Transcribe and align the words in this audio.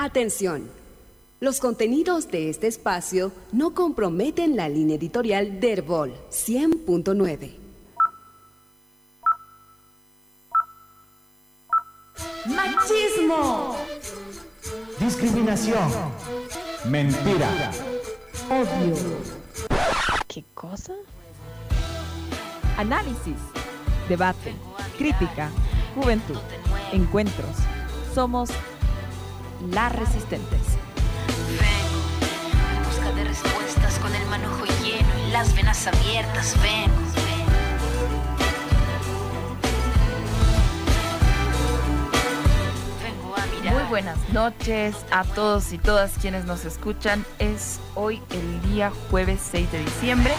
Atención. 0.00 0.70
Los 1.40 1.58
contenidos 1.58 2.30
de 2.30 2.50
este 2.50 2.68
espacio 2.68 3.32
no 3.50 3.74
comprometen 3.74 4.54
la 4.54 4.68
línea 4.68 4.94
editorial 4.94 5.58
de 5.58 5.72
Herbol 5.72 6.14
100.9. 6.30 7.56
Machismo. 12.46 13.76
Discriminación. 15.00 15.90
Mentira. 16.88 17.72
Odio. 18.50 18.94
¿Qué 20.28 20.44
cosa? 20.54 20.92
Análisis, 22.76 23.34
debate, 24.08 24.54
crítica, 24.96 25.50
juventud, 25.96 26.38
encuentros. 26.92 27.56
Somos 28.14 28.50
las 29.72 29.94
resistentes. 29.94 30.60
Vengo 31.58 32.76
en 32.76 32.84
busca 32.84 33.12
de 33.12 33.24
respuestas 33.24 33.98
con 33.98 34.14
el 34.14 34.26
manojo 34.26 34.64
lleno 34.82 35.08
y 35.26 35.30
las 35.30 35.54
venas 35.54 35.86
abiertas. 35.86 36.56
Vengo, 36.62 37.27
Muy 43.78 43.88
buenas 43.90 44.18
noches 44.32 44.96
a 45.12 45.22
todos 45.22 45.72
y 45.72 45.78
todas 45.78 46.18
quienes 46.18 46.44
nos 46.46 46.64
escuchan. 46.64 47.24
Es 47.38 47.78
hoy 47.94 48.20
el 48.30 48.72
día 48.72 48.90
jueves 49.08 49.38
6 49.52 49.70
de 49.70 49.78
diciembre 49.78 50.32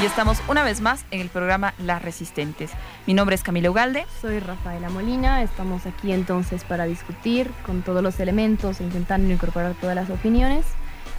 y 0.00 0.06
estamos 0.06 0.40
una 0.46 0.62
vez 0.62 0.80
más 0.80 1.04
en 1.10 1.20
el 1.20 1.28
programa 1.28 1.74
Las 1.78 2.02
Resistentes. 2.02 2.70
Mi 3.08 3.14
nombre 3.14 3.34
es 3.34 3.42
Camila 3.42 3.72
Ugalde. 3.72 4.06
Soy 4.20 4.38
Rafaela 4.38 4.90
Molina, 4.90 5.42
estamos 5.42 5.86
aquí 5.86 6.12
entonces 6.12 6.62
para 6.62 6.84
discutir 6.84 7.50
con 7.66 7.82
todos 7.82 8.00
los 8.00 8.20
elementos, 8.20 8.80
intentando 8.80 9.32
incorporar 9.32 9.74
todas 9.74 9.96
las 9.96 10.08
opiniones, 10.08 10.64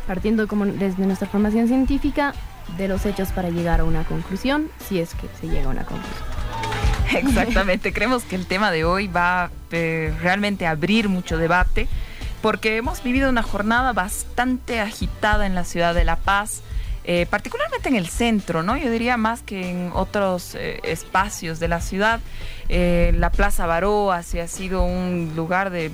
partiendo 0.07 0.47
como 0.47 0.65
desde 0.65 1.05
nuestra 1.05 1.27
formación 1.27 1.67
científica 1.67 2.33
de 2.77 2.87
los 2.87 3.05
hechos 3.05 3.33
para 3.33 3.49
llegar 3.49 3.81
a 3.81 3.83
una 3.83 4.05
conclusión, 4.05 4.69
si 4.87 5.01
es 5.01 5.13
que 5.13 5.27
se 5.41 5.49
llega 5.49 5.65
a 5.67 5.71
una 5.71 5.83
conclusión. 5.83 6.34
Exactamente, 7.13 7.93
creemos 7.93 8.23
que 8.23 8.35
el 8.35 8.45
tema 8.45 8.71
de 8.71 8.85
hoy 8.85 9.07
va 9.07 9.51
eh, 9.71 10.13
realmente 10.21 10.65
a 10.65 10.71
abrir 10.71 11.09
mucho 11.09 11.37
debate 11.37 11.87
porque 12.41 12.77
hemos 12.77 13.01
vivido 13.03 13.29
una 13.29 13.43
jornada 13.43 13.91
bastante 13.93 14.79
agitada 14.79 15.45
en 15.45 15.55
la 15.55 15.63
ciudad 15.63 15.95
de 15.95 16.03
La 16.03 16.17
Paz. 16.17 16.61
eh, 17.07 17.27
particularmente 17.29 17.87
en 17.89 17.95
el 17.95 18.07
centro, 18.07 18.63
¿no? 18.63 18.77
Yo 18.77 18.89
diría 18.89 19.15
más 19.15 19.43
que 19.43 19.69
en 19.69 19.91
otros 19.93 20.55
eh, 20.55 20.79
espacios 20.83 21.59
de 21.59 21.67
la 21.67 21.79
ciudad. 21.79 22.19
Eh, 22.67 23.13
la 23.15 23.29
Plaza 23.29 23.65
Baroa 23.65 24.23
sí 24.23 24.39
ha 24.39 24.47
sido 24.47 24.83
un 24.83 25.33
lugar 25.35 25.69
de 25.69 25.91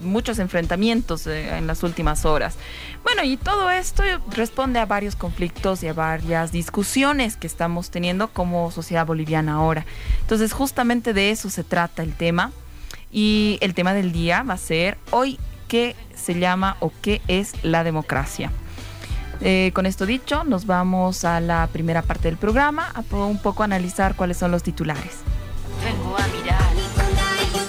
muchos 0.00 0.38
enfrentamientos 0.38 1.26
eh, 1.26 1.56
en 1.56 1.66
las 1.66 1.82
últimas 1.82 2.24
horas. 2.24 2.56
Bueno, 3.02 3.22
y 3.24 3.36
todo 3.36 3.70
esto 3.70 4.02
responde 4.30 4.78
a 4.78 4.86
varios 4.86 5.16
conflictos 5.16 5.82
y 5.82 5.88
a 5.88 5.92
varias 5.92 6.50
discusiones 6.52 7.36
que 7.36 7.46
estamos 7.46 7.90
teniendo 7.90 8.28
como 8.28 8.70
sociedad 8.70 9.06
boliviana 9.06 9.54
ahora. 9.54 9.84
Entonces, 10.20 10.52
justamente 10.52 11.12
de 11.12 11.30
eso 11.30 11.50
se 11.50 11.64
trata 11.64 12.02
el 12.02 12.14
tema. 12.14 12.52
Y 13.12 13.58
el 13.60 13.74
tema 13.74 13.94
del 13.94 14.10
día 14.10 14.42
va 14.42 14.54
a 14.54 14.58
ser 14.58 14.98
hoy 15.12 15.38
qué 15.68 15.94
se 16.16 16.34
llama 16.34 16.76
o 16.80 16.90
qué 17.00 17.22
es 17.28 17.52
la 17.62 17.84
democracia. 17.84 18.50
Eh, 19.40 19.70
con 19.74 19.86
esto 19.86 20.06
dicho, 20.06 20.42
nos 20.44 20.66
vamos 20.66 21.24
a 21.24 21.40
la 21.40 21.68
primera 21.72 22.02
parte 22.02 22.28
del 22.28 22.36
programa 22.36 22.92
a 22.94 23.16
un 23.16 23.38
poco 23.38 23.62
analizar 23.62 24.16
cuáles 24.16 24.36
son 24.36 24.50
los 24.50 24.62
titulares. 24.62 25.18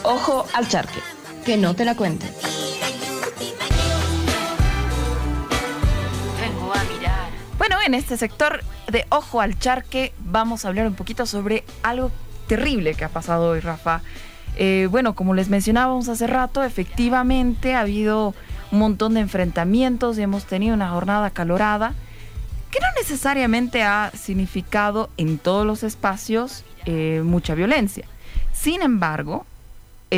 Ojo 0.07 0.45
al 0.53 0.67
charque. 0.67 0.99
Que 1.43 1.57
no 1.57 1.73
te 1.73 1.83
la 1.83 1.95
cuente. 1.95 2.27
Vengo 6.39 6.73
a 6.73 6.83
mirar. 6.83 7.29
Bueno, 7.57 7.77
en 7.83 7.95
este 7.95 8.15
sector 8.15 8.63
de 8.87 9.05
Ojo 9.09 9.41
al 9.41 9.57
Charque 9.57 10.13
vamos 10.19 10.63
a 10.63 10.67
hablar 10.67 10.85
un 10.85 10.93
poquito 10.93 11.25
sobre 11.25 11.63
algo 11.81 12.11
terrible 12.47 12.93
que 12.93 13.03
ha 13.03 13.09
pasado 13.09 13.49
hoy, 13.49 13.61
Rafa. 13.61 14.01
Eh, 14.57 14.87
bueno, 14.91 15.15
como 15.15 15.33
les 15.33 15.49
mencionábamos 15.49 16.07
hace 16.07 16.27
rato, 16.27 16.63
efectivamente 16.63 17.73
ha 17.73 17.79
habido 17.79 18.35
un 18.71 18.79
montón 18.79 19.15
de 19.15 19.21
enfrentamientos 19.21 20.19
y 20.19 20.21
hemos 20.21 20.45
tenido 20.45 20.75
una 20.75 20.89
jornada 20.89 21.25
acalorada 21.27 21.95
que 22.69 22.79
no 22.79 22.87
necesariamente 23.01 23.81
ha 23.81 24.11
significado 24.13 25.09
en 25.17 25.39
todos 25.39 25.65
los 25.65 25.81
espacios 25.81 26.63
eh, 26.85 27.23
mucha 27.25 27.55
violencia. 27.55 28.05
Sin 28.53 28.83
embargo, 28.83 29.45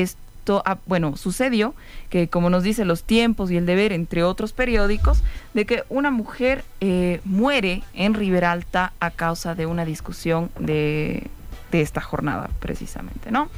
esto, 0.02 0.64
ah, 0.66 0.78
bueno, 0.86 1.18
sucedió 1.18 1.74
que 2.10 2.28
como 2.28 2.50
nos 2.50 2.64
dice 2.64 2.86
Los 2.86 3.04
Tiempos 3.04 3.52
y 3.52 3.58
El 3.58 3.66
Deber, 3.66 3.92
entre 3.92 4.24
otros 4.24 4.54
periódicos, 4.54 5.24
de 5.54 5.66
que 5.66 5.84
una 5.90 6.12
mujer 6.12 6.64
eh, 6.82 7.22
muere 7.26 7.84
en 7.94 8.14
Riberalta 8.14 8.94
a 9.00 9.12
causa 9.12 9.56
de 9.56 9.66
una 9.66 9.86
discusión 9.86 10.50
de, 10.60 11.28
de 11.72 11.82
esta 11.82 12.02
jornada, 12.02 12.50
precisamente, 12.60 13.32
¿no? 13.32 13.50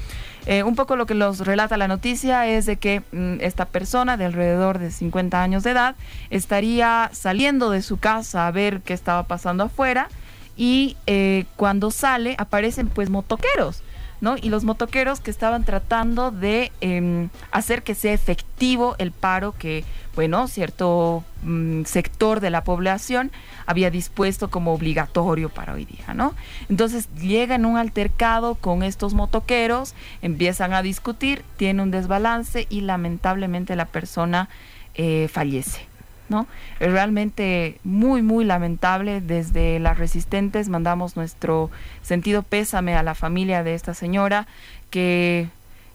Eh, 0.45 0.63
un 0.63 0.75
poco 0.75 0.95
lo 0.95 1.05
que 1.05 1.13
nos 1.13 1.39
relata 1.41 1.77
la 1.77 1.87
noticia 1.87 2.47
es 2.47 2.65
de 2.65 2.77
que 2.77 3.03
mm, 3.11 3.35
esta 3.41 3.65
persona 3.65 4.17
de 4.17 4.25
alrededor 4.25 4.79
de 4.79 4.89
50 4.89 5.43
años 5.43 5.63
de 5.63 5.71
edad 5.71 5.95
estaría 6.29 7.09
saliendo 7.13 7.69
de 7.69 7.81
su 7.81 7.97
casa 7.97 8.47
a 8.47 8.51
ver 8.51 8.81
qué 8.81 8.93
estaba 8.93 9.23
pasando 9.23 9.65
afuera 9.65 10.09
y 10.55 10.97
eh, 11.07 11.45
cuando 11.55 11.91
sale 11.91 12.35
aparecen 12.37 12.87
pues 12.87 13.09
motoqueros, 13.09 13.83
¿no? 14.21 14.35
Y 14.37 14.49
los 14.49 14.63
motoqueros 14.63 15.19
que 15.19 15.31
estaban 15.31 15.63
tratando 15.63 16.31
de 16.31 16.71
em, 16.81 17.29
hacer 17.51 17.83
que 17.83 17.95
sea 17.95 18.13
efectivo 18.13 18.95
el 18.97 19.11
paro 19.11 19.53
que, 19.57 19.83
bueno, 20.15 20.47
cierto 20.47 21.23
mm, 21.43 21.83
sector 21.83 22.39
de 22.39 22.49
la 22.49 22.63
población 22.63 23.31
había 23.65 23.89
dispuesto 23.91 24.49
como 24.49 24.73
obligatorio 24.73 25.49
para 25.49 25.73
hoy 25.73 25.85
día, 25.85 26.13
¿no? 26.13 26.33
Entonces 26.69 27.07
llegan 27.15 27.65
un 27.65 27.77
altercado 27.77 28.55
con 28.55 28.83
estos 28.83 29.13
motoqueros, 29.13 29.93
empiezan 30.21 30.73
a 30.73 30.81
discutir, 30.81 31.43
tiene 31.57 31.81
un 31.81 31.91
desbalance 31.91 32.67
y 32.69 32.81
lamentablemente 32.81 33.75
la 33.75 33.85
persona 33.85 34.49
eh, 34.95 35.29
fallece. 35.31 35.88
¿No? 36.29 36.47
Es 36.79 36.91
realmente 36.91 37.79
muy, 37.83 38.21
muy 38.21 38.45
lamentable. 38.45 39.21
Desde 39.21 39.79
las 39.79 39.97
resistentes 39.97 40.69
mandamos 40.69 41.15
nuestro 41.15 41.69
sentido 42.01 42.43
pésame 42.43 42.95
a 42.95 43.03
la 43.03 43.15
familia 43.15 43.63
de 43.63 43.73
esta 43.75 43.93
señora 43.93 44.47
que 44.89 45.47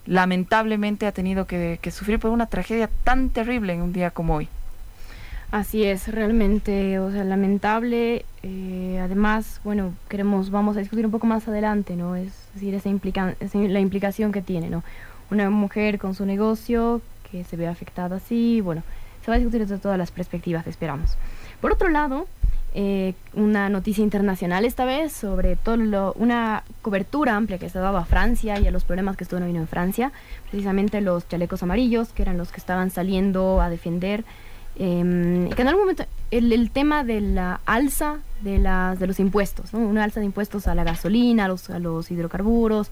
lamentablemente 0.06 1.06
ha 1.06 1.12
tenido 1.12 1.46
que, 1.46 1.78
sufrir 1.90 2.18
por 2.18 2.30
una 2.30 2.46
tragedia 2.46 2.90
tan 3.04 3.30
terrible 3.30 3.72
en 3.72 3.82
un 3.82 3.92
día 3.92 4.10
como 4.10 4.34
hoy. 4.36 4.48
Así 5.50 5.84
es, 5.84 6.08
realmente, 6.08 6.98
o 6.98 7.10
sea, 7.12 7.24
lamentable. 7.24 8.24
eh, 8.42 8.98
además, 9.00 9.60
bueno, 9.64 9.94
queremos, 10.08 10.50
vamos 10.50 10.76
a 10.76 10.80
discutir 10.80 11.06
un 11.06 11.12
poco 11.12 11.26
más 11.26 11.46
adelante, 11.48 11.96
¿no? 11.96 12.16
Es 12.16 12.32
decir, 12.54 12.74
esa 12.74 12.88
implica, 12.88 13.34
esa- 13.40 13.58
la 13.58 13.80
implicación 13.80 14.32
que 14.32 14.42
tiene, 14.42 14.68
¿no? 14.68 14.82
Una 15.30 15.48
mujer 15.48 15.98
con 15.98 16.14
su 16.14 16.26
negocio 16.26 17.00
que 17.30 17.44
se 17.44 17.56
ve 17.56 17.66
afectada 17.68 18.16
así, 18.16 18.60
bueno, 18.60 18.82
se 19.24 19.30
va 19.30 19.36
a 19.36 19.38
discutir 19.38 19.60
desde 19.62 19.78
todas 19.78 19.98
las 19.98 20.10
perspectivas, 20.10 20.66
esperamos. 20.66 21.16
Por 21.60 21.72
otro 21.72 21.88
lado, 21.88 22.26
eh, 22.74 23.14
una 23.34 23.68
noticia 23.68 24.02
internacional 24.02 24.64
esta 24.64 24.84
vez 24.84 25.12
sobre 25.12 25.54
todo 25.56 25.76
lo- 25.76 26.12
una 26.14 26.64
cobertura 26.82 27.36
amplia 27.36 27.58
que 27.58 27.68
se 27.70 27.78
daba 27.78 28.00
a 28.00 28.04
Francia 28.04 28.58
y 28.60 28.66
a 28.66 28.70
los 28.72 28.82
problemas 28.84 29.16
que 29.16 29.24
estuvieron 29.24 29.44
habiendo 29.44 29.62
en 29.62 29.68
Francia, 29.68 30.10
precisamente 30.50 31.00
los 31.00 31.26
chalecos 31.28 31.62
amarillos, 31.62 32.08
que 32.08 32.22
eran 32.22 32.36
los 32.36 32.50
que 32.50 32.58
estaban 32.58 32.90
saliendo 32.90 33.60
a 33.60 33.70
defender 33.70 34.24
eh, 34.76 35.48
que 35.54 35.62
en 35.62 35.68
algún 35.68 35.84
momento 35.84 36.04
el, 36.32 36.52
el 36.52 36.68
tema 36.72 37.04
de 37.04 37.20
la 37.20 37.60
alza 37.64 38.16
de, 38.42 38.58
las, 38.58 38.98
de 38.98 39.06
los 39.06 39.20
impuestos, 39.20 39.72
¿no? 39.72 39.78
una 39.78 40.02
alza 40.02 40.18
de 40.18 40.26
impuestos 40.26 40.66
a 40.66 40.74
la 40.74 40.82
gasolina, 40.82 41.44
a 41.44 41.48
los, 41.48 41.70
a 41.70 41.78
los 41.78 42.10
hidrocarburos, 42.10 42.90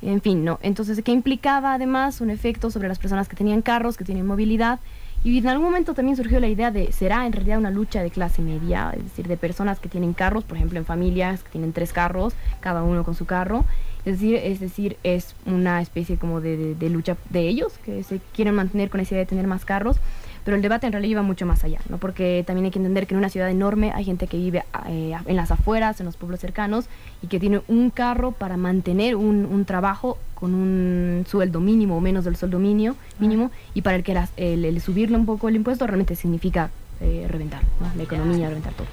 en 0.00 0.22
fin, 0.22 0.42
¿no? 0.42 0.58
Entonces, 0.62 1.02
que 1.04 1.12
implicaba 1.12 1.74
además 1.74 2.22
un 2.22 2.30
efecto 2.30 2.70
sobre 2.70 2.88
las 2.88 2.98
personas 2.98 3.28
que 3.28 3.36
tenían 3.36 3.60
carros, 3.60 3.98
que 3.98 4.04
tienen 4.04 4.26
movilidad, 4.26 4.80
y 5.24 5.38
en 5.38 5.46
algún 5.48 5.66
momento 5.66 5.94
también 5.94 6.16
surgió 6.16 6.40
la 6.40 6.48
idea 6.48 6.70
de, 6.70 6.90
¿será 6.92 7.26
en 7.26 7.32
realidad 7.32 7.58
una 7.58 7.70
lucha 7.70 8.02
de 8.02 8.10
clase 8.10 8.42
media? 8.42 8.92
Es 8.96 9.04
decir, 9.04 9.28
de 9.28 9.36
personas 9.36 9.78
que 9.78 9.88
tienen 9.88 10.14
carros, 10.14 10.42
por 10.44 10.56
ejemplo, 10.56 10.78
en 10.78 10.84
familias 10.84 11.42
que 11.44 11.50
tienen 11.50 11.72
tres 11.72 11.92
carros, 11.92 12.34
cada 12.60 12.82
uno 12.82 13.04
con 13.04 13.14
su 13.14 13.24
carro. 13.24 13.64
Es 14.04 14.14
decir, 14.20 14.34
es 14.34 14.58
decir, 14.58 14.96
es 15.04 15.36
una 15.46 15.80
especie 15.80 16.16
como 16.16 16.40
de, 16.40 16.74
de- 16.74 16.90
lucha 16.90 17.16
de 17.30 17.46
ellos, 17.46 17.74
que 17.84 18.02
se 18.02 18.20
quieren 18.34 18.54
mantener 18.56 18.90
con 18.90 18.98
esa 18.98 19.14
idea 19.14 19.20
de 19.24 19.28
tener 19.28 19.46
más 19.46 19.64
carros. 19.64 19.96
Pero 20.44 20.56
el 20.56 20.62
debate 20.62 20.86
en 20.86 20.92
realidad 20.92 21.10
iba 21.12 21.22
mucho 21.22 21.46
más 21.46 21.62
allá, 21.64 21.78
¿no? 21.88 21.98
Porque 21.98 22.42
también 22.46 22.64
hay 22.64 22.70
que 22.72 22.78
entender 22.78 23.06
que 23.06 23.14
en 23.14 23.18
una 23.18 23.28
ciudad 23.28 23.48
enorme 23.50 23.92
hay 23.94 24.04
gente 24.04 24.26
que 24.26 24.36
vive 24.36 24.64
eh, 24.88 25.14
en 25.26 25.36
las 25.36 25.50
afueras, 25.52 26.00
en 26.00 26.06
los 26.06 26.16
pueblos 26.16 26.40
cercanos, 26.40 26.86
y 27.22 27.28
que 27.28 27.38
tiene 27.38 27.62
un 27.68 27.90
carro 27.90 28.32
para 28.32 28.56
mantener 28.56 29.14
un, 29.16 29.44
un 29.46 29.64
trabajo 29.64 30.18
con 30.34 30.54
un 30.54 31.24
sueldo 31.28 31.60
mínimo 31.60 31.96
o 31.96 32.00
menos 32.00 32.24
del 32.24 32.34
sueldo 32.36 32.58
mínimo, 32.58 32.96
mínimo 33.20 33.52
y 33.74 33.82
para 33.82 33.96
el 33.96 34.02
que 34.02 34.14
las- 34.14 34.32
el, 34.36 34.64
el 34.64 34.80
subirle 34.80 35.16
un 35.16 35.26
poco 35.26 35.48
el 35.48 35.54
impuesto 35.54 35.86
realmente 35.86 36.16
significa 36.16 36.70
eh, 37.00 37.26
reventar, 37.28 37.62
¿no? 37.80 37.86
La 37.96 38.02
economía, 38.02 38.48
reventar 38.48 38.72
todo. 38.74 38.86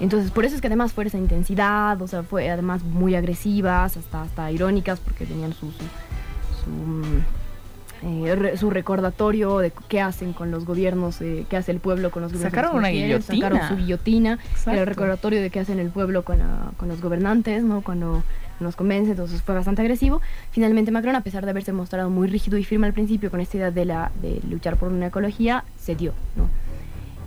Entonces, 0.00 0.30
por 0.30 0.44
eso 0.44 0.54
es 0.54 0.60
que 0.60 0.66
además 0.66 0.92
fue 0.92 1.04
esa 1.06 1.16
intensidad, 1.18 2.00
o 2.02 2.06
sea, 2.08 2.22
fue 2.22 2.50
además 2.50 2.82
muy 2.82 3.14
agresivas, 3.14 3.96
hasta, 3.96 4.22
hasta 4.22 4.50
irónicas, 4.50 5.00
porque 5.00 5.24
tenían 5.26 5.52
su, 5.54 5.70
su, 5.72 5.78
su, 6.64 7.02
eh, 8.02 8.54
su 8.56 8.70
recordatorio 8.70 9.58
de 9.58 9.72
qué 9.88 10.00
hacen 10.00 10.32
con 10.32 10.50
los 10.50 10.64
gobiernos, 10.64 11.20
eh, 11.20 11.46
qué 11.48 11.56
hace 11.56 11.72
el 11.72 11.80
pueblo 11.80 12.10
con 12.10 12.22
los 12.22 12.32
gobiernos. 12.32 12.52
Sacaron 12.52 12.76
una 12.78 12.88
guillotina. 12.88 13.48
Sacaron 13.48 13.68
su 13.68 13.76
guillotina, 13.76 14.38
era 14.66 14.80
el 14.80 14.86
recordatorio 14.86 15.40
de 15.40 15.50
qué 15.50 15.60
hacen 15.60 15.78
el 15.78 15.90
pueblo 15.90 16.24
con, 16.24 16.38
con 16.76 16.88
los 16.88 17.00
gobernantes, 17.00 17.62
¿no? 17.62 17.82
Cuando 17.82 18.22
nos 18.60 18.76
convence, 18.76 19.10
entonces 19.10 19.42
fue 19.42 19.54
bastante 19.54 19.82
agresivo. 19.82 20.20
Finalmente 20.50 20.90
Macron, 20.90 21.16
a 21.16 21.22
pesar 21.22 21.44
de 21.44 21.50
haberse 21.50 21.72
mostrado 21.72 22.10
muy 22.10 22.28
rígido 22.28 22.58
y 22.58 22.64
firme 22.64 22.86
al 22.86 22.92
principio 22.92 23.30
con 23.30 23.40
esta 23.40 23.56
idea 23.56 23.70
de, 23.70 23.84
la, 23.84 24.10
de 24.22 24.40
luchar 24.48 24.76
por 24.76 24.92
una 24.92 25.06
ecología, 25.06 25.64
cedió, 25.78 26.12
¿no? 26.36 26.48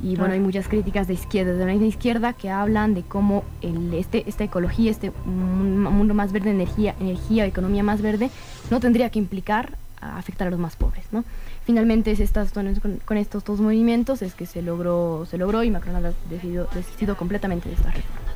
Y 0.02 0.16
bueno, 0.16 0.34
hay 0.34 0.40
muchas 0.40 0.70
críticas 0.70 1.08
de 1.08 1.14
izquierda, 1.14 1.52
de 1.54 1.66
la 1.66 1.74
izquierda, 1.74 2.32
que 2.32 2.50
hablan 2.50 2.94
de 2.94 3.02
cómo 3.02 3.44
el, 3.62 3.94
este, 3.94 4.24
esta 4.30 4.46
ecología, 4.46 4.90
este 4.92 5.12
mundo 5.26 6.14
más 6.14 6.32
verde, 6.32 6.52
energía, 6.52 6.96
energía, 7.02 7.46
economía 7.46 7.84
más 7.84 8.02
verde, 8.02 8.30
no 8.72 8.80
tendría 8.80 9.10
que 9.10 9.20
implicar 9.20 9.78
afectar 10.02 10.48
a 10.48 10.52
los 10.52 10.60
más 10.60 10.76
pobres, 10.76 11.06
¿no? 11.12 11.24
Finalmente, 11.66 12.12
es 12.12 12.20
estas, 12.20 12.52
con, 12.52 12.74
con, 13.06 13.18
estos 13.18 13.44
dos 13.44 13.60
movimientos 13.60 14.22
es 14.22 14.34
que 14.34 14.46
se 14.46 14.62
logró, 14.62 15.28
se 15.30 15.38
logró 15.38 15.64
y 15.64 15.72
Macron 15.72 15.96
ha 15.96 16.14
decidido, 16.30 16.68
desistido 16.74 17.16
completamente 17.18 17.70
de 17.70 17.76
estas 17.76 17.94
reformas. 17.94 18.30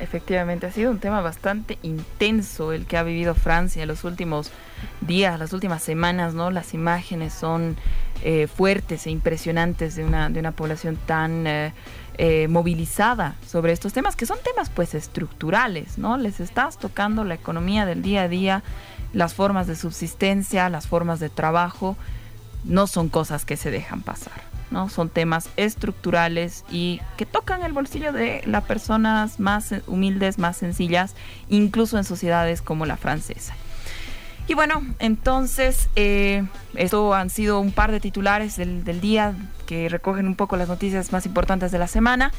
Efectivamente, 0.00 0.66
ha 0.66 0.72
sido 0.72 0.90
un 0.90 0.98
tema 0.98 1.20
bastante 1.20 1.78
intenso 1.82 2.72
el 2.72 2.86
que 2.86 2.96
ha 2.96 3.04
vivido 3.04 3.36
Francia 3.36 3.82
en 3.82 3.88
los 3.88 4.02
últimos 4.02 4.50
días, 5.00 5.38
las 5.38 5.52
últimas 5.52 5.80
semanas, 5.80 6.34
¿no? 6.34 6.50
Las 6.50 6.74
imágenes 6.74 7.32
son 7.32 7.76
eh, 8.24 8.48
fuertes 8.48 9.06
e 9.06 9.10
impresionantes 9.10 9.94
de 9.94 10.04
una, 10.04 10.28
de 10.28 10.40
una 10.40 10.50
población 10.52 10.96
tan 11.06 11.46
eh, 11.46 11.72
eh, 12.18 12.48
movilizada 12.48 13.36
sobre 13.46 13.72
estos 13.72 13.92
temas, 13.92 14.16
que 14.16 14.26
son 14.26 14.38
temas 14.44 14.70
pues 14.70 14.94
estructurales, 14.94 15.98
¿no? 15.98 16.16
Les 16.16 16.40
estás 16.40 16.78
tocando 16.78 17.24
la 17.24 17.34
economía 17.34 17.86
del 17.86 18.02
día 18.02 18.22
a 18.22 18.28
día, 18.28 18.62
las 19.12 19.34
formas 19.34 19.66
de 19.66 19.76
subsistencia, 19.76 20.68
las 20.68 20.86
formas 20.86 21.20
de 21.20 21.28
trabajo, 21.28 21.96
no 22.64 22.86
son 22.86 23.08
cosas 23.08 23.44
que 23.44 23.56
se 23.56 23.70
dejan 23.70 24.02
pasar. 24.02 24.52
¿no? 24.70 24.88
Son 24.88 25.10
temas 25.10 25.50
estructurales 25.56 26.64
y 26.70 27.00
que 27.16 27.26
tocan 27.26 27.62
el 27.62 27.72
bolsillo 27.72 28.12
de 28.12 28.42
las 28.46 28.64
personas 28.64 29.38
más 29.38 29.74
humildes, 29.86 30.38
más 30.38 30.56
sencillas, 30.56 31.14
incluso 31.48 31.98
en 31.98 32.04
sociedades 32.04 32.62
como 32.62 32.86
la 32.86 32.96
francesa. 32.96 33.54
Y 34.48 34.54
bueno, 34.54 34.82
entonces, 34.98 35.88
eh, 35.94 36.44
esto 36.74 37.14
han 37.14 37.30
sido 37.30 37.60
un 37.60 37.70
par 37.70 37.92
de 37.92 38.00
titulares 38.00 38.56
del, 38.56 39.00
día 39.00 39.34
que 39.66 39.88
recogen 39.88 40.26
un 40.26 40.34
poco 40.34 40.56
las 40.56 40.68
noticias 40.68 41.12
más 41.12 41.26
importantes 41.26 41.70
de 41.70 41.78
la 41.78 41.86
semana. 41.86 42.32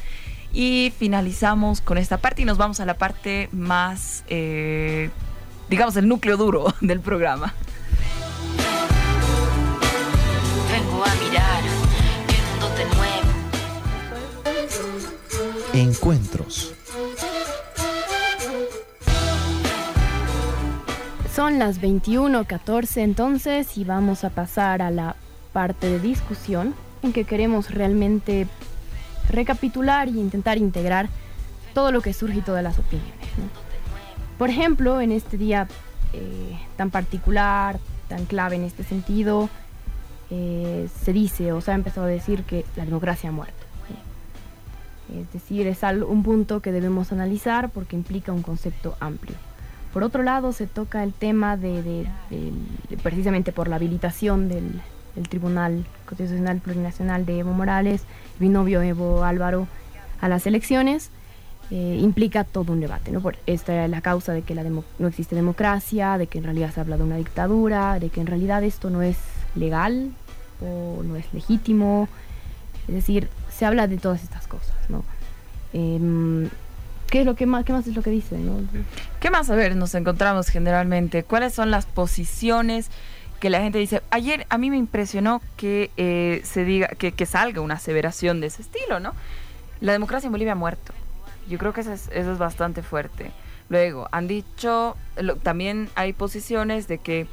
Y 0.52 0.92
finalizamos 0.98 1.80
con 1.80 1.98
esta 1.98 2.18
parte 2.18 2.42
y 2.42 2.44
nos 2.44 2.58
vamos 2.58 2.78
a 2.78 2.86
la 2.86 2.94
parte 2.94 3.48
más, 3.52 4.22
eh, 4.28 5.10
digamos, 5.68 5.96
el 5.96 6.08
núcleo 6.08 6.36
duro 6.36 6.74
del 6.80 7.00
programa. 7.00 7.54
Vengo 10.70 11.04
a 11.04 11.14
mirar 11.24 11.84
Encuentros. 15.74 16.72
Son 21.34 21.58
las 21.58 21.80
21:14 21.80 22.98
entonces 22.98 23.76
y 23.76 23.82
vamos 23.82 24.22
a 24.22 24.30
pasar 24.30 24.82
a 24.82 24.92
la 24.92 25.16
parte 25.52 25.88
de 25.88 25.98
discusión 25.98 26.76
en 27.02 27.12
que 27.12 27.24
queremos 27.24 27.70
realmente 27.72 28.46
recapitular 29.28 30.08
y 30.08 30.20
intentar 30.20 30.58
integrar 30.58 31.08
todo 31.74 31.90
lo 31.90 32.02
que 32.02 32.12
surge 32.12 32.38
y 32.38 32.42
todas 32.42 32.62
las 32.62 32.78
opiniones. 32.78 33.28
Por 34.38 34.50
ejemplo, 34.50 35.00
en 35.00 35.12
este 35.12 35.36
día 35.36 35.68
eh, 36.12 36.58
tan 36.76 36.90
particular, 36.90 37.78
tan 38.08 38.24
clave 38.26 38.56
en 38.56 38.64
este 38.64 38.84
sentido, 38.84 39.48
eh, 40.30 40.88
se 41.02 41.12
dice 41.12 41.52
o 41.52 41.60
se 41.60 41.70
ha 41.70 41.74
empezado 41.74 42.06
a 42.06 42.10
decir 42.10 42.44
que 42.44 42.64
la 42.76 42.84
democracia 42.84 43.28
ha 43.28 43.32
muerto. 43.32 43.64
Es 45.12 45.32
decir, 45.32 45.66
es 45.66 45.80
un 45.82 46.22
punto 46.22 46.60
que 46.60 46.72
debemos 46.72 47.12
analizar 47.12 47.70
porque 47.70 47.94
implica 47.94 48.32
un 48.32 48.42
concepto 48.42 48.96
amplio. 49.00 49.36
Por 49.92 50.02
otro 50.02 50.22
lado, 50.22 50.52
se 50.52 50.66
toca 50.66 51.04
el 51.04 51.12
tema 51.12 51.56
de, 51.56 52.08
precisamente 53.02 53.52
por 53.52 53.68
la 53.68 53.76
habilitación 53.76 54.48
del, 54.48 54.80
Tribunal 55.28 55.86
Constitucional 56.06 56.58
Plurinacional 56.58 57.24
de 57.24 57.38
Evo 57.38 57.52
Morales, 57.52 58.02
binovio 58.40 58.82
Evo 58.82 59.22
Álvaro, 59.22 59.68
a 60.20 60.28
las 60.28 60.44
elecciones, 60.48 61.10
eh, 61.70 61.98
implica 62.00 62.44
todo 62.44 62.72
un 62.72 62.80
debate. 62.80 63.10
¿no? 63.10 63.20
Por 63.20 63.36
esta 63.46 63.84
es 63.84 63.90
la 63.90 64.00
causa 64.00 64.32
de 64.32 64.42
que 64.42 64.54
la 64.54 64.64
no 64.64 65.08
existe 65.08 65.34
democracia, 65.34 66.18
de 66.18 66.26
que 66.26 66.38
en 66.38 66.44
realidad 66.44 66.72
se 66.72 66.80
habla 66.80 66.96
de 66.96 67.04
una 67.04 67.16
dictadura, 67.16 67.98
de 67.98 68.10
que 68.10 68.20
en 68.20 68.26
realidad 68.26 68.62
esto 68.62 68.90
no 68.90 69.02
es 69.02 69.16
legal 69.54 70.12
o 70.60 71.02
no 71.02 71.16
es 71.16 71.32
legítimo. 71.32 72.08
Es 72.88 72.94
decir, 72.94 73.28
se 73.50 73.64
habla 73.64 73.86
de 73.86 73.96
todas 73.96 74.22
estas 74.22 74.46
cosas, 74.46 74.76
¿no? 74.88 75.04
Em, 75.72 76.48
¿Qué 77.14 77.20
es 77.20 77.26
lo 77.26 77.36
que 77.36 77.46
más, 77.46 77.64
qué 77.64 77.72
más 77.72 77.86
es 77.86 77.94
lo 77.94 78.02
que 78.02 78.10
dice, 78.10 78.36
no? 78.38 78.58
¿Qué 79.20 79.30
más 79.30 79.48
a 79.48 79.54
ver 79.54 79.76
nos 79.76 79.94
encontramos 79.94 80.48
generalmente? 80.48 81.22
¿Cuáles 81.22 81.54
son 81.54 81.70
las 81.70 81.86
posiciones 81.86 82.90
que 83.38 83.50
la 83.50 83.60
gente 83.60 83.78
dice? 83.78 84.02
Ayer 84.10 84.46
a 84.48 84.58
mí 84.58 84.70
me 84.70 84.76
impresionó 84.78 85.40
que 85.56 85.90
eh, 85.96 86.40
se 86.44 86.64
diga, 86.64 86.88
que, 86.88 87.26
salga 87.26 87.60
una 87.60 87.74
aseveración 87.74 88.40
de 88.40 88.48
ese 88.48 88.62
estilo, 88.62 88.98
¿no? 88.98 89.12
La 89.80 89.92
democracia 89.92 90.26
en 90.26 90.32
Bolivia 90.32 90.52
ha 90.52 90.56
muerto. 90.56 90.92
Yo 91.48 91.58
creo 91.58 91.72
que 91.72 91.82
eso 91.82 91.92
es, 91.92 92.08
eso 92.12 92.32
es 92.32 92.38
bastante 92.38 92.82
fuerte. 92.82 93.32
Luego, 93.68 94.08
han 94.12 94.28
dicho, 94.28 94.96
también 95.42 95.88
hay 95.94 96.12
posiciones 96.12 96.86
de 96.86 96.98
que 96.98 97.26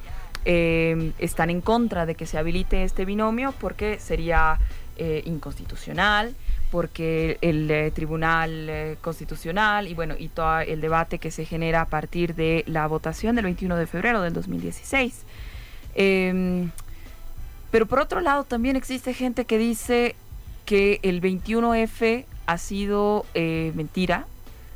eh, 0.46 1.12
están 1.20 1.50
en 1.50 1.62
contra 1.62 2.06
de 2.06 2.16
que 2.16 2.26
se 2.26 2.38
habilite 2.38 2.84
este 2.84 3.06
binomio 3.06 3.54
porque 3.60 4.00
sería 4.00 4.58
eh, 4.98 5.22
inconstitucional, 5.26 6.34
porque 6.72 7.38
el 7.42 7.70
eh, 7.70 7.92
Tribunal 7.92 8.98
Constitucional 9.02 9.88
y 9.88 9.94
bueno, 9.94 10.16
y 10.18 10.30
todo 10.30 10.62
el 10.62 10.80
debate 10.82 11.20
que 11.20 11.32
se 11.32 11.46
genera 11.46 11.82
a 11.82 11.86
partir 11.86 12.34
de 12.34 12.64
la 12.66 12.88
votación 12.88 13.36
del 13.36 13.46
21 13.46 13.76
de 13.76 13.88
febrero 13.88 14.22
del 14.22 14.34
2016. 14.34 15.26
Em, 15.96 16.72
pero 17.70 17.86
por 17.86 18.00
otro 18.00 18.22
lado, 18.22 18.44
también 18.46 18.76
existe 18.76 19.14
gente 19.14 19.46
que 19.46 19.58
dice 19.58 20.16
que 20.66 21.00
el 21.04 21.22
21F 21.22 22.26
ha 22.46 22.58
sido 22.58 23.26
mentira, 23.34 24.26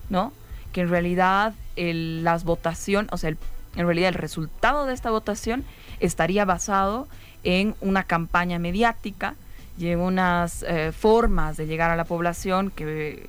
¿no? 0.10 0.32
Que 0.72 0.82
en 0.82 0.90
realidad 0.90 1.54
el, 1.76 2.24
las 2.24 2.44
votación, 2.44 3.08
o 3.12 3.18
sea, 3.18 3.30
en 3.30 3.86
realidad 3.86 4.10
el 4.10 4.16
resultado 4.16 4.86
de 4.86 4.94
esta 4.94 5.12
votación 5.12 5.64
estaría 6.00 6.46
basado 6.46 7.08
en 7.44 7.76
una 7.82 8.04
campaña 8.04 8.60
mediática 8.60 9.36
y 9.78 9.94
unas 9.94 10.64
eh, 10.64 10.92
formas 10.92 11.58
de 11.58 11.68
llegar 11.68 11.92
a 11.92 11.96
la 11.96 12.06
población 12.06 12.72
que, 12.72 13.28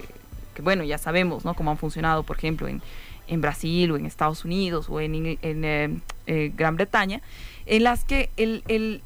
bueno, 0.63 0.85
ya 0.85 0.99
sabemos, 0.99 1.45
¿no? 1.45 1.55
Cómo 1.55 1.73
han 1.73 1.79
funcionado, 1.79 2.23
por 2.23 2.37
ejemplo, 2.39 2.69
en, 2.69 2.81
en 3.27 3.41
Brasil 3.41 3.91
o 3.91 3.97
en 3.97 4.07
Estados 4.07 4.45
Unidos 4.45 4.87
o 4.89 5.01
en, 5.01 5.39
en 5.43 5.65
eh, 5.65 6.01
eh, 6.27 6.53
Gran 6.57 6.77
Bretaña, 6.77 7.21
en 7.67 7.83
las 7.83 8.05
que 8.05 8.31
el, 8.37 8.63
el, 8.69 9.03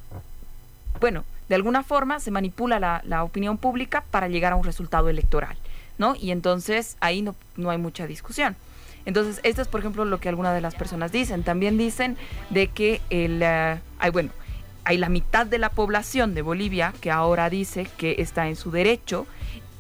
bueno, 1.00 1.25
de 1.50 1.57
alguna 1.57 1.83
forma 1.83 2.21
se 2.21 2.30
manipula 2.30 2.78
la, 2.78 3.25
opinión 3.25 3.59
pública 3.59 4.04
para 4.12 4.28
llegar 4.28 4.52
a 4.52 4.57
un 4.57 4.62
resultado 4.62 5.09
electoral, 5.09 5.57
¿no? 5.99 6.14
Y 6.14 6.30
entonces 6.30 6.97
ahí 7.00 7.23
no, 7.23 7.35
no 7.57 7.71
hay 7.71 7.78
mucha 7.78 8.07
discusión. 8.07 8.54
Entonces, 9.04 9.40
esto 9.42 9.61
es, 9.61 9.66
por 9.66 9.80
ejemplo, 9.80 10.04
lo 10.04 10.21
que 10.21 10.28
algunas 10.28 10.54
de 10.54 10.61
las 10.61 10.76
personas 10.76 11.11
dicen. 11.11 11.42
También 11.42 11.76
dicen 11.76 12.16
de 12.50 12.69
que 12.69 13.00
el... 13.11 13.42
hay, 13.42 14.11
bueno, 14.12 14.30
hay 14.85 14.97
la 14.97 15.09
mitad 15.09 15.45
de 15.45 15.59
la 15.59 15.71
población 15.71 16.35
de 16.35 16.42
Bolivia 16.42 16.95
que 17.00 17.11
ahora 17.11 17.50
dice 17.50 17.88
que 17.97 18.14
está 18.19 18.47
en 18.47 18.54
su 18.54 18.71
derecho 18.71 19.26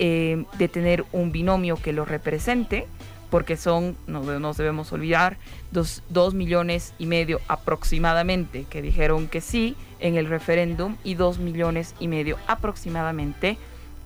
eh, 0.00 0.44
de 0.58 0.66
tener 0.66 1.04
un 1.12 1.30
binomio 1.30 1.76
que 1.76 1.92
lo 1.92 2.04
represente, 2.04 2.88
porque 3.30 3.56
son, 3.56 3.96
no 4.08 4.24
nos 4.40 4.56
debemos 4.56 4.92
olvidar, 4.92 5.36
dos, 5.70 6.02
dos, 6.08 6.34
millones 6.34 6.94
y 6.98 7.06
medio 7.06 7.40
aproximadamente 7.46 8.64
que 8.68 8.82
dijeron 8.82 9.28
que 9.28 9.40
sí 9.40 9.76
en 10.00 10.16
el 10.16 10.26
referéndum 10.26 10.96
y 11.04 11.14
dos 11.14 11.38
millones 11.38 11.94
y 12.00 12.08
medio 12.08 12.36
aproximadamente 12.46 13.58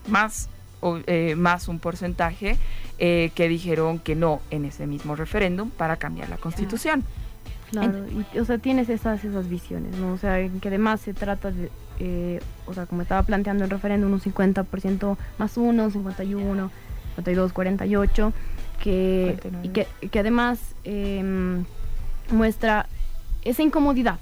más, 0.09 0.49
eh, 1.07 1.35
más 1.37 1.69
un 1.69 1.79
porcentaje 1.79 2.57
eh, 2.99 3.31
que 3.35 3.49
dijeron 3.49 3.99
que 3.99 4.15
no 4.15 4.41
en 4.51 4.65
ese 4.65 4.87
mismo 4.87 5.17
referéndum 5.17 5.71
para 5.71 5.97
cambiar 5.97 6.29
la 6.29 6.37
constitución. 6.37 7.05
Claro, 7.71 8.05
y, 8.09 8.39
o 8.39 8.45
sea, 8.45 8.59
tienes 8.59 8.89
esas, 8.89 9.25
esas 9.25 9.49
visiones, 9.49 9.97
¿no? 9.97 10.13
O 10.13 10.19
sea, 10.19 10.37
que 10.61 10.69
además 10.69 11.01
se 11.01 11.13
trata 11.13 11.51
de, 11.51 11.71
eh, 11.99 12.41
o 12.67 12.75
sea, 12.75 12.87
como 12.87 13.03
estaba 13.03 13.23
planteando 13.23 13.65
el 13.65 13.71
referéndum, 13.71 14.13
un 14.13 14.21
50% 14.21 15.17
más 15.39 15.57
uno, 15.57 15.91
51, 15.91 16.71
52, 17.17 17.53
48, 17.53 18.33
que, 18.81 19.39
y 19.63 19.69
que, 19.71 19.89
que 20.11 20.19
además 20.19 20.75
em, 20.85 21.65
muestra 22.31 22.87
esa 23.43 23.63
incomodidad, 23.63 24.19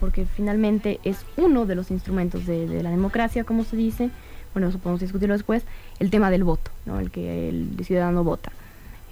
porque 0.00 0.26
finalmente 0.26 1.00
es 1.04 1.24
uno 1.36 1.66
de 1.66 1.74
los 1.74 1.90
instrumentos 1.90 2.46
de, 2.46 2.66
de, 2.66 2.82
la 2.82 2.90
democracia, 2.90 3.44
como 3.44 3.64
se 3.64 3.76
dice, 3.76 4.10
bueno, 4.54 4.68
eso 4.68 4.78
podemos 4.78 5.00
discutirlo 5.00 5.34
después, 5.34 5.64
el 5.98 6.10
tema 6.10 6.30
del 6.30 6.44
voto, 6.44 6.70
¿no? 6.86 7.00
El 7.00 7.10
que 7.10 7.48
el 7.48 7.84
ciudadano 7.84 8.24
vota. 8.24 8.52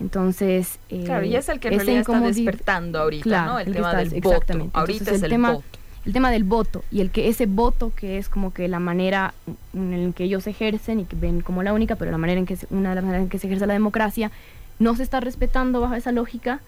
Entonces, 0.01 0.79
eh, 0.91 1.05
claro, 1.05 1.25
y 1.25 1.37
es 1.37 1.49
el 1.49 1.59
que 1.59 1.69
en 1.69 1.75
realidad 1.75 2.01
está 2.01 2.21
despertando 2.21 2.99
ahorita, 2.99 3.47
¿no? 3.47 3.59
El, 3.59 3.73
tema 3.73 3.95
del 3.95 4.21
voto. 4.21 4.71
Ahorita 4.75 5.11
es 5.13 5.23
el, 5.23 5.31
tema, 5.31 5.59
el 6.05 6.13
tema 6.13 6.31
del 6.31 6.45
voto 6.45 6.85
y 6.91 7.01
el 7.01 7.11
que 7.11 7.29
ese 7.29 7.47
voto 7.47 7.93
que 7.97 8.19
es 8.19 8.29
como 8.29 8.53
que 8.53 8.69
la 8.69 8.79
manera 8.79 9.33
en 9.73 10.13
que 10.13 10.25
ellos 10.25 10.47
ejercen 10.47 11.01
y 11.01 11.05
que 11.05 11.17
ven 11.17 11.41
como 11.41 11.63
la 11.63 11.73
única, 11.73 11.97
pero 11.97 12.11
la 12.11 12.19
manera 12.19 12.39
en 12.39 12.47
que 12.47 12.59
una 12.71 12.91
de 12.91 12.95
las 12.97 13.05
maneras 13.05 13.23
en 13.23 13.31
que 13.31 13.39
se 13.39 13.47
ejerce 13.47 13.67
la 13.67 13.73
democracia 13.73 14.31
no 14.79 14.95
se 14.95 15.03
está 15.03 15.21
respetando 15.21 15.81
bajo 15.81 15.95
esa 15.95 16.13
lógica, 16.13 16.61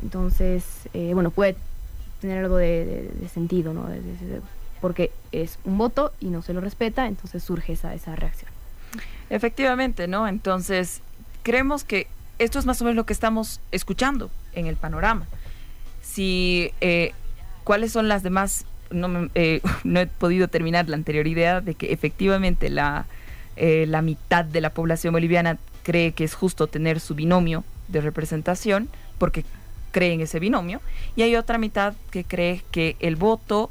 entonces, 0.00 0.64
eh, 0.94 1.10
bueno, 1.14 1.32
puede 1.32 1.56
tener 2.20 2.44
algo 2.44 2.56
de, 2.56 3.10
sentido, 3.32 3.72
¿no? 3.72 3.88
porque 4.80 5.10
es 5.32 5.58
un 5.64 5.76
voto 5.76 6.12
y 6.20 6.26
no 6.26 6.42
se 6.42 6.52
lo 6.52 6.60
respeta, 6.60 7.06
entonces 7.06 7.42
surge 7.42 7.72
esa, 7.72 7.94
esa 7.94 8.14
reacción. 8.14 8.50
Efectivamente, 9.30 10.08
¿no? 10.08 10.28
Entonces, 10.28 11.00
creemos 11.42 11.84
que 11.84 12.06
esto 12.38 12.58
es 12.58 12.66
más 12.66 12.80
o 12.80 12.84
menos 12.84 12.96
lo 12.96 13.06
que 13.06 13.12
estamos 13.12 13.60
escuchando 13.72 14.30
en 14.52 14.66
el 14.66 14.76
panorama. 14.76 15.26
Si, 16.00 16.72
eh, 16.80 17.12
¿cuáles 17.64 17.92
son 17.92 18.08
las 18.08 18.22
demás 18.22 18.64
no, 18.90 19.28
eh, 19.34 19.60
no 19.84 20.00
he 20.00 20.06
podido 20.06 20.48
terminar 20.48 20.88
la 20.88 20.96
anterior 20.96 21.26
idea 21.26 21.60
de 21.60 21.74
que 21.74 21.92
efectivamente 21.92 22.70
la, 22.70 23.06
eh, 23.56 23.86
la 23.86 24.02
mitad 24.02 24.44
de 24.44 24.60
la 24.60 24.70
población 24.70 25.12
boliviana 25.12 25.58
cree 25.82 26.12
que 26.12 26.24
es 26.24 26.34
justo 26.34 26.66
tener 26.66 27.00
su 27.00 27.14
binomio 27.14 27.64
de 27.88 28.00
representación 28.00 28.88
porque 29.18 29.44
cree 29.98 30.12
en 30.12 30.20
ese 30.20 30.38
binomio 30.38 30.80
y 31.16 31.22
hay 31.22 31.34
otra 31.34 31.58
mitad 31.58 31.94
que 32.12 32.22
cree 32.22 32.62
que 32.70 32.94
el 33.00 33.16
voto 33.16 33.70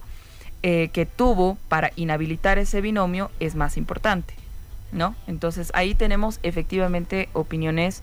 eh, 0.61 0.89
que 0.91 1.05
tuvo 1.05 1.57
para 1.69 1.91
inhabilitar 1.95 2.57
ese 2.57 2.81
binomio 2.81 3.31
es 3.39 3.55
más 3.55 3.77
importante. 3.77 4.33
¿No? 4.91 5.15
Entonces 5.27 5.69
ahí 5.73 5.95
tenemos 5.95 6.39
efectivamente 6.43 7.27
opiniones 7.33 8.01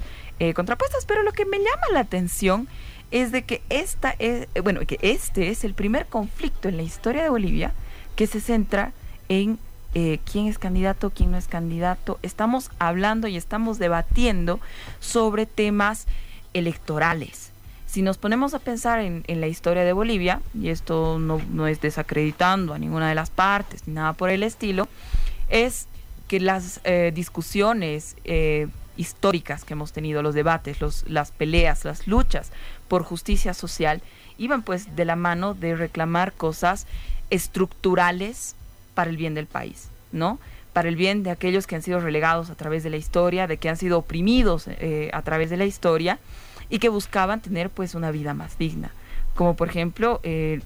contrapuestas, 0.54 1.06
pero 1.06 1.22
lo 1.22 1.32
que 1.32 1.46
me 1.46 1.56
llama 1.56 1.86
la 1.92 2.00
atención 2.00 2.68
es 3.14 3.30
de 3.30 3.44
que 3.44 3.62
esta 3.68 4.14
es, 4.18 4.48
eh, 4.54 4.60
bueno, 4.60 4.80
que 4.80 4.98
este 5.00 5.50
es 5.50 5.62
el 5.62 5.72
primer 5.72 6.06
conflicto 6.06 6.68
en 6.68 6.76
la 6.76 6.82
historia 6.82 7.22
de 7.22 7.28
Bolivia 7.28 7.72
que 8.16 8.26
se 8.26 8.40
centra 8.40 8.92
en 9.28 9.60
eh, 9.94 10.18
quién 10.30 10.48
es 10.48 10.58
candidato, 10.58 11.10
quién 11.10 11.30
no 11.30 11.38
es 11.38 11.46
candidato. 11.46 12.18
Estamos 12.22 12.72
hablando 12.80 13.28
y 13.28 13.36
estamos 13.36 13.78
debatiendo 13.78 14.58
sobre 14.98 15.46
temas 15.46 16.06
electorales. 16.54 17.53
Si 17.94 18.02
nos 18.02 18.18
ponemos 18.18 18.54
a 18.54 18.58
pensar 18.58 18.98
en, 18.98 19.22
la 19.28 19.46
historia 19.46 19.84
de 19.84 19.92
Bolivia, 19.92 20.40
y 20.52 20.70
esto 20.70 21.20
no, 21.20 21.68
es 21.68 21.80
desacreditando 21.80 22.74
a 22.74 22.78
ninguna 22.80 23.08
de 23.08 23.14
las 23.14 23.30
partes 23.30 23.86
ni 23.86 23.94
nada 23.94 24.14
por 24.14 24.30
el 24.30 24.42
estilo, 24.42 24.88
es 25.48 25.86
que 26.26 26.40
las 26.40 26.80
eh, 26.82 27.12
discusiones 27.14 28.16
históricas 28.96 29.64
que 29.64 29.74
hemos 29.74 29.92
tenido, 29.92 30.22
los 30.22 30.34
debates, 30.34 30.80
los, 30.80 31.08
las 31.08 31.30
peleas, 31.30 31.84
las 31.84 32.08
luchas 32.08 32.50
por 32.88 33.04
justicia 33.04 33.54
social, 33.54 34.02
iban 34.38 34.62
pues 34.64 34.96
de 34.96 35.04
la 35.04 35.14
mano 35.14 35.54
de 35.54 35.76
reclamar 35.76 36.32
cosas 36.32 36.88
estructurales 37.30 38.56
para 38.94 39.08
el 39.08 39.16
bien 39.16 39.34
del 39.34 39.46
país, 39.46 39.88
¿no? 40.10 40.40
Para 40.72 40.88
el 40.88 40.96
bien 40.96 41.22
de 41.22 41.30
aquellos 41.30 41.68
que 41.68 41.76
han 41.76 41.82
sido 41.82 42.00
relegados 42.00 42.50
a 42.50 42.56
través 42.56 42.82
de 42.82 42.90
la 42.90 42.96
historia, 42.96 43.46
de 43.46 43.58
que 43.58 43.68
han 43.68 43.76
sido 43.76 43.98
oprimidos 43.98 44.66
eh, 44.66 45.10
a 45.12 45.22
través 45.22 45.48
de 45.48 45.58
la 45.58 45.64
historia 45.64 46.18
y 46.74 46.80
que 46.80 46.88
buscaban 46.88 47.40
tener 47.40 47.70
pues 47.70 47.94
una 47.94 48.10
vida 48.10 48.34
más 48.34 48.58
digna. 48.58 48.90
Como 49.36 49.54
por 49.54 49.68
ejemplo 49.68 50.18
eh, 50.24 50.60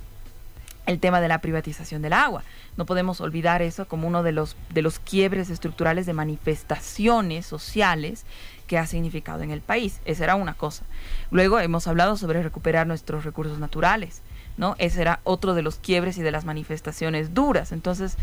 el 0.87 1.01
tema 1.01 1.21
de 1.21 1.29
la 1.29 1.43
privatización 1.43 2.01
del 2.01 2.15
agua. 2.15 2.45
No 2.79 2.87
podemos 2.87 3.21
olvidar 3.21 3.61
eso 3.61 3.87
como 3.87 4.09
uno 4.09 4.23
de 4.23 4.33
los, 4.33 4.57
de 4.71 4.81
los 4.81 5.01
quiebres 5.01 5.51
estructurales 5.51 6.07
de 6.07 6.15
manifestaciones 6.15 7.45
sociales 7.45 8.25
que 8.67 8.79
ha 8.79 8.87
significado 8.87 9.43
en 9.43 9.51
el 9.51 9.61
país. 9.61 10.01
Esa 10.07 10.25
era 10.25 10.35
una 10.35 10.55
cosa. 10.55 10.85
Luego 11.31 11.61
hemos 11.61 11.87
hablado 11.87 12.17
sobre 12.17 12.43
recuperar 12.43 12.87
nuestros 12.87 13.25
recursos 13.25 13.59
naturales, 13.59 14.23
¿no? 14.57 14.77
Ese 14.79 15.03
era 15.03 15.21
otro 15.25 15.53
de 15.53 15.61
los 15.61 15.77
quiebres 15.77 16.17
y 16.17 16.23
de 16.23 16.31
las 16.31 16.47
manifestaciones 16.47 17.35
duras. 17.35 17.71
Entonces, 17.71 18.17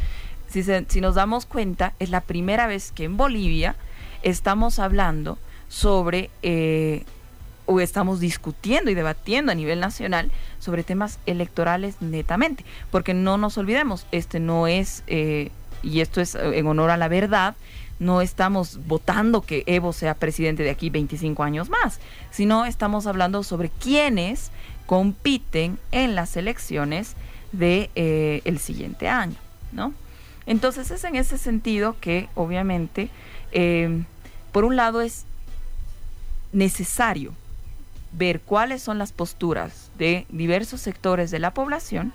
si, 0.48 0.63
si 0.63 1.01
nos 1.01 1.13
damos 1.13 1.46
cuenta, 1.46 1.94
es 2.00 2.10
la 2.10 2.22
primera 2.22 2.65
vez 2.65 2.92
que 2.92 3.04
en 3.04 3.15
Bolivia 3.15 3.75
estamos 4.24 4.80
hablando 4.80 5.38
sobre 5.68 6.32
eh, 6.42 7.06
o 7.65 7.79
estamos 7.79 8.19
discutiendo 8.19 8.91
y 8.91 8.95
debatiendo 8.95 9.51
a 9.51 9.55
nivel 9.55 9.79
nacional 9.79 10.31
sobre 10.60 10.84
temas 10.84 11.19
electorales 11.25 12.01
netamente, 12.01 12.65
porque 12.91 13.13
no 13.13 13.38
nos 13.38 13.57
olvidemos, 13.57 14.05
este 14.12 14.39
no 14.39 14.67
es, 14.67 15.03
eh, 15.07 15.51
y 15.84 16.01
esto 16.01 16.22
es 16.22 16.36
eh, 16.36 16.57
en 16.57 16.67
honor 16.67 16.91
a 16.91 16.98
la 16.98 17.07
verdad, 17.07 17.55
no 17.98 18.22
estamos 18.22 18.86
votando 18.88 19.41
que 19.41 19.63
Evo 19.67 19.93
sea 19.93 20.15
presidente 20.15 20.63
de 20.63 20.69
aquí 20.69 20.89
25 20.89 21.43
años 21.43 21.69
más, 21.69 22.00
sino 22.29 22.65
estamos 22.65 23.07
hablando 23.07 23.41
sobre 23.43 23.69
quiénes 23.69 24.51
compiten 24.86 25.79
en 25.91 26.13
las 26.13 26.36
elecciones 26.36 27.15
de 27.53 27.89
eh, 27.95 28.57
siguiente 28.60 29.07
año, 29.07 29.38
¿no? 29.72 29.93
Entonces 30.45 30.91
es 30.91 31.03
en 31.05 31.15
ese 31.15 31.38
sentido 31.38 31.95
que 32.00 32.27
obviamente, 32.36 33.10
por 34.51 34.65
un 34.65 34.75
lado 34.75 35.01
es 35.01 35.25
necesario 36.51 37.34
ver 38.17 38.41
cuáles 38.41 38.81
son 38.81 38.98
las 38.98 39.12
posturas 39.12 39.91
de 39.98 40.25
diversos 40.29 40.81
sectores 40.81 41.31
de 41.31 41.39
la 41.39 41.53
población, 41.53 42.13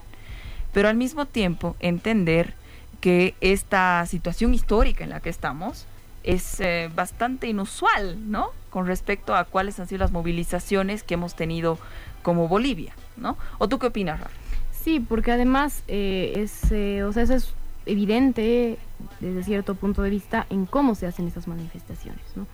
pero 0.72 0.88
al 0.88 0.96
mismo 0.96 1.26
tiempo 1.26 1.76
entender 1.80 2.54
que 3.00 3.34
esta 3.40 4.04
situación 4.06 4.54
histórica 4.54 5.04
en 5.04 5.10
la 5.10 5.20
que 5.20 5.30
estamos 5.30 5.86
es 6.22 6.60
eh, 6.60 6.90
bastante 6.94 7.48
inusual, 7.48 8.30
¿no? 8.30 8.50
Con 8.68 8.86
respecto 8.86 9.34
a 9.34 9.44
cuáles 9.44 9.80
han 9.80 9.88
sido 9.88 10.00
las 10.00 10.12
movilizaciones 10.12 11.02
que 11.02 11.14
hemos 11.14 11.34
tenido 11.34 11.78
como 12.22 12.46
Bolivia, 12.46 12.94
¿no? 13.16 13.36
¿O 13.58 13.68
tú 13.68 13.78
qué 13.78 13.86
opinas, 13.86 14.20
Rafa? 14.20 14.34
Sí, 14.70 15.00
porque 15.00 15.32
además 15.32 15.82
eh, 15.88 16.32
es, 16.36 16.70
eh, 16.72 17.02
o 17.04 17.12
sea, 17.12 17.22
eso 17.22 17.34
es 17.34 17.52
evidente 17.86 18.78
desde 19.20 19.42
cierto 19.44 19.74
punto 19.74 20.02
de 20.02 20.10
vista 20.10 20.46
en 20.50 20.66
cómo 20.66 20.94
se 20.94 21.06
hacen 21.06 21.26
esas 21.26 21.48
manifestaciones, 21.48 22.24
¿no? 22.36 22.46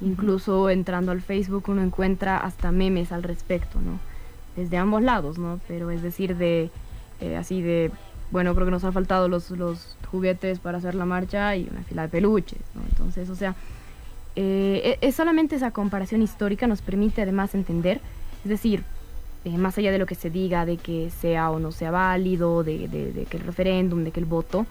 Incluso 0.00 0.70
entrando 0.70 1.12
al 1.12 1.20
Facebook 1.20 1.64
uno 1.68 1.82
encuentra 1.82 2.38
hasta 2.38 2.70
memes 2.70 3.12
al 3.12 3.22
respecto, 3.22 3.80
¿no? 3.80 3.98
Desde 4.56 4.76
ambos 4.76 5.02
lados, 5.02 5.38
¿no? 5.38 5.60
Pero 5.66 5.90
es 5.90 6.02
decir, 6.02 6.36
de 6.36 6.70
eh, 7.20 7.36
así 7.36 7.62
de, 7.62 7.90
bueno, 8.30 8.54
creo 8.54 8.66
que 8.66 8.70
nos 8.70 8.84
han 8.84 8.92
faltado 8.92 9.28
los, 9.28 9.50
los 9.50 9.96
juguetes 10.10 10.60
para 10.60 10.78
hacer 10.78 10.94
la 10.94 11.04
marcha 11.04 11.56
y 11.56 11.68
una 11.70 11.82
fila 11.82 12.02
de 12.02 12.08
peluches, 12.08 12.60
¿no? 12.74 12.82
Entonces, 12.88 13.28
o 13.28 13.34
sea, 13.34 13.56
eh, 14.36 14.98
e, 15.00 15.06
es 15.06 15.16
solamente 15.16 15.56
esa 15.56 15.72
comparación 15.72 16.22
histórica 16.22 16.66
nos 16.68 16.80
permite 16.80 17.22
además 17.22 17.54
entender, 17.54 18.00
es 18.44 18.50
decir, 18.50 18.84
eh, 19.44 19.58
más 19.58 19.78
allá 19.78 19.90
de 19.90 19.98
lo 19.98 20.06
que 20.06 20.14
se 20.14 20.30
diga 20.30 20.64
de 20.64 20.76
que 20.76 21.10
sea 21.10 21.50
o 21.50 21.58
no 21.58 21.72
sea 21.72 21.90
válido, 21.90 22.62
de, 22.62 22.86
de 22.86 23.26
que 23.28 23.36
el 23.36 23.42
referéndum, 23.42 24.04
de 24.04 24.12
que 24.12 24.20
el 24.20 24.26
voto, 24.26 24.66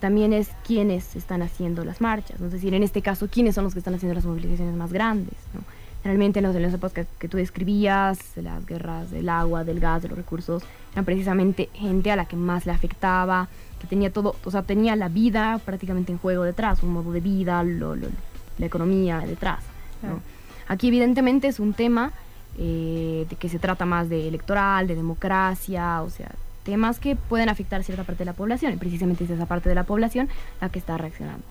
también 0.00 0.32
es 0.32 0.50
quiénes 0.66 1.16
están 1.16 1.42
haciendo 1.42 1.84
las 1.84 2.00
marchas, 2.00 2.40
¿no? 2.40 2.46
es 2.46 2.52
decir, 2.52 2.74
en 2.74 2.82
este 2.82 3.02
caso, 3.02 3.28
quiénes 3.28 3.54
son 3.54 3.64
los 3.64 3.72
que 3.72 3.78
están 3.78 3.94
haciendo 3.94 4.14
las 4.14 4.24
movilizaciones 4.24 4.74
más 4.74 4.92
grandes. 4.92 5.34
¿no? 5.52 5.60
Realmente 6.02 6.40
en 6.40 6.44
los, 6.44 6.54
en 6.54 6.90
que, 6.92 7.06
que, 7.18 7.28
tú 7.28 7.38
describías, 7.38 8.18
las 8.36 8.66
guerras 8.66 9.10
del 9.10 9.28
agua, 9.28 9.64
del 9.64 9.80
gas, 9.80 10.02
de 10.02 10.08
los 10.08 10.18
recursos, 10.18 10.62
eran 10.92 11.04
precisamente 11.04 11.70
gente 11.72 12.10
a 12.10 12.16
la 12.16 12.26
que 12.26 12.36
más 12.36 12.66
le 12.66 12.72
afectaba, 12.72 13.48
que 13.80 13.86
tenía 13.86 14.12
todo, 14.12 14.36
o 14.44 14.50
sea, 14.50 14.62
tenía 14.62 14.96
la 14.96 15.08
vida 15.08 15.58
prácticamente 15.64 16.12
en 16.12 16.18
juego 16.18 16.42
detrás, 16.42 16.82
un 16.82 16.92
modo 16.92 17.10
de 17.12 17.20
vida, 17.20 17.64
la 17.64 18.66
economía 18.66 19.20
detrás. 19.20 19.60
¿no? 20.02 20.20
Aquí 20.68 20.88
evidentemente 20.88 21.48
es 21.48 21.58
un 21.58 21.72
tema 21.72 22.12
eh, 22.58 23.26
de 23.28 23.36
que 23.36 23.48
se 23.48 23.58
trata 23.58 23.86
más 23.86 24.08
de 24.08 24.28
electoral, 24.28 24.86
de 24.86 24.94
democracia, 24.94 26.02
o 26.02 26.10
sea, 26.10 26.30
temas 26.64 26.98
que 26.98 27.14
pueden 27.14 27.48
afectar 27.48 27.80
a 27.80 27.84
cierta 27.84 28.04
parte 28.04 28.20
de 28.20 28.26
la 28.26 28.32
población 28.32 28.72
y 28.72 28.76
precisamente 28.76 29.24
es 29.24 29.30
esa 29.30 29.46
parte 29.46 29.68
de 29.68 29.74
la 29.74 29.84
población 29.84 30.28
la 30.60 30.68
que 30.68 30.78
está 30.78 30.96
reaccionando. 30.98 31.44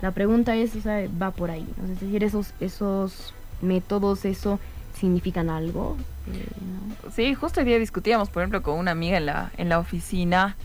La 0.00 0.10
pregunta 0.10 0.54
es, 0.56 0.76
o 0.76 0.80
sea, 0.80 1.08
va 1.20 1.30
por 1.30 1.50
ahí, 1.50 1.66
es 1.82 2.00
decir, 2.00 2.22
esos, 2.24 2.54
esos 2.60 3.34
métodos, 3.60 4.24
eso 4.24 4.58
significan 4.98 5.48
algo. 5.48 5.96
Eh, 6.32 6.46
sí, 7.14 7.34
justo 7.34 7.60
hoy 7.60 7.66
día 7.66 7.78
discutíamos, 7.78 8.28
por 8.28 8.42
ejemplo, 8.42 8.62
con 8.62 8.78
una 8.78 8.90
amiga 8.90 9.16
en 9.16 9.26
la, 9.26 9.50
en 9.56 9.68
la 9.68 9.78
oficina 9.78 10.56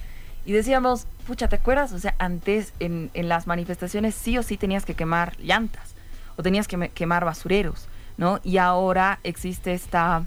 y 0.46 0.54
decíamos, 0.54 1.08
pucha, 1.26 1.48
¿te 1.48 1.56
acuerdas? 1.58 1.94
O 1.94 2.00
sea, 2.00 2.16
antes 2.20 2.74
en, 2.80 3.12
en 3.14 3.30
las 3.30 3.48
manifestaciones 3.48 4.16
sí 4.16 4.38
o 4.38 4.44
sí 4.44 4.58
tenías 4.58 4.86
que 4.86 4.96
quemar 4.96 5.38
llantas 5.40 5.94
o 6.36 6.44
tenías 6.44 6.68
que 6.68 6.90
quemar 6.90 7.26
basureros, 7.26 7.88
¿no? 8.18 8.40
Y 8.44 8.58
ahora 8.58 9.20
existe 9.24 9.74
esta 9.74 10.26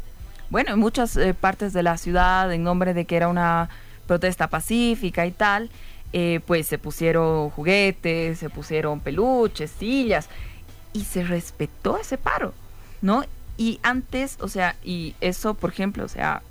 bueno, 0.50 0.72
en 0.72 0.78
muchas 0.80 1.16
eh, 1.16 1.32
partes 1.32 1.72
de 1.72 1.82
la 1.82 1.96
ciudad, 1.96 2.52
en 2.52 2.64
nombre 2.64 2.92
de 2.92 3.04
que 3.04 3.16
era 3.16 3.28
una 3.28 3.68
protesta 4.06 4.48
pacífica 4.48 5.24
y 5.24 5.30
tal, 5.30 5.70
eh, 6.12 6.40
pues 6.44 6.66
se 6.66 6.76
pusieron 6.76 7.50
juguetes, 7.50 8.38
se 8.38 8.50
pusieron 8.50 8.98
peluches, 8.98 9.70
sillas, 9.70 10.28
y 10.92 11.04
se 11.04 11.22
respetó 11.22 11.98
ese 11.98 12.18
paro, 12.18 12.52
¿no? 13.00 13.24
Y 13.56 13.78
antes, 13.84 14.38
o 14.40 14.48
sea, 14.48 14.74
y 14.82 15.14
eso, 15.20 15.54
por 15.54 15.70
ejemplo, 15.70 16.04
o 16.04 16.08
sea, 16.08 16.42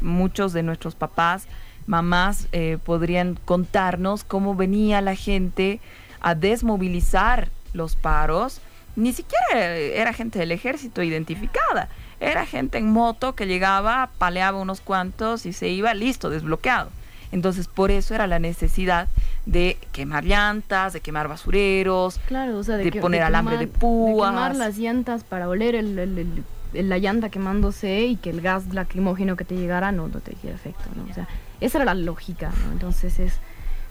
muchos 0.00 0.52
de 0.52 0.62
nuestros 0.62 0.94
papás, 0.94 1.48
mamás 1.88 2.46
eh, 2.52 2.78
podrían 2.84 3.38
contarnos 3.44 4.22
cómo 4.22 4.54
venía 4.54 5.00
la 5.00 5.16
gente 5.16 5.80
a 6.20 6.36
desmovilizar 6.36 7.48
los 7.72 7.96
paros. 7.96 8.60
Ni 8.94 9.12
siquiera 9.12 9.76
era 9.76 10.12
gente 10.12 10.38
del 10.38 10.52
ejército 10.52 11.02
identificada 11.02 11.88
era 12.20 12.46
gente 12.46 12.78
en 12.78 12.90
moto 12.90 13.34
que 13.34 13.46
llegaba, 13.46 14.10
paleaba 14.18 14.58
unos 14.58 14.80
cuantos 14.80 15.46
y 15.46 15.52
se 15.52 15.68
iba 15.68 15.94
listo, 15.94 16.30
desbloqueado. 16.30 16.90
Entonces, 17.30 17.68
por 17.68 17.90
eso 17.90 18.14
era 18.14 18.26
la 18.26 18.38
necesidad 18.38 19.06
de 19.44 19.76
quemar 19.92 20.24
llantas, 20.24 20.94
de 20.94 21.00
quemar 21.00 21.28
basureros, 21.28 22.18
Claro, 22.26 22.58
o 22.58 22.64
sea, 22.64 22.76
de, 22.76 22.84
de 22.84 22.90
que- 22.90 23.00
poner 23.00 23.22
alambre 23.22 23.58
de 23.58 23.66
púas. 23.66 24.30
quemar 24.30 24.56
las 24.56 24.78
llantas 24.78 25.24
para 25.24 25.48
oler 25.48 25.74
el, 25.74 25.98
el- 25.98 26.18
el- 26.18 26.44
el- 26.74 26.88
la 26.88 26.98
llanta 26.98 27.28
quemándose 27.28 28.00
y 28.06 28.16
que 28.16 28.30
el 28.30 28.40
gas 28.40 28.72
lacrimógeno 28.72 29.36
que 29.36 29.44
te 29.44 29.56
llegara 29.56 29.92
no, 29.92 30.08
no 30.08 30.20
te 30.20 30.32
hiciera 30.32 30.56
efecto, 30.56 30.84
¿no? 30.96 31.10
O 31.10 31.14
sea, 31.14 31.28
esa 31.60 31.78
era 31.78 31.84
la 31.84 31.94
lógica, 31.94 32.50
¿no? 32.64 32.72
Entonces 32.72 33.18
es, 33.18 33.34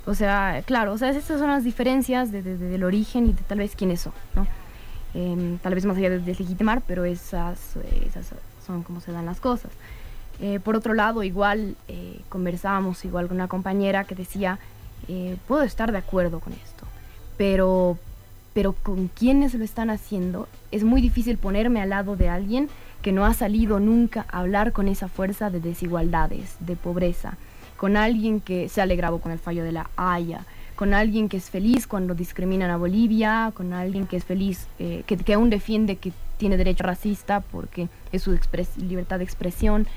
o 0.07 0.15
sea, 0.15 0.61
claro, 0.65 0.93
o 0.93 0.97
sea, 0.97 1.09
estas 1.11 1.39
son 1.39 1.49
las 1.49 1.63
diferencias 1.63 2.31
de- 2.31 2.41
de- 2.41 2.57
de- 2.57 2.69
del 2.69 2.83
origen 2.83 3.27
y 3.27 3.33
de 3.33 3.41
tal 3.43 3.59
vez 3.59 3.75
quiénes 3.75 4.01
son, 4.01 4.13
¿no? 4.35 4.47
Em, 5.13 5.57
tal 5.59 5.73
vez 5.73 5.85
más 5.85 5.97
allá 5.97 6.09
de 6.09 6.19
deslegitimar, 6.19 6.81
pero 6.85 7.05
esas, 7.05 7.77
eh, 7.77 8.07
esas 8.07 8.33
son 8.65 8.83
como 8.83 9.01
se 9.01 9.11
dan 9.11 9.25
las 9.25 9.39
cosas. 9.39 9.71
Eh, 10.39 10.59
por 10.59 10.75
otro 10.75 10.93
lado, 10.93 11.23
igual 11.23 11.75
eh, 11.87 12.19
conversábamos 12.29 13.03
igual 13.05 13.27
con 13.27 13.37
una 13.37 13.47
compañera 13.47 14.03
que 14.03 14.13
decía, 14.13 14.59
eh, 15.07 15.37
puedo 15.47 15.63
estar 15.63 15.91
de 15.91 15.97
acuerdo 15.97 16.39
con 16.39 16.53
esto, 16.53 16.85
pero, 17.37 17.97
pero 18.53 18.73
con 18.73 19.07
quienes 19.07 19.55
lo 19.55 19.63
están 19.63 19.89
haciendo 19.89 20.47
es 20.71 20.83
muy 20.83 21.01
difícil 21.01 21.37
ponerme 21.37 21.81
al 21.81 21.89
lado 21.89 22.15
de 22.15 22.29
alguien 22.29 22.69
que 23.01 23.11
no 23.11 23.25
ha 23.25 23.33
salido 23.33 23.79
nunca 23.79 24.25
a 24.29 24.39
hablar 24.39 24.73
con 24.73 24.87
esa 24.87 25.07
fuerza 25.07 25.49
de 25.49 25.59
desigualdades, 25.59 26.55
de 26.59 26.75
pobreza, 26.75 27.37
con 27.75 27.97
alguien 27.97 28.39
que 28.39 28.69
se 28.69 28.81
ha 28.81 28.83
alegrado 28.83 29.19
con 29.19 29.31
el 29.31 29.39
fallo 29.39 29.63
de 29.63 29.71
la 29.71 29.89
Haya, 29.95 30.45
con 30.77 30.93
alguien 30.93 31.27
que 31.27 31.37
es 31.37 31.49
feliz 31.49 31.87
cuando 31.87 32.13
discriminan 32.13 32.69
a 32.69 32.77
Bolivia, 32.77 33.51
con 33.53 33.73
alguien 33.73 34.05
que 34.05 34.15
es 34.15 34.23
feliz, 34.23 34.67
eh, 34.77 35.03
que, 35.07 35.33
aún 35.33 35.49
defiende 35.49 35.95
que 35.97 36.13
tiene 36.37 36.55
derecho 36.55 36.83
racista 36.83 37.41
porque 37.41 37.89
es 38.11 38.21
su 38.21 38.31
expres- 38.33 38.77
libertad 38.77 39.17
de 39.17 39.23
expresión. 39.25 39.87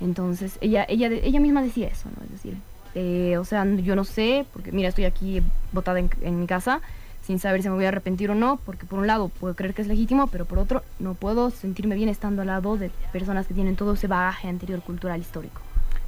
Entonces, 0.00 0.56
ella, 0.62 0.86
ella, 0.88 1.08
ella 1.08 1.40
misma 1.40 1.62
decía 1.62 1.88
eso, 1.88 2.08
¿no? 2.16 2.24
Es 2.24 2.30
decir, 2.32 2.56
eh, 2.94 3.36
o 3.38 3.44
sea, 3.44 3.66
yo 3.66 3.94
no 3.94 4.04
sé, 4.04 4.46
porque 4.54 4.72
mira, 4.72 4.88
estoy 4.88 5.04
aquí 5.04 5.42
botada 5.72 6.00
en 6.00 6.40
mi 6.40 6.46
casa 6.46 6.80
sin 7.22 7.38
saber 7.38 7.62
si 7.62 7.68
me 7.68 7.74
voy 7.74 7.84
a 7.84 7.88
arrepentir 7.88 8.30
o 8.30 8.34
no, 8.34 8.58
porque 8.64 8.86
por 8.86 8.98
un 8.98 9.06
lado 9.06 9.28
puedo 9.28 9.54
creer 9.54 9.74
que 9.74 9.82
es 9.82 9.88
legítimo, 9.88 10.26
pero 10.28 10.46
por 10.46 10.58
otro 10.58 10.82
no 10.98 11.12
puedo 11.12 11.50
sentirme 11.50 11.94
bien 11.94 12.08
estando 12.08 12.40
al 12.40 12.48
lado 12.48 12.78
de 12.78 12.90
personas 13.12 13.46
que 13.46 13.52
tienen 13.52 13.76
todo 13.76 13.92
ese 13.92 14.06
bagaje 14.06 14.48
anterior 14.48 14.80
cultural 14.80 15.20
histórico. 15.20 15.60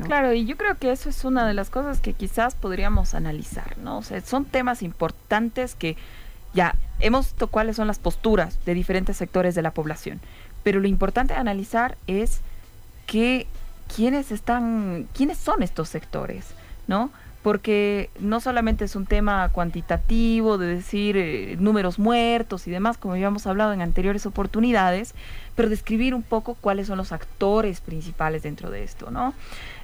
Claro, 0.02 0.32
y 0.32 0.46
yo 0.46 0.56
creo 0.56 0.76
que 0.78 0.90
eso 0.90 1.08
es 1.10 1.24
una 1.24 1.46
de 1.46 1.54
las 1.54 1.70
cosas 1.70 2.00
que 2.00 2.12
quizás 2.12 2.54
podríamos 2.54 3.14
analizar, 3.14 3.78
¿no? 3.78 3.98
O 3.98 4.02
sea, 4.02 4.20
son 4.20 4.44
temas 4.44 4.82
importantes 4.82 5.74
que 5.74 5.96
ya 6.54 6.74
hemos 7.00 7.26
visto 7.26 7.48
cuáles 7.48 7.76
son 7.76 7.86
las 7.86 7.98
posturas 7.98 8.58
de 8.64 8.74
diferentes 8.74 9.16
sectores 9.16 9.54
de 9.54 9.62
la 9.62 9.70
población, 9.70 10.20
pero 10.62 10.80
lo 10.80 10.88
importante 10.88 11.34
de 11.34 11.40
analizar 11.40 11.96
es 12.06 12.40
que 13.06 13.46
quiénes 13.94 14.32
están, 14.32 15.08
quiénes 15.14 15.38
son 15.38 15.62
estos 15.62 15.88
sectores, 15.88 16.46
¿no? 16.86 17.10
Porque 17.42 18.10
no 18.20 18.40
solamente 18.40 18.84
es 18.84 18.94
un 18.94 19.04
tema 19.04 19.48
cuantitativo 19.48 20.58
de 20.58 20.66
decir 20.76 21.16
eh, 21.16 21.56
números 21.58 21.98
muertos 21.98 22.68
y 22.68 22.70
demás, 22.70 22.98
como 22.98 23.14
habíamos 23.14 23.46
hablado 23.46 23.72
en 23.72 23.82
anteriores 23.82 24.26
oportunidades, 24.26 25.14
pero 25.56 25.68
describir 25.68 26.14
un 26.14 26.22
poco 26.22 26.54
cuáles 26.54 26.86
son 26.86 26.98
los 26.98 27.12
actores 27.12 27.80
principales 27.80 28.44
dentro 28.44 28.70
de 28.70 28.84
esto, 28.84 29.10
¿no? 29.10 29.34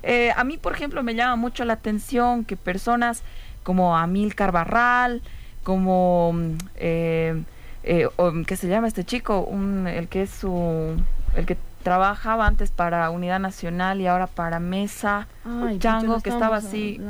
Eh, 0.02 0.30
a 0.36 0.44
mí, 0.44 0.56
por 0.56 0.72
ejemplo, 0.72 1.02
me 1.02 1.14
llama 1.14 1.36
mucho 1.36 1.64
la 1.64 1.74
atención 1.74 2.44
que 2.44 2.56
personas 2.56 3.22
como 3.62 3.96
Amílcar 3.96 4.52
Barral, 4.52 5.20
como, 5.62 6.32
mm, 6.32 6.52
eh, 6.76 7.42
eh, 7.82 8.06
o, 8.16 8.32
¿qué 8.46 8.56
se 8.56 8.68
llama 8.68 8.88
este 8.88 9.04
chico? 9.04 9.40
Un, 9.40 9.86
el 9.86 10.08
que 10.08 10.22
es 10.22 10.30
su, 10.30 10.96
el 11.34 11.44
que 11.44 11.58
trabajaba 11.88 12.46
antes 12.46 12.70
para 12.70 13.08
Unidad 13.08 13.40
Nacional 13.40 14.02
y 14.02 14.06
ahora 14.06 14.26
para 14.26 14.60
Mesa, 14.60 15.26
Ay, 15.42 15.78
Chango, 15.78 16.16
pucha, 16.16 16.22
que 16.22 16.28
estaba 16.28 16.56
así. 16.56 17.00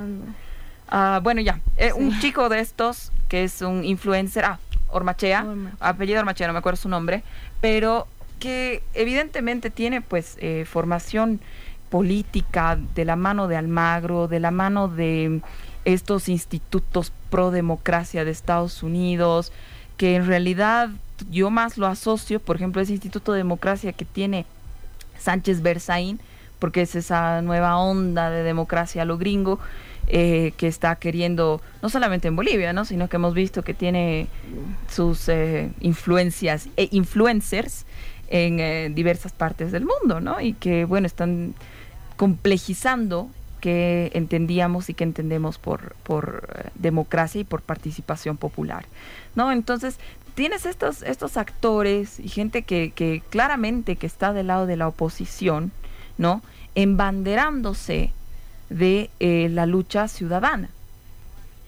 Ah, 0.88 1.18
bueno, 1.20 1.40
ya, 1.40 1.58
eh, 1.76 1.92
un 1.92 2.16
chico 2.20 2.49
de 2.49 2.61
estos 2.61 3.11
que 3.28 3.42
es 3.42 3.61
un 3.61 3.85
influencer, 3.85 4.44
ah, 4.44 4.61
Ormachea, 4.90 5.42
Ormachea. 5.42 5.76
apellido 5.80 6.20
Ormachea, 6.20 6.47
no 6.47 6.52
me 6.52 6.61
acuerdo 6.61 6.76
su 6.76 6.88
nombre, 6.88 7.25
pero 7.61 8.07
que 8.38 8.85
evidentemente 8.94 9.70
tiene 9.70 10.00
pues 10.00 10.37
eh, 10.38 10.64
formación 10.64 11.40
política 11.90 12.79
de 12.94 13.05
la 13.05 13.16
mano 13.16 13.48
de 13.48 13.57
Almagro, 13.57 14.29
de 14.29 14.38
la 14.38 14.53
mano 14.53 14.87
de 14.87 15.40
estos 15.85 16.29
institutos 16.29 17.12
pro 17.31 17.50
democracia 17.50 18.24
de 18.24 18.31
Estados 18.31 18.85
Unidos, 18.85 19.50
que 19.96 20.14
en 20.14 20.24
realidad 20.24 20.90
yo 21.31 21.50
más 21.50 21.79
lo 21.79 21.88
asocio, 21.88 22.38
por 22.38 22.55
ejemplo, 22.55 22.81
ese 22.81 22.92
Instituto 22.92 23.33
de 23.33 23.38
Democracia 23.38 23.92
que 23.92 24.05
tiene 24.05 24.46
Sánchez 25.18 25.62
Berzaín, 25.62 26.20
porque 26.59 26.83
es 26.83 26.94
esa 26.94 27.42
nueva 27.42 27.78
onda 27.78 28.31
de 28.31 28.42
democracia 28.42 29.02
a 29.02 29.04
lo 29.04 29.18
gringo, 29.18 29.59
eh, 30.09 30.52
que 30.57 30.66
está 30.66 30.96
queriendo, 30.96 31.61
no 31.83 31.90
solamente 31.90 32.28
en 32.28 32.37
Bolivia, 32.37 32.72
¿no? 32.72 32.85
sino 32.85 33.09
que 33.09 33.16
hemos 33.16 33.35
visto 33.35 33.62
que 33.62 33.74
tiene 33.74 34.26
sus 34.90 35.28
eh, 35.28 35.70
influencias 35.81 36.68
e 36.76 36.88
influencers 36.92 37.85
en 38.31 38.59
eh, 38.59 38.90
diversas 38.94 39.33
partes 39.33 39.72
del 39.72 39.85
mundo, 39.85 40.20
¿no? 40.20 40.40
Y 40.40 40.54
que, 40.54 40.85
bueno, 40.85 41.07
están 41.07 41.54
complejizando 42.16 43.31
que 43.59 44.11
entendíamos 44.14 44.88
y 44.88 44.94
que 44.94 45.05
entendemos 45.05 45.59
por, 45.59 45.94
por 46.03 46.49
eh, 46.55 46.71
democracia 46.75 47.40
y 47.40 47.44
por 47.44 47.62
participación 47.62 48.37
popular, 48.37 48.85
¿no? 49.35 49.53
Entonces, 49.53 49.99
tienes 50.35 50.66
estos, 50.66 51.03
estos 51.03 51.37
actores 51.37 52.21
y 52.21 52.29
gente 52.29 52.62
que, 52.62 52.92
que 52.94 53.23
claramente 53.31 53.97
que 53.97 54.07
está 54.07 54.33
del 54.33 54.49
lado 54.49 54.66
de 54.66 54.77
la 54.77 54.88
oposición, 54.88 55.73
¿no? 56.16 56.42
Embanderándose 56.75 58.12
de 58.71 59.11
eh, 59.21 59.49
la 59.51 59.66
lucha 59.66 60.09
ciudadana, 60.09 60.71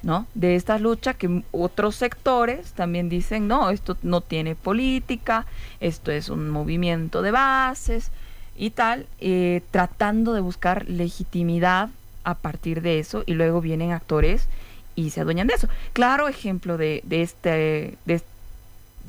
¿no? 0.02 0.26
De 0.34 0.56
esta 0.56 0.78
lucha 0.78 1.14
que 1.14 1.42
otros 1.50 1.96
sectores 1.96 2.72
también 2.72 3.08
dicen, 3.08 3.48
no, 3.48 3.70
esto 3.70 3.96
no 4.02 4.20
tiene 4.20 4.54
política, 4.54 5.46
esto 5.80 6.10
es 6.12 6.28
un 6.28 6.50
movimiento 6.50 7.22
de 7.22 7.30
bases 7.30 8.10
y 8.56 8.70
tal, 8.70 9.06
eh, 9.20 9.62
tratando 9.70 10.32
de 10.32 10.40
buscar 10.40 10.88
legitimidad 10.88 11.90
a 12.24 12.34
partir 12.34 12.82
de 12.82 12.98
eso 12.98 13.22
y 13.26 13.34
luego 13.34 13.60
vienen 13.60 13.92
actores 13.92 14.48
y 14.94 15.10
se 15.10 15.20
adueñan 15.20 15.46
de 15.46 15.54
eso. 15.54 15.68
Claro 15.92 16.28
ejemplo 16.28 16.76
de, 16.76 17.02
de 17.04 17.22
este, 17.22 17.96
de, 18.04 18.22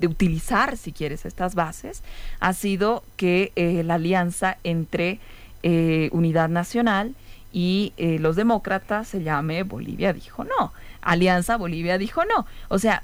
utilizar, 0.07 0.77
si 0.77 0.93
quieres, 0.93 1.25
estas 1.25 1.53
bases, 1.53 2.01
ha 2.39 2.53
sido 2.53 3.03
que 3.17 3.51
eh, 3.55 3.83
la 3.83 3.95
alianza 3.95 4.57
entre 4.63 5.19
eh, 5.61 6.09
Unidad 6.11 6.49
Nacional 6.49 7.13
y 7.53 7.93
los 7.97 8.37
demócratas 8.37 9.09
se 9.09 9.23
llame 9.23 9.63
Bolivia 9.63 10.13
dijo 10.13 10.45
no, 10.45 10.71
Alianza 11.01 11.57
Bolivia 11.57 11.97
dijo 11.97 12.23
no. 12.23 12.45
O 12.69 12.79
sea, 12.79 13.03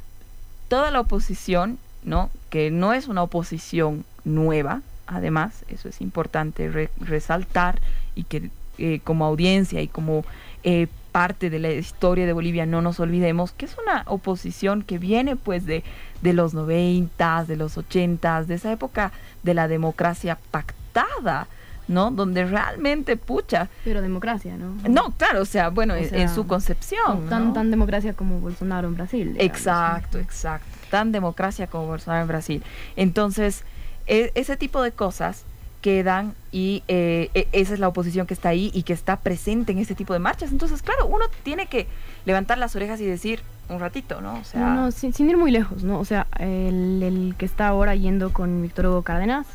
toda 0.68 0.92
la 0.92 1.02
oposición, 1.02 1.78
¿no? 2.04 2.30
Que 2.50 2.72
no 2.72 2.94
es 2.94 3.08
una 3.08 3.24
oposición 3.24 4.06
nueva, 4.24 4.82
además, 5.08 5.64
eso 5.70 5.90
es 5.90 6.02
importante 6.02 6.70
re- 6.70 6.90
resaltar 7.00 7.80
y 8.16 8.24
que 8.24 8.50
eh, 8.78 9.00
como 9.04 9.26
audiencia 9.26 9.82
y 9.82 9.88
como 9.88 10.24
eh, 10.64 10.88
parte 11.12 11.50
de 11.50 11.58
la 11.60 11.72
historia 11.72 12.26
de 12.28 12.34
Bolivia 12.34 12.66
no 12.68 12.82
nos 12.84 13.00
olvidemos 13.00 13.52
que 13.52 13.66
es 13.66 13.76
una 13.82 14.04
oposición 14.06 14.84
que 14.84 15.00
viene 15.00 15.36
pues 15.36 15.66
de, 15.66 15.84
de 16.22 16.34
los 16.34 16.54
noventas, 16.54 17.48
de 17.48 17.56
los 17.56 17.78
ochentas, 17.78 18.48
de 18.48 18.56
esa 18.56 18.72
época 18.72 19.12
de 19.42 19.54
la 19.56 19.68
democracia 19.68 20.38
pactada, 20.52 21.48
¿no? 21.88 22.12
Donde 22.12 22.46
realmente, 22.46 23.18
pucha, 23.18 23.70
Pero 23.84 24.02
democracia, 24.02 24.58
¿no? 24.58 24.76
no, 24.90 25.12
claro, 25.18 25.42
o 25.42 25.46
sea, 25.46 25.70
bueno, 25.70 25.94
O 25.94 25.98
en- 25.98 26.10
sea, 26.10 26.22
en 26.22 26.30
su 26.30 26.46
concepción. 26.46 27.28
Tan, 27.30 27.48
¿no? 27.48 27.54
tan 27.54 27.72
democracia 27.72 28.14
como 28.14 28.40
Bolsonaro 28.40 28.88
en 28.88 28.96
Brasil. 28.96 29.34
digamos, 29.34 29.46
Exacto, 29.58 30.20
exacto. 30.20 30.68
Tan 30.92 31.12
democracia 31.12 31.66
como 31.68 31.88
Bolsonaro 31.88 32.22
en 32.24 32.28
Brasil. 32.28 32.64
Entonces, 32.96 33.64
e- 34.08 34.32
ese 34.36 34.58
tipo 34.58 34.82
de 34.82 34.92
cosas 34.92 35.44
quedan 35.82 36.34
y 36.52 36.84
eh, 36.88 37.30
e- 37.34 37.48
esa 37.52 37.74
es 37.74 37.80
la 37.80 37.88
oposición 37.88 38.26
que 38.28 38.34
está 38.34 38.50
ahí 38.50 38.72
y 38.74 38.84
que 38.84 38.94
está 38.94 39.18
presente 39.18 39.72
en 39.72 39.78
este 39.78 39.96
tipo 39.96 40.14
de 40.14 40.20
marchas. 40.20 40.52
Entonces, 40.52 40.82
claro, 40.82 41.06
uno 41.06 41.26
tiene 41.44 41.68
que 41.68 41.88
levantar 42.26 42.58
las 42.58 42.76
orejas 42.76 43.00
y 43.00 43.06
decir 43.06 43.42
un 43.70 43.80
ratito, 43.80 44.20
¿no? 44.22 44.40
O 44.40 44.44
sea, 44.44 44.60
No, 44.62 44.74
no, 44.74 44.92
sin, 44.92 45.14
sin 45.14 45.30
ir 45.30 45.38
muy 45.38 45.52
lejos, 45.52 45.84
¿no? 45.84 46.00
O 46.00 46.06
sea, 46.06 46.26
el, 46.40 47.02
el 47.04 47.36
que 47.38 47.46
está 47.46 47.68
ahora 47.68 47.96
yendo 47.96 48.34
con 48.34 48.62
Víctor 48.62 48.88
Hugo 48.88 49.04
Cárdenas, 49.04 49.46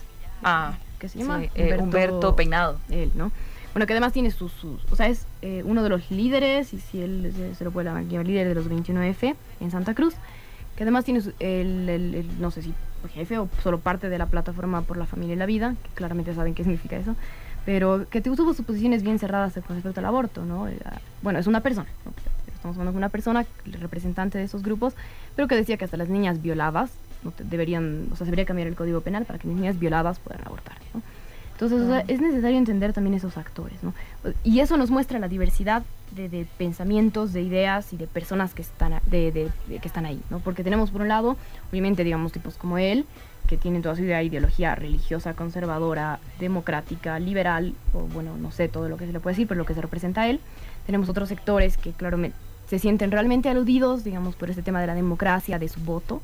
ah, 0.45 0.75
¿qué 0.99 1.09
se 1.09 1.15
sí, 1.15 1.19
llama? 1.21 1.43
eh, 1.55 1.77
Humberto, 1.79 2.37
Peinado. 2.37 2.79
Él, 2.91 3.11
¿no? 3.15 3.33
Bueno, 3.75 3.87
que 3.87 3.95
además 3.95 4.12
tiene 4.12 4.31
sus, 4.31 4.53
sus 4.53 4.81
o 4.93 4.97
sea, 4.97 5.09
es 5.09 5.27
eh, 5.41 5.62
uno 5.65 5.83
de 5.83 5.88
los 5.88 6.11
líderes, 6.11 6.73
y 6.75 6.79
si 6.79 7.01
él 7.01 7.33
se, 7.35 7.55
se 7.55 7.65
lo 7.65 7.71
puede 7.71 7.87
llamar 7.88 8.05
líder 8.05 8.47
de 8.47 8.55
los 8.55 8.67
21F 8.69 9.35
en 9.61 9.71
Santa 9.71 9.95
Cruz, 9.95 10.15
que 10.77 10.83
además 10.85 11.05
tiene 11.07 11.23
su- 11.23 11.33
el, 11.41 11.88
el- 11.88 12.15
el- 12.15 12.41
no 12.41 12.51
sé 12.51 12.62
si 12.62 12.75
jefe 13.11 13.38
o 13.38 13.49
solo 13.62 13.79
parte 13.79 14.09
de 14.09 14.19
la 14.19 14.27
plataforma 14.27 14.83
por 14.83 14.97
la 14.97 15.07
familia 15.07 15.35
y 15.35 15.38
la 15.38 15.47
vida, 15.47 15.75
que 15.83 15.91
claramente 15.95 16.35
saben 16.35 16.55
qué 16.55 16.62
significa 16.62 16.97
eso, 16.97 17.17
pero 17.65 18.07
que 18.11 18.21
tuvo 18.21 18.37
sus 18.55 18.65
posiciones 18.67 19.03
bien 19.03 19.19
cerradas 19.19 19.55
con 19.67 19.77
respecto 19.77 20.01
al 20.01 20.07
aborto, 20.07 20.45
¿no? 20.45 20.67
Era- 20.69 21.01
bueno, 21.23 21.38
es 21.38 21.47
una 21.47 21.61
persona, 21.61 21.88
¿no? 22.05 22.12
estamos 22.55 22.77
hablando 22.77 22.93
de 22.93 22.99
una 22.99 23.09
persona, 23.09 23.45
representante 23.81 24.38
de 24.38 24.45
esos 24.45 24.62
grupos, 24.62 24.95
pero 25.35 25.49
que 25.49 25.57
decía 25.57 25.77
que 25.77 25.85
hasta 25.85 25.97
las 25.97 26.09
niñas 26.09 26.41
violadas 26.43 26.91
no 27.25 27.33
deberían, 27.38 28.05
o 28.12 28.17
sea, 28.17 28.19
se 28.19 28.25
debería 28.27 28.45
cambiar 28.47 28.69
el 28.69 28.75
código 28.77 29.01
penal 29.01 29.25
para 29.25 29.38
que 29.41 29.49
las 29.49 29.57
niñas 29.57 29.79
violadas 29.79 30.19
puedan 30.21 30.47
abortar, 30.47 30.77
¿no? 30.95 31.03
Entonces, 31.62 31.87
o 31.88 31.90
sea, 31.90 32.05
es 32.09 32.20
necesario 32.20 32.59
entender 32.59 32.92
también 32.92 33.14
esos 33.14 33.37
actores, 33.37 33.83
¿no? 33.83 33.94
Y 34.42 34.61
eso 34.61 34.77
nos 34.77 34.90
muestra 34.90 35.18
la 35.18 35.29
diversidad 35.29 35.83
de, 36.11 36.29
de 36.29 36.46
pensamientos, 36.59 37.33
de 37.33 37.42
ideas 37.42 37.92
y 37.92 37.96
de 37.96 38.07
personas 38.07 38.53
que 38.55 38.62
están, 38.62 38.94
a- 38.94 39.03
de, 39.07 39.31
de- 39.33 39.51
de 39.68 39.79
que 39.79 39.87
están 39.88 40.05
ahí, 40.05 40.20
¿no? 40.31 40.40
Porque 40.40 40.64
tenemos, 40.64 40.90
por 40.90 41.03
un 41.03 41.09
lado, 41.09 41.37
obviamente, 41.70 42.03
digamos, 42.05 42.33
tipos 42.33 42.57
como 42.57 42.79
él, 42.79 43.07
que 43.46 43.57
tienen 43.57 43.81
toda 43.83 43.94
su 43.96 44.03
idea, 44.03 44.22
ideología 44.22 44.75
religiosa, 44.75 45.35
conservadora, 45.35 46.18
democrática, 46.40 47.18
liberal, 47.18 47.75
o 47.94 48.01
bueno, 48.01 48.37
no 48.37 48.51
sé 48.51 48.68
todo 48.68 48.88
lo 48.88 48.96
que 48.96 49.07
se 49.07 49.12
le 49.12 49.20
puede 49.20 49.35
decir, 49.35 49.46
pero 49.48 49.59
lo 49.59 49.66
que 49.66 49.75
se 49.75 49.81
representa 49.83 50.22
a 50.22 50.29
él. 50.29 50.40
Tenemos 50.87 51.09
otros 51.09 51.29
sectores 51.29 51.77
que, 51.77 51.92
claro, 51.92 52.18
me- 52.18 52.33
se 52.68 52.79
sienten 52.79 53.11
realmente 53.11 53.48
aludidos, 53.48 54.03
digamos, 54.05 54.35
por 54.37 54.51
este 54.51 54.62
tema 54.62 54.81
de 54.81 54.87
la 54.88 54.94
democracia, 54.94 55.59
de 55.59 55.68
su 55.68 55.81
voto, 55.81 56.22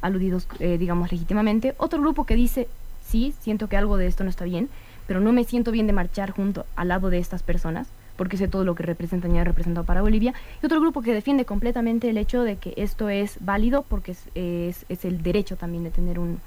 aludidos, 0.00 0.46
eh, 0.60 0.78
digamos, 0.78 1.10
legítimamente. 1.12 1.74
Otro 1.78 2.00
grupo 2.00 2.24
que 2.24 2.36
dice, 2.36 2.68
sí, 3.06 3.34
siento 3.40 3.68
que 3.68 3.76
algo 3.76 3.96
de 3.96 4.06
esto 4.06 4.24
no 4.24 4.30
está 4.30 4.44
bien, 4.44 4.68
pero 5.06 5.20
no 5.20 5.32
me 5.32 5.44
siento 5.44 5.70
bien 5.70 5.86
de 5.86 5.92
marchar 5.92 6.30
junto 6.30 6.66
al 6.76 6.88
lado 6.88 7.10
de 7.10 7.18
estas 7.18 7.42
personas, 7.42 7.86
porque 8.16 8.36
sé 8.36 8.48
todo 8.48 8.64
lo 8.64 8.74
que 8.74 8.82
representan 8.82 9.34
y 9.34 9.38
han 9.38 9.44
representado 9.44 9.86
para 9.86 10.02
Bolivia. 10.02 10.34
Y 10.62 10.66
otro 10.66 10.80
grupo 10.80 11.02
que 11.02 11.12
defiende 11.12 11.44
completamente 11.44 12.10
el 12.10 12.18
hecho 12.18 12.42
de 12.42 12.56
que 12.56 12.74
esto 12.76 13.08
es 13.08 13.36
válido 13.40 13.82
porque 13.82 14.12
es, 14.12 14.22
es, 14.34 14.86
es 14.88 15.04
el 15.04 15.22
derecho 15.22 15.56
también 15.56 15.84
de 15.84 15.90
tener 15.90 16.18
un, 16.18 16.40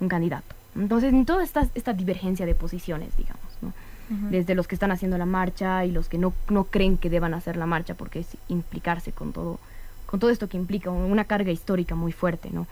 un 0.00 0.08
candidato. 0.08 0.54
Entonces, 0.74 1.12
en 1.12 1.24
toda 1.26 1.44
esta, 1.44 1.68
esta 1.74 1.92
divergencia 1.92 2.46
de 2.46 2.54
posiciones, 2.54 3.16
digamos, 3.16 3.44
¿no? 3.60 3.72
desde 4.30 4.54
los 4.54 4.68
que 4.68 4.74
están 4.74 4.90
haciendo 4.90 5.16
la 5.16 5.24
marcha 5.24 5.86
y 5.86 5.90
los 5.90 6.08
que 6.08 6.18
no, 6.18 6.34
no 6.50 6.64
creen 6.64 6.98
que 6.98 7.08
deban 7.08 7.32
hacer 7.32 7.56
la 7.56 7.64
marcha 7.64 7.94
porque 7.94 8.18
es 8.18 8.26
implicarse 8.48 9.12
con 9.12 9.32
todo, 9.32 9.58
con 10.04 10.20
todo 10.20 10.28
esto 10.28 10.50
que 10.50 10.58
implica 10.58 10.90
una 10.90 11.24
carga 11.24 11.50
histórica 11.50 11.94
muy 11.94 12.12
fuerte, 12.12 12.50
¿no? 12.52 12.66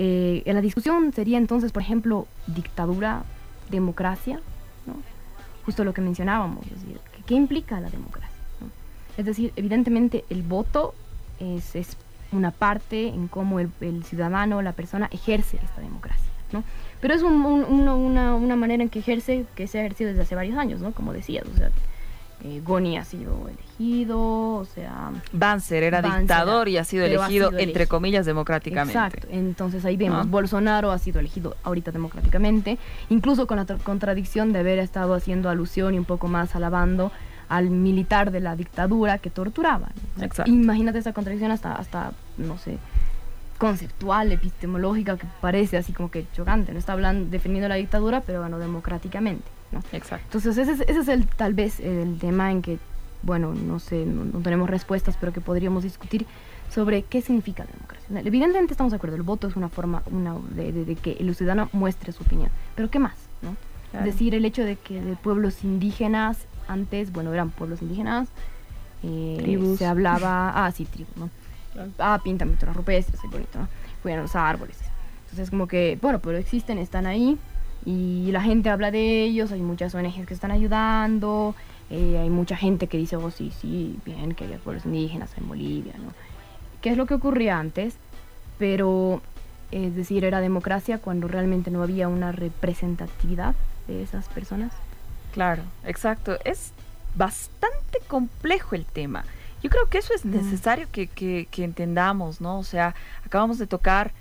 Eh, 0.00 0.42
en 0.46 0.54
la 0.54 0.60
discusión 0.60 1.12
sería 1.12 1.38
entonces, 1.38 1.72
por 1.72 1.82
ejemplo, 1.82 2.28
dictadura, 2.46 3.24
democracia, 3.68 4.36
¿no? 4.86 4.94
Justo 5.66 5.82
lo 5.84 5.92
que 5.92 6.00
mencionábamos, 6.00 6.64
es 6.66 6.80
decir, 6.80 7.00
¿qué, 7.26 7.34
implica 7.34 7.80
la 7.80 7.90
democracia? 7.90 8.30
no? 8.60 8.68
Es 9.16 9.26
decir, 9.26 9.52
evidentemente 9.56 10.24
el 10.30 10.42
voto 10.44 10.94
es, 11.40 11.74
es 11.74 11.96
una 12.30 12.52
parte 12.52 13.08
en 13.08 13.26
cómo 13.26 13.58
el, 13.58 13.70
el 13.80 14.04
ciudadano, 14.04 14.62
la 14.62 14.72
persona 14.72 15.08
ejerce 15.10 15.58
esta 15.62 15.80
democracia, 15.80 16.30
¿no? 16.52 16.62
Pero 17.00 17.14
es 17.14 17.22
un- 17.22 17.44
un- 17.44 17.88
una- 17.88 18.34
una 18.36 18.54
manera 18.56 18.82
en 18.84 18.88
que 18.90 19.00
ejerce, 19.00 19.46
que 19.56 19.66
se 19.66 19.78
ha 19.78 19.80
ejercido 19.82 20.10
desde 20.10 20.22
hace 20.22 20.34
varios 20.36 20.56
años, 20.58 20.80
¿no? 20.80 20.92
Como 20.92 21.12
decías, 21.12 21.44
o 21.52 21.56
sea, 21.56 21.70
eh, 22.44 22.60
Goni 22.64 22.96
ha 22.98 23.04
sido 23.04 23.48
elegido, 23.48 24.18
o 24.56 24.64
sea... 24.64 25.10
Banzer 25.32 25.82
era 25.82 26.00
Banzer, 26.00 26.20
dictador 26.20 26.68
y 26.68 26.76
ha 26.78 26.84
sido 26.84 27.04
ha 27.04 27.06
elegido, 27.06 27.28
sido 27.28 27.48
entre 27.48 27.62
elegido. 27.64 27.88
comillas, 27.88 28.26
democráticamente. 28.26 28.92
Exacto, 28.98 29.26
entonces 29.30 29.84
ahí 29.84 29.96
vemos, 29.96 30.26
¿No? 30.26 30.30
Bolsonaro 30.30 30.90
ha 30.92 30.98
sido 30.98 31.18
elegido 31.20 31.56
ahorita 31.64 31.90
democráticamente, 31.90 32.78
incluso 33.08 33.46
con 33.46 33.56
la 33.56 33.66
tra- 33.66 33.82
contradicción 33.82 34.52
de 34.52 34.60
haber 34.60 34.78
estado 34.78 35.14
haciendo 35.14 35.48
alusión 35.50 35.94
y 35.94 35.98
un 35.98 36.04
poco 36.04 36.28
más 36.28 36.54
alabando 36.54 37.10
al 37.48 37.70
militar 37.70 38.30
de 38.30 38.40
la 38.40 38.54
dictadura 38.56 39.18
que 39.18 39.30
torturaba. 39.30 39.88
Exacto. 40.20 40.50
Imagínate 40.50 40.98
esa 40.98 41.12
contradicción 41.12 41.50
hasta, 41.50 41.74
hasta, 41.74 42.12
no 42.36 42.58
sé, 42.58 42.78
conceptual, 43.56 44.30
epistemológica, 44.30 45.16
que 45.16 45.26
parece 45.40 45.76
así 45.78 45.92
como 45.92 46.10
que 46.10 46.26
chocante, 46.32 46.72
no 46.72 46.78
está 46.78 46.92
hablando, 46.92 47.28
defendiendo 47.30 47.68
la 47.68 47.74
dictadura, 47.74 48.20
pero 48.20 48.40
bueno, 48.40 48.58
democráticamente, 48.58 49.44
¿no? 49.72 49.80
Exacto. 49.92 50.24
Entonces 50.26 50.56
ese 50.58 50.72
es, 50.72 50.80
ese 50.88 51.00
es 51.00 51.08
el, 51.08 51.26
tal 51.26 51.54
vez 51.54 51.80
el 51.80 52.18
tema 52.18 52.50
en 52.50 52.62
que, 52.62 52.78
bueno, 53.22 53.52
no 53.54 53.78
sé, 53.78 54.04
no, 54.06 54.24
no 54.24 54.40
tenemos 54.40 54.68
respuestas, 54.70 55.16
pero 55.20 55.32
que 55.32 55.40
podríamos 55.40 55.82
discutir 55.82 56.26
sobre 56.70 57.02
qué 57.02 57.20
significa 57.22 57.64
la 57.64 57.70
democracia. 57.72 58.20
Evidentemente 58.24 58.72
estamos 58.74 58.92
de 58.92 58.96
acuerdo, 58.96 59.16
el 59.16 59.22
voto 59.22 59.46
es 59.48 59.56
una 59.56 59.68
forma 59.68 60.02
una, 60.10 60.34
de, 60.50 60.72
de- 60.72 60.84
de 60.84 60.94
que 60.96 61.12
el 61.12 61.34
ciudadano 61.34 61.68
muestre 61.72 62.12
su 62.12 62.22
opinión, 62.22 62.50
pero 62.74 62.90
¿qué 62.90 62.98
más? 62.98 63.14
¿no? 63.42 63.56
Claro. 63.90 64.06
Es 64.06 64.12
decir, 64.14 64.34
el 64.34 64.44
hecho 64.44 64.64
de 64.64 64.76
que 64.76 65.00
de 65.00 65.16
pueblos 65.16 65.64
indígenas, 65.64 66.38
antes, 66.68 67.10
bueno, 67.12 67.32
eran 67.32 67.50
pueblos 67.50 67.80
indígenas, 67.82 68.28
eh, 69.02 69.38
Tribus. 69.40 69.78
se 69.78 69.86
hablaba, 69.86 70.66
ah, 70.66 70.70
sí, 70.72 70.84
tribus, 70.84 71.16
¿no? 71.16 71.30
Ah, 71.98 72.20
pintan 72.22 72.48
pinturas 72.48 72.76
rupestres, 72.76 73.22
es 73.22 73.30
bonito, 73.30 73.58
¿no? 73.60 73.68
Cuidan 74.02 74.20
los 74.22 74.34
árboles. 74.36 74.76
Entonces, 75.24 75.50
como 75.50 75.66
que, 75.68 75.98
bueno, 76.02 76.18
pero 76.18 76.36
existen, 76.36 76.78
están 76.78 77.06
ahí, 77.06 77.38
y 77.88 78.30
la 78.32 78.42
gente 78.42 78.68
habla 78.68 78.90
de 78.90 79.22
ellos, 79.24 79.50
hay 79.52 79.62
muchas 79.62 79.94
ONGs 79.94 80.26
que 80.26 80.34
están 80.34 80.50
ayudando, 80.50 81.54
eh, 81.90 82.18
hay 82.18 82.28
mucha 82.28 82.54
gente 82.56 82.86
que 82.86 82.98
dice, 82.98 83.16
oh, 83.16 83.30
sí, 83.30 83.50
sí, 83.60 83.96
bien, 84.04 84.34
que 84.34 84.44
haya 84.44 84.58
pueblos 84.58 84.84
indígenas 84.84 85.30
en 85.38 85.48
Bolivia, 85.48 85.94
¿no? 85.96 86.12
¿Qué 86.82 86.90
es 86.90 86.96
lo 86.98 87.06
que 87.06 87.14
ocurría 87.14 87.58
antes? 87.58 87.94
Pero, 88.58 89.22
es 89.70 89.96
decir, 89.96 90.24
era 90.24 90.40
democracia 90.40 90.98
cuando 90.98 91.28
realmente 91.28 91.70
no 91.70 91.82
había 91.82 92.08
una 92.08 92.30
representatividad 92.32 93.54
de 93.86 94.02
esas 94.02 94.28
personas. 94.28 94.72
Claro, 95.32 95.62
exacto. 95.84 96.36
Es 96.44 96.72
bastante 97.16 98.00
complejo 98.06 98.74
el 98.74 98.84
tema. 98.84 99.24
Yo 99.62 99.70
creo 99.70 99.86
que 99.88 99.98
eso 99.98 100.12
es 100.14 100.24
necesario 100.24 100.86
que, 100.92 101.06
que- 101.06 101.48
que 101.50 101.64
entendamos, 101.64 102.40
¿no? 102.40 102.58
O 102.58 102.64
sea, 102.64 102.94
acabamos 103.24 103.58
de 103.58 103.66
tocar 103.66 104.12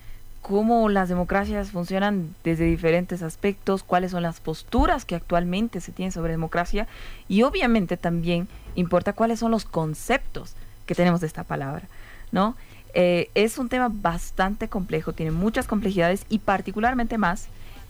cómo 0.48 0.88
las 0.88 1.10
democracias 1.10 1.72
funcionan 1.72 2.34
desde 2.44 2.64
diferentes 2.64 3.22
aspectos, 3.22 3.84
cuáles 3.84 4.12
son 4.12 4.24
las 4.24 4.40
posturas 4.40 5.04
que 5.04 5.16
actualmente 5.16 5.82
se 5.82 5.92
tienen 5.92 6.14
sobre 6.14 6.32
democracia 6.32 6.88
y 7.28 7.44
obviamente 7.44 7.98
también 7.98 8.48
importa 8.76 9.12
cuáles 9.12 9.40
son 9.40 9.52
los 9.52 9.66
conceptos 9.66 10.54
que 10.86 10.96
tenemos 10.96 11.20
de 11.20 11.28
esta 11.28 11.44
palabra, 11.44 11.84
¿no? 12.32 12.56
Eh, 12.94 13.30
es 13.36 13.58
un 13.58 13.68
tema 13.68 13.90
bastante 13.92 14.70
complejo, 14.70 15.12
tiene 15.12 15.32
muchas 15.32 15.68
complejidades 15.68 16.26
y 16.30 16.40
particularmente 16.40 17.18
más 17.18 17.48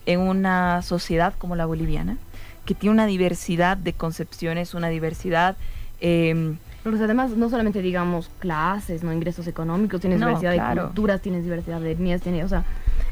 en 0.07 0.19
una 0.19 0.81
sociedad 0.81 1.35
como 1.37 1.55
la 1.55 1.67
boliviana, 1.67 2.17
que 2.65 2.73
tiene 2.73 2.93
una 2.93 3.05
diversidad 3.05 3.77
de 3.77 3.93
concepciones, 3.93 4.73
una 4.73 4.89
diversidad... 4.89 5.57
em, 6.01 6.57
Además, 6.95 7.31
no 7.31 7.49
solamente 7.49 7.81
digamos 7.81 8.29
clases, 8.39 9.03
no 9.03 9.11
ingresos 9.13 9.47
económicos, 9.47 9.99
tienes 10.01 10.19
No, 10.19 10.27
diversidad 10.27 10.53
claro. 10.53 10.81
de 10.81 10.87
culturas, 10.87 11.21
tienes 11.21 11.43
diversidad 11.43 11.79
de 11.81 11.91
etnias, 11.91 12.21
tienes, 12.21 12.45
o 12.45 12.49
sea, 12.49 12.63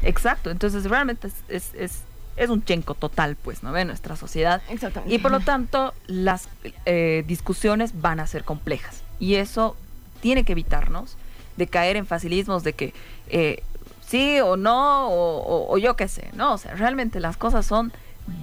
exacto, 0.02 0.50
entonces 0.50 0.84
realmente 0.84 1.28
es, 1.28 1.34
es, 1.48 1.74
es, 1.74 2.02
es 2.36 2.50
un 2.50 2.64
chenco 2.64 2.94
total, 2.94 3.36
pues, 3.36 3.62
¿no? 3.62 3.72
De 3.72 3.84
nuestra 3.84 4.16
sociedad. 4.16 4.60
exactamente. 4.68 5.14
Y 5.14 5.18
por 5.18 5.30
lo 5.30 5.40
tanto, 5.40 5.94
las 6.06 6.48
eh, 6.84 7.24
discusiones 7.26 8.00
van 8.00 8.20
a 8.20 8.26
ser 8.26 8.44
complejas. 8.44 9.02
Y 9.18 9.36
eso 9.36 9.76
tiene 10.20 10.44
que 10.44 10.52
evitarnos 10.52 11.16
de 11.56 11.66
caer 11.66 11.96
en 11.96 12.04
facilismos 12.06 12.62
de 12.64 12.72
que 12.74 12.92
eh, 13.28 13.62
sí 14.06 14.38
o 14.40 14.56
no, 14.56 15.08
o, 15.08 15.38
o- 15.38 15.72
o 15.74 15.78
yo 15.78 15.96
qué 15.96 16.08
sé, 16.08 16.28
¿no? 16.34 16.52
O 16.54 16.58
sea, 16.58 16.74
realmente 16.74 17.20
las 17.20 17.36
cosas 17.38 17.64
son 17.64 17.92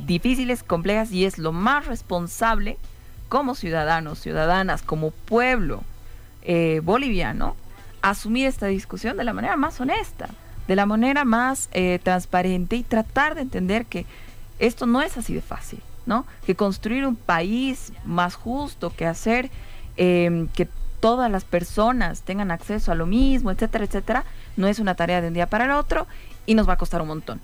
difíciles, 0.05 0.63
complejas 0.63 1.11
y 1.11 1.25
es 1.25 1.37
lo 1.37 1.51
más 1.51 1.85
responsable 1.85 2.77
como 3.33 3.55
ciudadanos, 3.55 4.19
ciudadanas, 4.19 4.83
como 4.83 5.09
pueblo 5.09 5.81
eh, 6.43 6.81
boliviano, 6.83 7.55
asumir 8.03 8.45
esta 8.45 8.67
discusión 8.67 9.17
de 9.17 9.23
la 9.23 9.33
manera 9.33 9.57
más 9.57 9.81
honesta, 9.81 10.29
de 10.67 10.75
la 10.75 10.85
manera 10.85 11.25
más 11.25 11.67
eh, 11.71 11.99
transparente 12.03 12.75
y 12.75 12.83
tratar 12.83 13.33
de 13.33 13.41
entender 13.41 13.87
que 13.87 14.05
esto 14.59 14.85
no 14.85 15.01
es 15.01 15.17
así 15.17 15.33
de 15.33 15.41
fácil, 15.41 15.81
¿no? 16.05 16.27
Que 16.45 16.53
construir 16.53 17.07
un 17.07 17.15
país 17.15 17.91
más 18.05 18.35
justo, 18.35 18.93
que 18.95 19.07
hacer 19.07 19.49
eh, 19.97 20.45
que 20.53 20.67
todas 20.99 21.31
las 21.31 21.43
personas 21.43 22.21
tengan 22.21 22.51
acceso 22.51 22.91
a 22.91 22.95
lo 22.95 23.07
mismo, 23.07 23.49
etcétera, 23.49 23.85
etcétera, 23.85 24.25
no 24.57 24.67
es 24.67 24.77
una 24.77 24.93
tarea 24.93 25.21
de 25.21 25.29
un 25.29 25.33
día 25.33 25.47
para 25.47 25.65
el 25.65 25.71
otro 25.71 26.05
y 26.45 26.53
nos 26.53 26.69
va 26.69 26.73
a 26.73 26.77
costar 26.77 27.01
un 27.01 27.07
montón. 27.07 27.41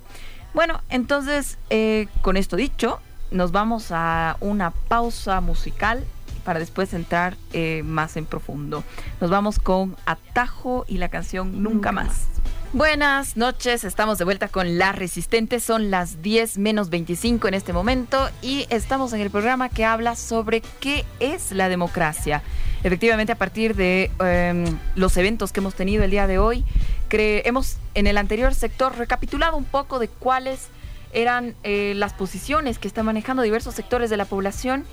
Bueno, 0.53 0.81
entonces, 0.89 1.57
eh, 1.71 2.05
con 2.21 2.37
esto 2.37 2.57
dicho, 2.57 2.99
nos 3.31 3.51
vamos 3.51 3.87
a 3.91 4.37
una 4.39 4.71
pausa 4.71 5.41
musical 5.41 6.03
para 6.43 6.59
después 6.59 6.93
entrar 6.93 7.35
eh, 7.53 7.81
más 7.83 8.17
en 8.17 8.25
profundo. 8.25 8.83
Nos 9.21 9.29
vamos 9.29 9.59
con 9.59 9.95
Atajo 10.05 10.85
y 10.87 10.97
la 10.97 11.09
canción 11.09 11.61
Nunca, 11.61 11.69
Nunca 11.69 11.91
más. 11.91 12.07
más. 12.07 12.27
Buenas 12.71 13.35
noches, 13.35 13.83
estamos 13.83 14.19
de 14.19 14.25
vuelta 14.25 14.47
con 14.47 14.77
La 14.77 14.91
Resistente, 14.91 15.59
son 15.59 15.89
las 15.89 16.21
10 16.21 16.59
menos 16.59 16.91
25 16.91 17.47
en 17.47 17.55
este 17.55 17.73
momento 17.73 18.29
y 18.43 18.67
estamos 18.69 19.11
en 19.13 19.21
el 19.21 19.31
programa 19.31 19.69
que 19.69 19.85
habla 19.85 20.15
sobre 20.15 20.61
qué 20.79 21.03
es 21.19 21.51
la 21.51 21.67
democracia. 21.67 22.43
Efectivamente, 22.83 23.33
a 23.33 23.37
partir 23.37 23.75
de 23.75 24.11
em, 24.19 24.77
los 24.95 25.17
eventos 25.17 25.51
que 25.51 25.61
hemos 25.61 25.73
tenido 25.73 26.03
el 26.03 26.11
día 26.11 26.27
de 26.27 26.37
hoy, 26.37 26.63
hemos 27.09 27.77
en 27.95 28.07
el 28.07 28.17
anterior 28.17 28.53
sector 28.53 28.95
recapitulado 28.95 29.57
un 29.57 29.65
poco 29.65 29.99
de 29.99 30.07
cuáles 30.07 30.67
eran 31.13 31.55
eh, 31.63 31.93
las 31.95 32.13
posiciones 32.13 32.79
que 32.79 32.87
están 32.87 33.05
manejando 33.05 33.43
diversos 33.43 33.75
sectores 33.75 34.09
de 34.09 34.17
la 34.17 34.25
población 34.25 34.85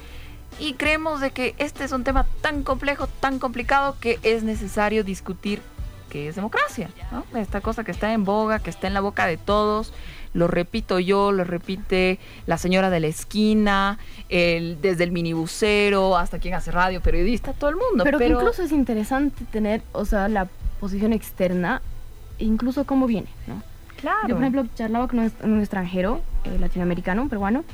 y 0.59 0.75
creemos 0.75 1.21
de 1.21 1.31
que 1.31 1.55
este 1.59 1.85
es 1.85 1.93
un 1.93 2.05
tema 2.05 2.27
tan 2.41 2.63
complejo, 2.63 3.07
tan 3.07 3.39
complicado 3.39 3.97
que 4.01 4.19
es 4.23 4.43
necesario 4.43 5.05
discutir 5.05 5.61
qué 6.09 6.29
es 6.29 6.37
democracia, 6.37 6.89
¿no? 7.11 7.25
Esta 7.39 7.61
cosa 7.61 7.85
que 7.85 7.91
está 7.91 8.13
en 8.13 8.25
boga, 8.25 8.61
que 8.61 8.71
está 8.71 8.87
en 8.87 8.95
la 8.95 9.01
boca 9.01 9.27
de 9.27 9.37
todos, 9.37 9.93
lo 10.33 10.47
repito 10.47 10.99
yo, 10.99 11.33
lo 11.33 11.45
repite 11.45 12.19
la 12.47 12.59
señora 12.59 12.91
de 12.91 13.01
la 13.01 13.07
esquina, 13.09 13.99
el, 14.29 14.81
desde 14.81 15.05
el 15.05 15.13
minibusero 15.13 16.17
hasta 16.17 16.39
quien 16.39 16.55
hace 16.55 16.71
radio, 16.71 17.01
periodista, 17.01 17.53
todo 17.53 17.71
el 17.71 17.77
mundo. 17.77 18.05
pero, 18.05 18.19
que 18.19 18.29
incluso 18.29 18.63
es 18.63 18.73
interesante 18.73 19.45
tener, 19.51 19.83
o 19.93 20.05
sea, 20.05 20.29
la 20.29 20.47
posición 20.81 21.13
externa, 21.13 21.83
incluso 22.39 22.85
cómo 22.85 23.07
viene, 23.07 23.29
¿no? 23.47 23.63
Claro. 24.01 24.29
Yo, 24.29 24.35
por 24.35 24.43
ejemplo, 24.43 24.67
charlaba 24.75 25.09
con 25.09 25.19
un, 25.19 25.61
extranjero, 25.61 26.21
eh, 26.45 26.59
latinoamericano, 26.59 27.23
un 27.23 27.29
peruano, 27.29 27.65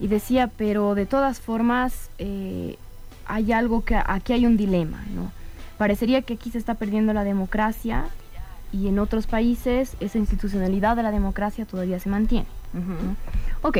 Y 0.00 0.06
decía, 0.06 0.48
pero 0.56 0.94
de 0.94 1.06
todas 1.06 1.40
formas 1.40 2.10
eh, 2.18 2.76
hay 3.26 3.52
algo 3.52 3.84
que 3.84 3.96
aquí 3.96 4.32
hay 4.32 4.46
un 4.46 4.56
dilema, 4.56 5.04
¿no? 5.14 5.32
Parecería 5.76 6.22
que 6.22 6.34
aquí 6.34 6.50
se 6.50 6.58
está 6.58 6.74
perdiendo 6.74 7.12
la 7.12 7.24
democracia 7.24 8.06
y 8.72 8.88
en 8.88 8.98
otros 8.98 9.26
países 9.26 9.96
esa 10.00 10.18
institucionalidad 10.18 10.96
de 10.96 11.02
la 11.02 11.10
democracia 11.10 11.64
todavía 11.64 11.98
se 12.00 12.08
mantiene. 12.08 12.46
¿no? 12.72 13.16
Ok, 13.62 13.78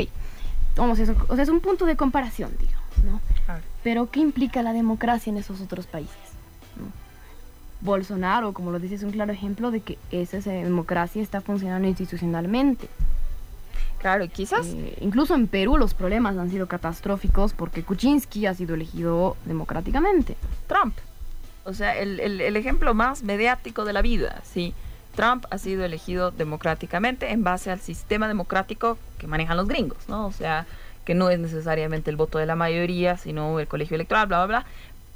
vamos, 0.75 0.99
eso, 0.99 1.15
o 1.27 1.35
sea, 1.35 1.43
es 1.43 1.49
un 1.49 1.59
punto 1.59 1.85
de 1.85 1.95
comparación, 1.95 2.51
digamos, 2.59 2.97
¿no? 3.03 3.21
Pero 3.83 4.09
¿qué 4.09 4.19
implica 4.19 4.63
la 4.63 4.73
democracia 4.73 5.29
en 5.31 5.37
esos 5.37 5.61
otros 5.61 5.87
países? 5.87 6.15
Bolsonaro, 7.81 8.53
como 8.53 8.71
lo 8.71 8.79
dices, 8.79 8.99
es 8.99 9.05
un 9.05 9.11
claro 9.11 9.31
ejemplo 9.31 9.71
de 9.71 9.79
que 9.81 9.97
esa, 10.11 10.37
esa 10.37 10.51
democracia 10.51 11.21
está 11.21 11.41
funcionando 11.41 11.87
institucionalmente. 11.87 12.87
Claro, 13.99 14.27
quizás 14.29 14.65
Eh, 14.67 14.97
incluso 15.01 15.35
en 15.35 15.47
Perú 15.47 15.77
los 15.77 15.93
problemas 15.93 16.37
han 16.37 16.49
sido 16.49 16.67
catastróficos 16.67 17.53
porque 17.53 17.83
Kuczynski 17.83 18.45
ha 18.45 18.53
sido 18.53 18.75
elegido 18.75 19.35
democráticamente. 19.45 20.35
Trump. 20.67 20.95
O 21.65 21.73
sea, 21.73 21.97
el, 21.97 22.19
el- 22.19 22.41
el 22.41 22.55
ejemplo 22.55 22.93
más 22.93 23.23
mediático 23.23 23.83
de 23.85 23.93
la 23.93 24.01
vida, 24.01 24.41
sí. 24.43 24.73
Trump 25.15 25.45
ha 25.49 25.57
sido 25.57 25.83
elegido 25.83 26.31
democráticamente 26.31 27.31
en 27.31 27.43
base 27.43 27.71
al 27.71 27.79
sistema 27.81 28.27
democrático 28.29 28.97
que 29.17 29.27
manejan 29.27 29.57
los 29.57 29.67
gringos, 29.67 29.97
¿no? 30.07 30.27
O 30.27 30.31
sea, 30.31 30.65
que 31.03 31.13
no 31.13 31.29
es 31.29 31.39
necesariamente 31.39 32.09
el 32.09 32.15
voto 32.15 32.37
de 32.37 32.45
la 32.45 32.55
mayoría, 32.55 33.17
sino 33.17 33.59
el 33.59 33.67
colegio 33.67 33.95
electoral, 33.95 34.27
bla, 34.27 34.45
bla, 34.45 34.59
bla. 34.59 34.65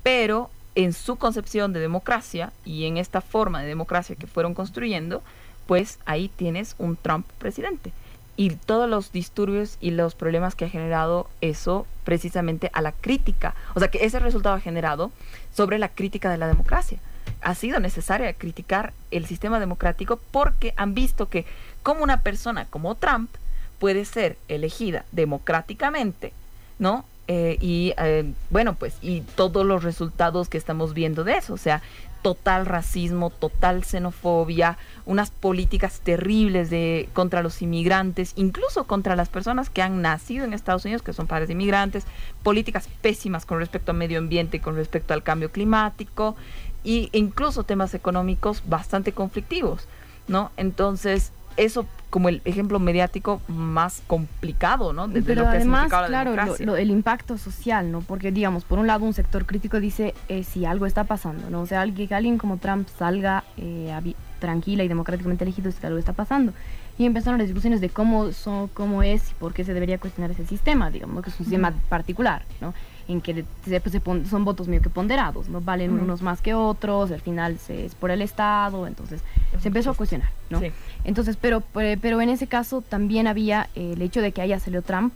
Pero 0.02 0.50
en 0.76 0.94
su 0.94 1.18
concepción 1.18 1.74
de 1.74 1.80
democracia 1.80 2.52
y 2.66 2.86
en 2.86 2.98
esta 2.98 3.22
forma 3.22 3.62
de 3.62 3.68
democracia 3.68 4.16
que 4.16 4.28
fueron 4.28 4.54
construyendo, 4.54 5.22
pues 5.68 6.00
ahí 6.06 6.30
tienes 6.30 6.76
un 6.78 6.96
Trump 6.96 7.28
presidente. 7.38 7.92
Y 8.36 8.50
todos 8.52 8.90
los 8.90 9.12
disturbios 9.12 9.78
y 9.80 9.92
los 9.92 10.16
problemas 10.16 10.56
que 10.56 10.66
ha 10.66 10.70
generado 10.70 11.30
eso 11.42 11.86
precisamente 12.04 12.72
a 12.74 12.82
la 12.82 12.92
crítica. 12.92 13.54
O 13.76 13.80
sea, 13.80 13.90
que 13.90 14.06
ese 14.06 14.20
resultado 14.20 14.56
ha 14.56 14.60
generado 14.60 15.12
sobre 15.54 15.78
la 15.78 15.90
crítica 15.90 16.32
de 16.32 16.40
la 16.40 16.48
democracia. 16.48 16.98
Ha 17.42 17.54
sido 17.54 17.80
necesaria 17.80 18.34
criticar 18.34 18.94
el 19.12 19.28
sistema 19.28 19.60
democrático 19.60 20.20
porque 20.32 20.74
han 20.78 20.96
visto 20.96 21.30
que 21.30 21.46
como 21.84 22.04
una 22.04 22.22
persona 22.22 22.66
como 22.66 22.96
Trump 22.96 23.30
puede 23.78 24.06
ser 24.06 24.38
elegida 24.48 25.06
democráticamente, 25.12 26.34
¿no? 26.80 27.06
Eh, 27.28 27.58
y 27.62 27.94
eh, 27.98 28.32
bueno, 28.50 28.76
pues, 28.76 28.96
y 29.02 29.22
todos 29.22 29.66
los 29.66 29.84
resultados 29.84 30.50
que 30.50 30.58
estamos 30.58 30.94
viendo 30.94 31.24
de 31.24 31.38
eso, 31.38 31.54
o 31.54 31.58
sea, 31.58 31.82
total 32.22 32.66
racismo, 32.66 33.30
total 33.30 33.84
xenofobia, 33.84 34.78
unas 35.06 35.30
políticas 35.30 36.00
terribles 36.00 36.70
de 36.70 37.10
contra 37.14 37.44
los 37.44 37.62
inmigrantes, 37.62 38.34
incluso 38.36 38.86
contra 38.86 39.16
las 39.16 39.30
personas 39.30 39.70
que 39.70 39.82
han 39.82 40.02
nacido 40.02 40.46
en 40.46 40.54
Estados 40.54 40.86
Unidos, 40.86 41.02
que 41.02 41.14
son 41.14 41.28
padres 41.28 41.50
de 41.50 41.54
inmigrantes, 41.54 42.06
políticas 42.42 42.88
pésimas 43.02 43.46
con 43.46 43.60
respecto 43.60 43.92
al 43.92 43.98
medio 43.98 44.20
ambiente 44.20 44.62
con 44.62 44.76
respecto 44.76 45.14
al 45.14 45.24
cambio 45.24 45.52
climático, 45.52 46.36
y 46.84 47.10
incluso 47.14 47.64
temas 47.64 47.94
económicos 47.94 48.64
bastante 48.66 49.12
conflictivos, 49.14 49.88
¿no? 50.28 50.52
Entonces, 50.58 51.32
eso 51.58 51.86
como 52.10 52.30
el 52.30 52.42
ejemplo 52.46 52.80
mediático 52.80 53.42
más 53.48 54.04
complicado, 54.06 54.94
¿no? 54.94 55.08
De, 55.08 55.16
de 55.16 55.22
Pero 55.24 55.44
lo 55.46 55.50
que 55.50 55.58
además, 55.58 55.90
la 55.92 56.08
claro, 56.08 56.36
lo- 56.36 56.66
lo- 56.66 56.76
el 56.76 56.92
impacto 56.92 57.38
social, 57.38 57.92
¿no? 57.92 58.02
Porque, 58.02 58.32
digamos, 58.32 58.66
por 58.66 58.78
un 58.80 58.86
lado, 58.88 59.04
un 59.06 59.14
sector 59.14 59.46
crítico 59.46 59.80
dice 59.80 60.14
eh, 60.30 60.44
si 60.44 60.66
algo 60.66 60.86
está 60.86 61.06
pasando, 61.06 61.50
¿no? 61.50 61.62
O 61.62 61.66
sea, 61.66 61.82
alguien, 61.82 62.08
que 62.08 62.16
alguien 62.16 62.38
como 62.38 62.58
Trump 62.58 62.88
salga 63.00 63.44
eh, 63.58 63.92
tranquila 64.40 64.84
y 64.84 64.88
democráticamente 64.88 65.44
elegido 65.44 65.72
que 65.80 65.88
algo 65.88 65.98
está 65.98 66.14
pasando. 66.14 66.54
Y 67.00 67.06
empezaron 67.08 67.40
las 67.40 67.48
discusiones 67.48 67.82
de 67.82 67.90
cómo, 67.90 68.32
son, 68.32 68.68
cómo 68.68 69.02
es 69.02 69.32
y 69.32 69.34
por 69.36 69.54
qué 69.54 69.64
se 69.64 69.74
debería 69.74 69.98
cuestionar 69.98 70.30
ese 70.30 70.46
sistema, 70.46 70.92
digamos, 70.92 71.24
que 71.24 71.32
es 71.32 71.40
un 71.40 71.46
sistema 71.46 71.74
particular, 71.90 72.44
¿no? 72.62 72.76
En 73.08 73.20
que 73.20 73.44
se- 73.66 73.82
pues, 73.82 73.92
se 73.92 74.00
pon- 74.00 74.26
son 74.26 74.46
votos 74.46 74.68
medio 74.70 74.82
que 74.82 74.90
ponderados, 74.90 75.50
¿no? 75.50 75.60
Valen 75.60 75.92
unos 76.04 76.22
más 76.22 76.42
que 76.42 76.54
otros, 76.54 77.12
al 77.12 77.20
final 77.22 77.58
se, 77.58 77.86
es 77.86 77.96
por 77.96 78.12
el 78.12 78.22
Estado, 78.22 78.88
entonces 78.88 79.22
se 79.62 79.68
empezó 79.68 79.92
a 79.92 79.94
cuestionar, 79.94 80.30
¿no? 80.50 80.60
Sí. 80.62 80.72
Entonces, 81.04 81.36
pero, 81.40 81.60
pe- 81.62 81.98
pero 82.02 82.22
en 82.22 82.30
ese 82.30 82.48
caso 82.48 82.82
también 82.82 83.28
había 83.28 83.70
eh, 83.76 83.94
el 83.94 84.02
hecho 84.02 84.22
de 84.22 84.32
que 84.32 84.42
haya 84.42 84.58
salido 84.60 84.82
Trump, 84.84 85.14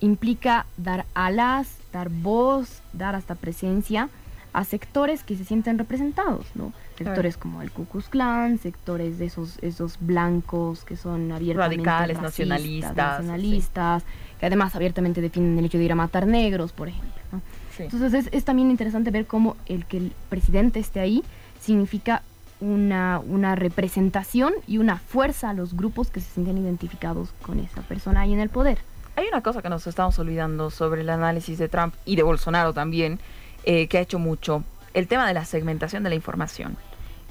implica 0.00 0.66
dar 0.76 1.06
alas, 1.14 1.68
dar 1.92 2.08
voz, 2.08 2.82
dar 2.92 3.14
hasta 3.14 3.34
presencia 3.34 4.08
a 4.52 4.64
sectores 4.64 5.24
que 5.24 5.36
se 5.36 5.44
sienten 5.44 5.76
representados, 5.78 6.46
¿no? 6.54 6.72
Sectores 6.98 7.36
como 7.36 7.62
el 7.62 7.70
Ku 7.70 7.86
Klux 7.86 8.08
Klan, 8.08 8.58
sectores 8.58 9.18
de 9.18 9.26
esos, 9.26 9.58
esos 9.62 9.98
blancos 10.00 10.84
que 10.84 10.96
son 10.96 11.32
abiertamente 11.32 11.76
Radicales, 11.76 12.16
racistas, 12.16 12.22
nacionalistas, 12.22 12.96
nacionalistas, 12.96 14.02
que 14.40 14.46
además 14.46 14.74
abiertamente 14.74 15.20
defienden 15.20 15.58
el 15.58 15.64
hecho 15.64 15.78
de 15.78 15.84
ir 15.84 15.92
a 15.92 15.96
matar 15.96 16.26
negros, 16.26 16.72
por 16.72 16.88
ejemplo. 16.88 17.22
¿no? 17.32 17.40
Sí. 17.76 17.84
Entonces 17.84 18.14
es, 18.14 18.28
es 18.32 18.44
también 18.44 18.70
interesante 18.70 19.10
ver 19.10 19.26
cómo 19.26 19.56
el 19.66 19.86
que 19.86 19.98
el 19.98 20.12
presidente 20.28 20.80
esté 20.80 21.00
ahí 21.00 21.22
significa 21.60 22.22
una, 22.60 23.20
una 23.20 23.54
representación 23.54 24.52
y 24.66 24.78
una 24.78 24.96
fuerza 24.96 25.50
a 25.50 25.52
los 25.52 25.76
grupos 25.76 26.10
que 26.10 26.20
se 26.20 26.30
sienten 26.30 26.58
identificados 26.58 27.30
con 27.42 27.60
esa 27.60 27.82
persona 27.82 28.22
ahí 28.22 28.32
en 28.32 28.40
el 28.40 28.48
poder. 28.48 28.78
Hay 29.16 29.26
una 29.26 29.42
cosa 29.42 29.62
que 29.62 29.68
nos 29.68 29.86
estamos 29.86 30.18
olvidando 30.18 30.70
sobre 30.70 31.00
el 31.00 31.10
análisis 31.10 31.58
de 31.58 31.68
Trump 31.68 31.94
y 32.04 32.16
de 32.16 32.22
Bolsonaro 32.22 32.72
también, 32.72 33.18
eh, 33.64 33.88
que 33.88 33.98
ha 33.98 34.00
hecho 34.00 34.18
mucho, 34.18 34.62
el 34.94 35.06
tema 35.08 35.26
de 35.26 35.34
la 35.34 35.44
segmentación 35.44 36.02
de 36.02 36.08
la 36.10 36.14
información. 36.14 36.76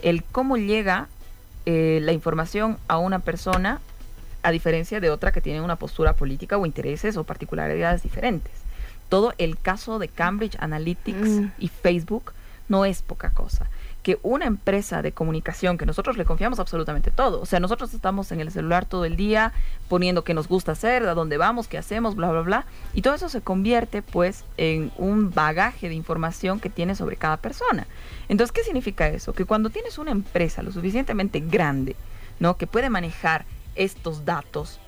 El 0.01 0.23
cómo 0.23 0.57
llega 0.57 1.07
eh, 1.65 1.99
la 2.01 2.11
información 2.13 2.77
a 2.87 2.97
una 2.97 3.19
persona 3.19 3.79
a 4.43 4.51
diferencia 4.51 4.99
de 4.99 5.09
otra 5.09 5.31
que 5.31 5.41
tiene 5.41 5.61
una 5.61 5.75
postura 5.75 6.13
política 6.13 6.57
o 6.57 6.65
intereses 6.65 7.17
o 7.17 7.23
particularidades 7.23 8.03
diferentes. 8.03 8.53
Todo 9.09 9.33
el 9.37 9.57
caso 9.57 9.99
de 9.99 10.07
Cambridge 10.07 10.55
Analytics 10.59 11.29
Mm. 11.29 11.47
y 11.59 11.67
Facebook 11.67 12.33
no 12.69 12.85
es 12.85 13.01
poca 13.01 13.29
cosa. 13.31 13.67
Que 14.07 14.17
una 14.23 14.45
empresa 14.45 15.01
de 15.01 15.11
comunicación 15.11 15.77
que 15.77 15.85
nosotros 15.85 16.15
le 16.15 16.23
confiamos 16.23 16.59
absolutamente 16.59 17.11
todo, 17.11 17.41
o 17.41 17.45
sea, 17.45 17.59
nosotros 17.59 17.93
estamos 17.93 18.31
en 18.31 18.39
el 18.39 18.51
celular 18.51 18.85
todo 18.85 19.03
el 19.03 19.17
día 19.17 19.51
poniendo 19.89 20.23
qué 20.23 20.33
nos 20.33 20.47
gusta 20.47 20.71
hacer, 20.71 21.05
a 21.05 21.13
dónde 21.13 21.35
vamos, 21.35 21.67
qué 21.67 21.77
hacemos, 21.77 22.15
bla, 22.15 22.31
bla, 22.31 22.39
bla, 22.39 22.65
y 22.93 23.01
todo 23.01 23.15
eso 23.15 23.27
se 23.27 23.41
convierte 23.41 24.01
pues 24.01 24.45
en 24.55 24.93
un 24.95 25.33
bagaje 25.33 25.89
de 25.89 25.95
información 25.95 26.61
que 26.61 26.69
tiene 26.69 26.95
sobre 26.95 27.17
cada 27.17 27.35
persona. 27.35 27.85
Entonces, 28.29 28.53
¿qué 28.53 28.63
significa 28.63 29.09
eso? 29.09 29.33
Que 29.33 29.43
cuando 29.43 29.69
tienes 29.71 29.97
una 29.97 30.11
empresa 30.11 30.63
lo 30.63 30.71
suficientemente 30.71 31.41
grande, 31.41 31.97
¿no? 32.39 32.55
Que 32.55 32.65
puede 32.65 32.89
manejar 32.89 33.43
estos 33.75 34.23
datos, 34.23 34.79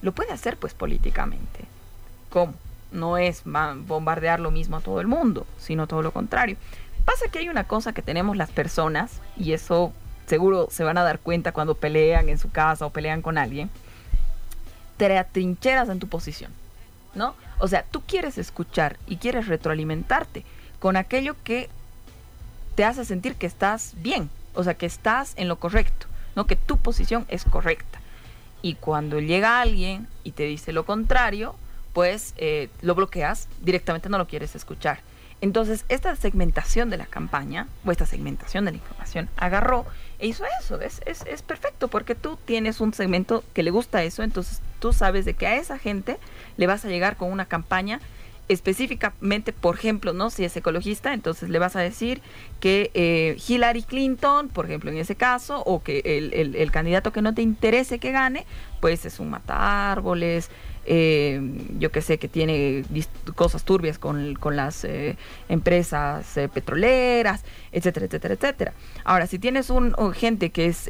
lo 0.00 0.12
puede 0.12 0.32
hacer 0.32 0.56
pues 0.56 0.72
políticamente. 0.72 1.66
¿Cómo? 2.30 2.54
No 2.90 3.18
es 3.18 3.42
bombardear 3.44 4.40
lo 4.40 4.50
mismo 4.50 4.78
a 4.78 4.80
todo 4.80 5.02
el 5.02 5.08
mundo, 5.08 5.46
sino 5.58 5.86
todo 5.86 6.00
lo 6.00 6.10
contrario. 6.10 6.56
Pasa 7.04 7.28
que 7.30 7.40
hay 7.40 7.48
una 7.48 7.64
cosa 7.64 7.92
que 7.92 8.02
tenemos 8.02 8.36
las 8.36 8.50
personas, 8.50 9.20
y 9.36 9.52
eso 9.52 9.92
seguro 10.26 10.68
se 10.70 10.84
van 10.84 10.98
a 10.98 11.02
dar 11.02 11.18
cuenta 11.18 11.52
cuando 11.52 11.74
pelean 11.74 12.28
en 12.28 12.38
su 12.38 12.50
casa 12.50 12.86
o 12.86 12.90
pelean 12.90 13.22
con 13.22 13.38
alguien, 13.38 13.70
te 14.96 15.18
atrincheras 15.18 15.88
en 15.88 15.98
tu 15.98 16.08
posición, 16.08 16.52
¿no? 17.14 17.34
O 17.58 17.68
sea, 17.68 17.82
tú 17.82 18.02
quieres 18.02 18.38
escuchar 18.38 18.98
y 19.06 19.16
quieres 19.16 19.48
retroalimentarte 19.48 20.44
con 20.78 20.96
aquello 20.96 21.36
que 21.44 21.68
te 22.74 22.84
hace 22.84 23.04
sentir 23.04 23.34
que 23.34 23.46
estás 23.46 23.94
bien, 23.96 24.30
o 24.54 24.62
sea, 24.64 24.74
que 24.74 24.86
estás 24.86 25.34
en 25.36 25.48
lo 25.48 25.56
correcto, 25.56 26.06
¿no? 26.36 26.46
Que 26.46 26.56
tu 26.56 26.76
posición 26.76 27.26
es 27.28 27.44
correcta. 27.44 28.00
Y 28.62 28.74
cuando 28.74 29.18
llega 29.18 29.60
alguien 29.60 30.06
y 30.22 30.32
te 30.32 30.44
dice 30.44 30.72
lo 30.72 30.86
contrario, 30.86 31.56
pues 31.92 32.32
eh, 32.36 32.70
lo 32.80 32.94
bloqueas, 32.94 33.48
directamente 33.60 34.08
no 34.08 34.18
lo 34.18 34.26
quieres 34.26 34.54
escuchar. 34.54 35.00
Entonces, 35.42 35.84
esta 35.90 36.16
segmentación 36.16 36.88
de 36.88 36.96
la 36.96 37.04
campaña, 37.06 37.66
o 37.84 37.90
esta 37.92 38.06
segmentación 38.06 38.64
de 38.64 38.70
la 38.70 38.76
información, 38.78 39.28
agarró 39.36 39.84
e 40.18 40.28
hizo 40.28 40.44
eso. 40.60 40.80
Es, 40.80 41.02
es, 41.04 41.22
es 41.26 41.42
perfecto 41.42 41.88
porque 41.88 42.14
tú 42.14 42.38
tienes 42.44 42.80
un 42.80 42.94
segmento 42.94 43.44
que 43.52 43.62
le 43.62 43.70
gusta 43.70 44.02
eso, 44.04 44.22
entonces 44.22 44.62
tú 44.78 44.92
sabes 44.94 45.24
de 45.26 45.34
que 45.34 45.46
a 45.46 45.56
esa 45.56 45.78
gente 45.78 46.16
le 46.56 46.66
vas 46.66 46.84
a 46.84 46.88
llegar 46.88 47.16
con 47.16 47.30
una 47.30 47.44
campaña 47.44 48.00
específicamente, 48.48 49.52
por 49.52 49.76
ejemplo, 49.76 50.12
¿no? 50.12 50.30
Si 50.30 50.44
es 50.44 50.56
ecologista, 50.56 51.14
entonces 51.14 51.48
le 51.48 51.58
vas 51.58 51.74
a 51.74 51.80
decir 51.80 52.20
que 52.60 52.90
eh, 52.94 53.36
Hillary 53.48 53.82
Clinton, 53.82 54.48
por 54.48 54.66
ejemplo, 54.66 54.90
en 54.90 54.98
ese 54.98 55.14
caso, 55.16 55.62
o 55.64 55.82
que 55.82 56.02
el, 56.04 56.32
el- 56.34 56.54
el 56.56 56.70
candidato 56.70 57.12
que 57.12 57.22
no 57.22 57.34
te 57.34 57.42
interese 57.42 57.98
que 57.98 58.12
gane, 58.12 58.46
pues 58.80 59.04
es 59.06 59.18
un 59.20 59.30
mata 59.30 59.90
árboles, 59.90 60.50
eh, 60.84 61.40
yo 61.78 61.90
que 61.92 62.00
sé, 62.02 62.18
que 62.18 62.28
tiene 62.28 62.84
cosas 63.34 63.64
turbias 63.64 63.98
con, 63.98 64.34
con 64.34 64.56
las 64.56 64.84
eh, 64.84 65.16
empresas 65.48 66.36
eh, 66.36 66.48
petroleras, 66.48 67.44
etcétera, 67.72 68.06
etcétera, 68.06 68.34
etcétera. 68.34 68.72
Ahora, 69.04 69.26
si 69.26 69.38
tienes 69.38 69.70
un, 69.70 69.94
gente 70.14 70.50
que 70.50 70.66
es 70.66 70.88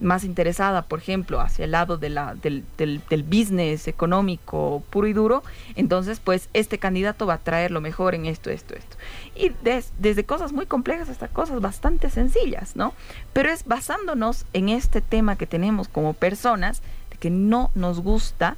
más 0.00 0.24
interesada, 0.24 0.82
por 0.82 0.98
ejemplo, 0.98 1.40
hacia 1.40 1.64
el 1.64 1.72
lado 1.72 1.98
de 1.98 2.08
la, 2.10 2.34
del, 2.34 2.64
del, 2.78 3.00
del 3.10 3.22
business 3.22 3.88
económico 3.88 4.82
puro 4.90 5.06
y 5.06 5.12
duro, 5.12 5.42
entonces, 5.74 6.20
pues, 6.20 6.48
este 6.52 6.78
candidato 6.78 7.26
va 7.26 7.34
a 7.34 7.38
traer 7.38 7.70
lo 7.70 7.80
mejor 7.80 8.14
en 8.14 8.26
esto, 8.26 8.50
esto, 8.50 8.74
esto. 8.74 8.96
Y 9.34 9.50
des- 9.62 9.92
desde 9.98 10.24
cosas 10.24 10.52
muy 10.52 10.66
complejas 10.66 11.08
hasta 11.08 11.28
cosas 11.28 11.60
bastante 11.60 12.10
sencillas, 12.10 12.76
¿no? 12.76 12.94
Pero 13.32 13.50
es 13.50 13.64
basándonos 13.64 14.44
en 14.52 14.68
este 14.68 15.00
tema 15.00 15.36
que 15.36 15.46
tenemos 15.46 15.88
como 15.88 16.12
personas, 16.14 16.82
que 17.20 17.30
no 17.30 17.70
nos 17.74 18.00
gusta 18.00 18.56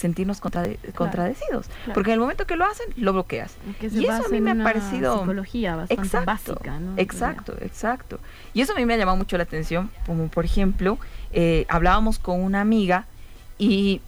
sentirnos 0.00 0.40
contrade- 0.40 0.78
contradecidos. 0.94 1.66
claro. 1.66 1.92
Porque 1.94 2.10
en 2.10 2.14
el 2.14 2.20
momento 2.20 2.46
que 2.46 2.56
lo 2.56 2.64
hacen, 2.64 2.86
lo 2.96 3.12
bloqueas. 3.12 3.54
Que 3.78 3.88
Y 3.88 4.04
eso 4.06 4.24
a 4.26 4.28
mí 4.28 4.40
me 4.40 4.50
ha 4.52 4.64
parecido... 4.64 5.20
psicología 5.20 5.76
bastante 5.76 6.02
Exacto, 6.02 6.24
básica, 6.54 6.80
¿no? 6.80 6.94
exacto, 6.96 7.54
exacto. 7.60 8.18
Y 8.54 8.62
eso 8.62 8.72
a 8.72 8.76
mí 8.76 8.86
me 8.86 8.94
ha 8.94 8.96
llamado 8.96 9.16
mucho 9.18 9.36
la 9.36 9.42
atención, 9.44 9.90
como 10.06 10.28
por 10.28 10.44
ejemplo, 10.44 10.98
eh, 11.32 11.66
hablábamos 11.68 12.18
con 12.18 12.40
una 12.42 12.60
amiga 12.60 13.04
y 13.58 14.00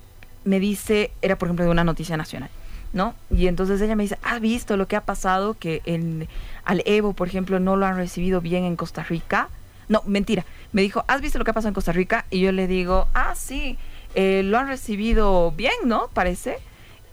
me 0.44 0.58
dice, 0.60 1.12
era 1.20 1.36
por 1.36 1.48
ejemplo 1.48 1.64
de 1.66 1.70
una 1.70 1.84
noticia 1.84 2.16
nacional, 2.16 2.50
¿no? 2.92 3.14
Y 3.30 3.46
entonces 3.46 3.80
ella 3.80 3.94
me 3.94 4.02
dice, 4.04 4.18
¿has 4.22 4.40
visto 4.40 4.76
lo 4.76 4.88
que 4.88 4.96
ha 4.96 5.02
pasado? 5.02 5.54
Que 5.54 5.82
en, 5.84 6.26
al 6.64 6.82
Evo, 6.86 7.12
por 7.12 7.28
ejemplo, 7.28 7.60
no 7.60 7.76
lo 7.76 7.86
han 7.86 7.96
recibido 7.96 8.40
bien 8.40 8.64
en 8.64 8.76
Costa 8.76 9.02
Rica. 9.04 9.48
No, 9.88 10.02
mentira. 10.06 10.44
Me 10.72 10.80
dijo, 10.80 11.04
¿has 11.06 11.20
visto 11.20 11.38
lo 11.38 11.44
que 11.44 11.50
ha 11.50 11.54
pasado 11.54 11.68
en 11.68 11.74
Costa 11.74 11.92
Rica? 11.92 12.24
Y 12.30 12.40
yo 12.40 12.50
le 12.50 12.66
digo, 12.66 13.08
ah, 13.14 13.34
sí, 13.36 13.76
eh, 14.14 14.42
lo 14.44 14.58
han 14.58 14.68
recibido 14.68 15.52
bien, 15.52 15.74
¿no? 15.84 16.08
Parece. 16.14 16.58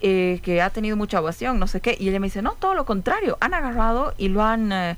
eh, 0.01 0.39
que 0.43 0.61
ha 0.61 0.69
tenido 0.69 0.95
mucha 0.95 1.19
ovación, 1.19 1.59
no 1.59 1.67
sé 1.67 1.81
qué. 1.81 1.97
Y 1.99 2.09
ella 2.09 2.19
me 2.19 2.27
dice, 2.27 2.41
no, 2.41 2.53
todo 2.53 2.73
lo 2.73 2.85
contrario. 2.85 3.37
Han 3.41 3.53
agarrado 3.53 4.13
y 4.17 4.29
lo 4.29 4.43
han... 4.43 4.71
eh, 4.71 4.97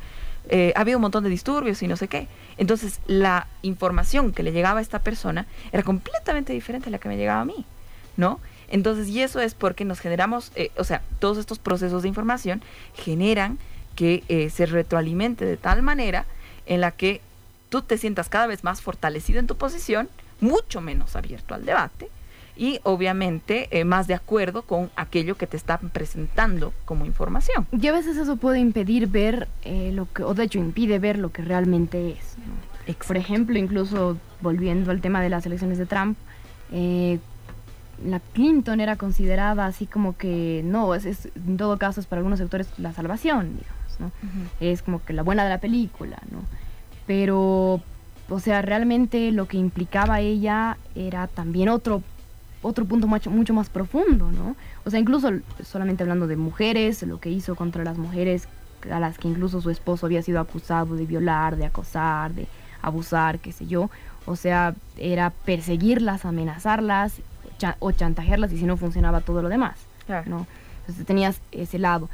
eh, 0.49 0.73
ha 0.75 0.81
habido 0.81 0.97
un 0.97 1.03
montón 1.03 1.23
de 1.23 1.29
disturbios 1.29 1.81
y 1.81 1.87
no 1.87 1.97
sé 1.97 2.07
qué. 2.07 2.27
Entonces, 2.57 2.99
la 3.07 3.47
información 3.61 4.31
que 4.31 4.43
le 4.43 4.51
llegaba 4.51 4.79
a 4.79 4.81
esta 4.81 4.99
persona 4.99 5.45
era 5.71 5.83
completamente 5.83 6.53
diferente 6.53 6.89
a 6.89 6.91
la 6.91 6.97
que 6.99 7.09
me 7.09 7.17
llegaba 7.17 7.41
a 7.41 7.45
mí, 7.45 7.65
¿no? 8.17 8.39
Entonces, 8.67 9.07
y 9.09 9.21
eso 9.21 9.39
es 9.39 9.53
porque 9.53 9.85
nos 9.85 9.99
generamos, 9.99 10.51
eh, 10.55 10.71
o 10.77 10.83
sea, 10.83 11.01
todos 11.19 11.37
estos 11.37 11.59
procesos 11.59 12.03
de 12.03 12.07
información 12.07 12.61
generan 12.95 13.59
que 13.95 14.49
se 14.53 14.65
retroalimente 14.65 15.45
de 15.45 15.57
tal 15.57 15.83
manera 15.83 16.25
en 16.65 16.79
la 16.81 16.91
que 16.91 17.21
tú 17.69 17.81
te 17.81 17.97
sientas 17.97 18.29
cada 18.29 18.47
vez 18.47 18.63
más 18.63 18.81
fortalecido 18.81 19.39
en 19.39 19.47
tu 19.47 19.57
posición, 19.57 20.09
mucho 20.41 20.81
menos 20.81 21.15
abierto 21.15 21.53
al 21.55 21.65
debate 21.65 22.09
y 22.57 22.79
obviamente 22.83 23.67
eh, 23.71 23.85
más 23.85 24.07
de 24.07 24.13
acuerdo 24.13 24.63
con 24.63 24.91
aquello 24.95 25.35
que 25.37 25.47
te 25.47 25.55
están 25.57 25.89
presentando 25.93 26.73
como 26.85 27.05
información. 27.05 27.65
Y 27.71 27.87
a 27.87 27.93
veces 27.93 28.17
eso 28.17 28.35
puede 28.35 28.59
impedir 28.59 29.07
ver 29.07 29.47
eh, 29.63 29.91
lo 29.93 30.11
que, 30.11 30.23
o 30.23 30.33
de 30.33 30.43
hecho 30.43 30.59
impide 30.59 30.99
ver 30.99 31.17
lo 31.17 31.31
que 31.31 31.41
realmente 31.43 32.09
es. 32.11 32.35
¿no? 32.37 32.93
Por 33.07 33.15
ejemplo, 33.17 33.57
incluso 33.57 34.17
volviendo 34.41 34.91
al 34.91 34.99
tema 35.01 35.21
de 35.21 35.29
las 35.29 35.45
elecciones 35.45 35.77
de 35.77 35.85
Trump, 35.85 36.17
eh, 36.73 37.19
la 38.05 38.19
Clinton 38.19 38.81
era 38.81 38.95
considerada 38.95 39.65
así 39.67 39.85
como 39.85 40.17
que 40.17 40.61
no, 40.65 40.93
es, 40.95 41.05
es- 41.05 41.29
en 41.35 41.55
todo 41.57 41.77
caso 41.77 42.01
es 42.01 42.07
para 42.07 42.19
algunos 42.19 42.39
sectores 42.39 42.67
la 42.79 42.91
salvación, 42.93 43.57
digamos, 43.57 43.99
¿no? 43.99 44.11
Es 44.59 44.81
como 44.81 45.03
que 45.03 45.13
la 45.13 45.21
buena 45.21 45.43
de 45.43 45.49
la 45.51 45.59
película, 45.59 46.17
¿no? 46.31 46.39
Pero, 47.05 47.81
o 48.31 48.39
sea, 48.39 48.61
realmente 48.61 49.31
lo 49.31 49.45
que 49.47 49.57
implicaba 49.57 50.19
ella 50.21 50.77
era 50.95 51.27
también 51.27 51.69
otro, 51.69 52.01
otro 52.63 52.85
punto 52.85 53.05
mucho, 53.07 53.29
mucho 53.29 53.53
más 53.53 53.69
profundo, 53.69 54.31
¿no? 54.31 54.55
O 54.85 54.89
sea, 54.89 54.99
incluso 54.99 55.29
solamente 55.63 56.03
hablando 56.03 56.27
de 56.27 56.37
mujeres, 56.37 57.03
lo 57.03 57.19
que 57.19 57.29
hizo 57.29 57.55
contra 57.55 57.83
las 57.83 57.97
mujeres 57.97 58.47
a 58.91 58.99
las 58.99 59.17
que 59.19 59.27
incluso 59.27 59.61
su 59.61 59.69
esposo 59.69 60.05
había 60.07 60.21
sido 60.23 60.39
acusado 60.39 60.95
de 60.95 61.05
violar, 61.05 61.55
de 61.57 61.65
acosar, 61.65 62.33
de 62.33 62.47
abusar, 62.81 63.37
qué 63.39 63.51
sé 63.51 63.67
yo. 63.67 63.89
O 64.25 64.35
sea, 64.35 64.73
era 64.97 65.29
perseguirlas, 65.29 66.25
amenazarlas 66.25 67.13
cha- 67.57 67.75
o 67.79 67.91
chantajearlas 67.91 68.51
y 68.53 68.57
si 68.57 68.65
no 68.65 68.77
funcionaba 68.77 69.21
todo 69.21 69.41
lo 69.41 69.49
demás. 69.49 69.75
Claro. 70.07 70.29
¿no? 70.29 70.47
Entonces 70.81 71.05
tenías 71.05 71.39
ese 71.51 71.77
lado. 71.79 72.09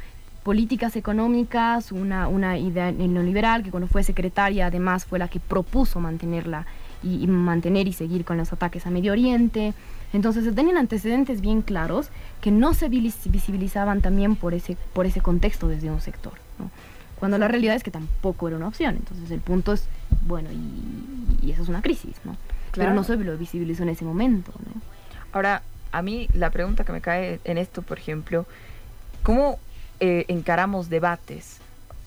Políticas 0.48 0.96
económicas, 0.96 1.92
una, 1.92 2.26
una 2.26 2.56
idea 2.56 2.90
neoliberal 2.90 3.62
que 3.62 3.70
cuando 3.70 3.86
fue 3.86 4.02
secretaria 4.02 4.68
además 4.68 5.04
fue 5.04 5.18
la 5.18 5.28
que 5.28 5.40
propuso 5.40 6.00
mantenerla 6.00 6.64
y, 7.02 7.22
y 7.22 7.26
mantener 7.26 7.86
y 7.86 7.92
seguir 7.92 8.24
con 8.24 8.38
los 8.38 8.50
ataques 8.50 8.86
a 8.86 8.90
Medio 8.90 9.12
Oriente. 9.12 9.74
Entonces 10.14 10.44
se 10.44 10.52
tenían 10.52 10.78
antecedentes 10.78 11.42
bien 11.42 11.60
claros 11.60 12.08
que 12.40 12.50
no 12.50 12.72
se 12.72 12.88
visibilizaban 12.88 14.00
también 14.00 14.36
por 14.36 14.54
ese, 14.54 14.78
por 14.94 15.04
ese 15.04 15.20
contexto 15.20 15.68
desde 15.68 15.90
un 15.90 16.00
sector. 16.00 16.32
¿no? 16.58 16.70
Cuando 17.18 17.36
la 17.36 17.46
realidad 17.46 17.76
es 17.76 17.82
que 17.82 17.90
tampoco 17.90 18.48
era 18.48 18.56
una 18.56 18.68
opción. 18.68 18.96
Entonces 18.96 19.30
el 19.30 19.40
punto 19.40 19.74
es, 19.74 19.86
bueno, 20.26 20.48
y, 20.50 21.46
y 21.46 21.50
eso 21.52 21.62
es 21.62 21.68
una 21.68 21.82
crisis, 21.82 22.16
¿no? 22.24 22.32
Pero 22.72 22.86
Claro. 22.86 22.94
no 22.94 23.04
se 23.04 23.18
lo 23.18 23.36
visibilizó 23.36 23.82
en 23.82 23.90
ese 23.90 24.06
momento, 24.06 24.52
¿no? 24.64 24.80
Ahora, 25.34 25.60
a 25.92 26.00
mí 26.00 26.26
la 26.32 26.48
pregunta 26.48 26.84
que 26.84 26.92
me 26.92 27.02
cae 27.02 27.38
en 27.44 27.58
esto, 27.58 27.82
por 27.82 27.98
ejemplo, 27.98 28.46
¿cómo 29.22 29.58
eh, 30.00 30.24
encaramos 30.28 30.88
debates 30.88 31.58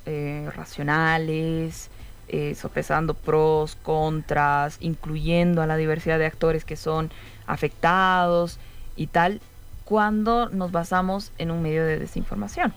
eh, 0.05 0.49
racionales, 0.55 1.89
eh, 2.27 2.55
sopesando 2.55 3.13
pros, 3.13 3.77
contras, 3.83 4.77
incluyendo 4.79 5.61
a 5.61 5.67
la 5.67 5.77
diversidad 5.77 6.17
de 6.17 6.25
actores 6.25 6.63
que 6.63 6.75
son 6.75 7.11
afectados 7.47 8.59
y 8.95 9.07
tal, 9.07 9.41
cuando 9.85 10.49
nos 10.49 10.71
basamos 10.71 11.31
en 11.37 11.51
un 11.51 11.61
medio 11.61 11.85
de 11.85 11.99
desinformación? 11.99 12.73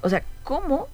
O 0.00 0.08
sea, 0.08 0.22
¿cómo 0.42 0.88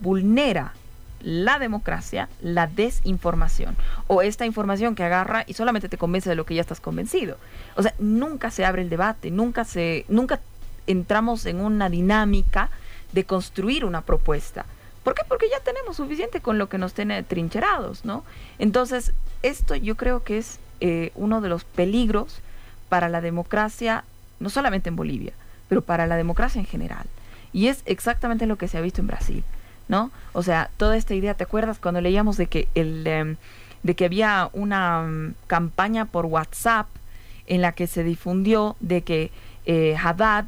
vulnera 0.00 0.72
la 1.20 1.58
democracia 1.58 2.28
la 2.40 2.66
desinformación 2.66 3.76
o 4.06 4.22
esta 4.22 4.46
información 4.46 4.94
que 4.94 5.02
agarra 5.02 5.44
y 5.46 5.54
solamente 5.54 5.88
te 5.88 5.98
convence 5.98 6.30
de 6.30 6.36
lo 6.36 6.46
que 6.46 6.54
ya 6.54 6.60
estás 6.60 6.80
convencido. 6.80 7.36
O 7.76 7.82
sea, 7.82 7.94
nunca 7.98 8.50
se 8.50 8.64
abre 8.64 8.82
el 8.82 8.88
debate, 8.88 9.30
nunca 9.30 9.64
se 9.64 10.04
nunca 10.08 10.40
entramos 10.86 11.44
en 11.46 11.60
una 11.60 11.90
dinámica 11.90 12.70
de 13.12 13.24
construir 13.24 13.84
una 13.84 14.02
propuesta. 14.02 14.66
¿Por 15.02 15.14
qué? 15.14 15.22
Porque 15.26 15.46
ya 15.50 15.60
tenemos 15.60 15.96
suficiente 15.96 16.40
con 16.40 16.58
lo 16.58 16.68
que 16.68 16.78
nos 16.78 16.92
tiene 16.92 17.22
trincherados, 17.22 18.04
¿no? 18.04 18.24
Entonces, 18.58 19.12
esto 19.42 19.74
yo 19.74 19.96
creo 19.96 20.22
que 20.22 20.38
es 20.38 20.58
eh, 20.80 21.12
uno 21.14 21.40
de 21.40 21.48
los 21.48 21.64
peligros 21.64 22.40
para 22.88 23.08
la 23.08 23.20
democracia, 23.20 24.04
no 24.40 24.50
solamente 24.50 24.88
en 24.88 24.96
Bolivia, 24.96 25.32
pero 25.68 25.82
para 25.82 26.06
la 26.06 26.16
democracia 26.16 26.60
en 26.60 26.66
general. 26.66 27.06
Y 27.52 27.68
es 27.68 27.82
exactamente 27.86 28.46
lo 28.46 28.56
que 28.56 28.68
se 28.68 28.76
ha 28.76 28.82
visto 28.82 29.00
en 29.00 29.06
Brasil, 29.06 29.44
¿no? 29.88 30.10
O 30.32 30.42
sea, 30.42 30.70
toda 30.76 30.96
esta 30.96 31.14
idea, 31.14 31.34
¿te 31.34 31.44
acuerdas 31.44 31.78
cuando 31.78 32.00
leíamos 32.00 32.36
de 32.36 32.46
que 32.46 32.68
el 32.74 33.06
em, 33.06 33.36
de 33.82 33.94
que 33.94 34.04
había 34.04 34.50
una 34.52 35.02
mm, 35.02 35.34
campaña 35.46 36.04
por 36.06 36.26
WhatsApp 36.26 36.86
en 37.46 37.62
la 37.62 37.72
que 37.72 37.86
se 37.86 38.04
difundió 38.04 38.76
de 38.80 39.02
que 39.02 39.30
eh, 39.66 39.96
Haddad 39.96 40.46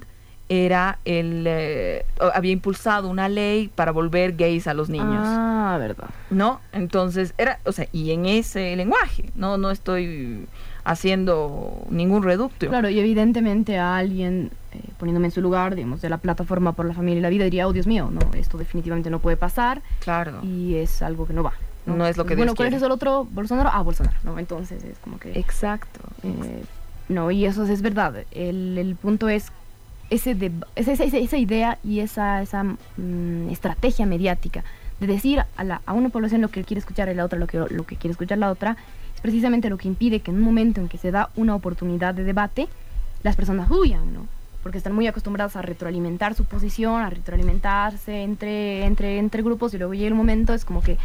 era 0.53 0.99
el 1.05 1.45
eh, 1.47 2.05
había 2.35 2.51
impulsado 2.51 3.09
una 3.09 3.29
ley 3.29 3.71
para 3.73 3.93
volver 3.93 4.33
gays 4.37 4.67
a 4.67 4.75
los 4.75 4.91
niños. 4.91 5.23
Ah, 5.25 5.77
verdad. 5.79 6.11
¿no? 6.31 6.61
Entonces, 6.73 7.35
era, 7.39 7.61
o 7.65 7.71
sea, 7.73 7.87
y 7.93 8.11
en 8.11 8.27
ese 8.27 8.75
lenguaje, 8.75 9.31
no, 9.37 9.57
no 9.59 9.71
estoy 9.71 10.47
haciendo 10.83 11.87
ningún 11.91 12.25
reducto. 12.25 12.67
Claro, 12.69 12.89
y 12.91 12.99
evidentemente 12.99 13.79
a 13.79 13.97
alguien, 13.97 14.51
eh, 14.73 14.81
poniéndome 14.99 15.29
en 15.29 15.33
su 15.33 15.41
lugar, 15.41 15.77
digamos, 15.77 16.01
de 16.03 16.11
la 16.11 16.19
plataforma 16.19 16.73
por 16.73 16.85
la 16.85 16.95
familia 16.95 17.19
y 17.21 17.23
la 17.23 17.29
vida, 17.29 17.45
diría, 17.45 17.69
oh 17.69 17.73
Dios 17.73 17.87
mío, 17.87 18.11
no, 18.13 18.21
esto 18.37 18.59
definitivamente 18.59 19.09
no 19.09 19.21
puede 19.21 19.37
pasar 19.37 19.83
Claro. 20.01 20.41
y 20.43 20.75
es 20.75 21.01
algo 21.01 21.27
que 21.27 21.33
no 21.33 21.45
va. 21.45 21.53
No 21.87 22.07
es 22.07 22.17
lo 22.17 22.25
que 22.25 22.35
Bueno, 22.35 22.51
Dios 22.53 22.57
¿cuál 22.57 22.69
quiere. 22.71 22.77
es 22.79 22.83
el 22.83 22.91
otro? 22.91 23.25
Bolsonaro. 23.31 23.71
Ah, 23.73 23.83
Bolsonaro, 23.83 24.17
¿no? 24.25 24.39
Entonces 24.39 24.83
es 24.85 24.99
como 24.99 25.19
que... 25.19 25.39
Exacto. 25.39 26.01
eh, 26.25 26.65
no, 27.09 27.31
y 27.31 27.45
eso 27.47 27.65
es 27.65 27.83
verdad. 27.83 28.15
El, 28.33 28.77
el 28.79 28.97
punto 28.97 29.29
es 29.29 29.51
ese 30.11 30.35
de, 30.35 30.51
esa, 30.77 30.93
esa- 30.93 31.17
esa 31.19 31.37
idea 31.39 31.79
y 31.85 32.01
esa, 32.01 32.43
esa 32.43 32.65
mm, 32.65 33.49
estrategia 33.51 34.07
mediática 34.07 34.65
de 35.01 35.07
decir 35.07 35.43
a, 35.57 35.65
la, 35.65 35.81
a 35.87 35.93
una 35.95 36.11
población 36.11 36.41
lo 36.43 36.49
que 36.49 36.63
quiere 36.65 36.81
escuchar 36.81 37.09
y 37.09 37.15
la 37.15 37.25
otra 37.25 37.39
lo 37.39 37.47
que, 37.47 37.57
lo 37.59 37.85
que 37.87 37.97
quiere 37.97 38.13
escuchar 38.13 38.39
la 38.39 38.51
otra, 38.51 38.77
es 39.15 39.21
precisamente 39.23 39.71
lo 39.71 39.79
que 39.79 39.89
impide 39.89 40.21
que 40.21 40.31
en 40.31 40.37
un 40.39 40.43
momento 40.43 40.81
en 40.81 40.89
que 40.89 40.99
se 40.99 41.11
da 41.11 41.31
una 41.37 41.55
oportunidad 41.55 42.13
de 42.15 42.25
debate, 42.25 42.69
las 43.23 43.37
personas 43.37 43.71
huyan, 43.71 44.13
¿no? 44.13 44.27
Porque 44.63 44.77
están 44.77 44.93
muy 44.95 45.07
acostumbradas 45.07 45.57
a 45.57 45.63
retroalimentar 45.63 46.35
su 46.35 46.45
posición, 46.45 47.01
a 47.01 47.09
retroalimentarse 47.09 48.23
entre, 48.23 48.85
entre, 48.85 49.19
entre 49.19 49.43
grupos 49.43 49.73
y 49.73 49.79
luego 49.79 49.95
llega 49.95 50.09
el 50.09 50.15
momento, 50.15 50.53
es 50.53 50.67
como 50.67 50.83
que, 50.83 50.99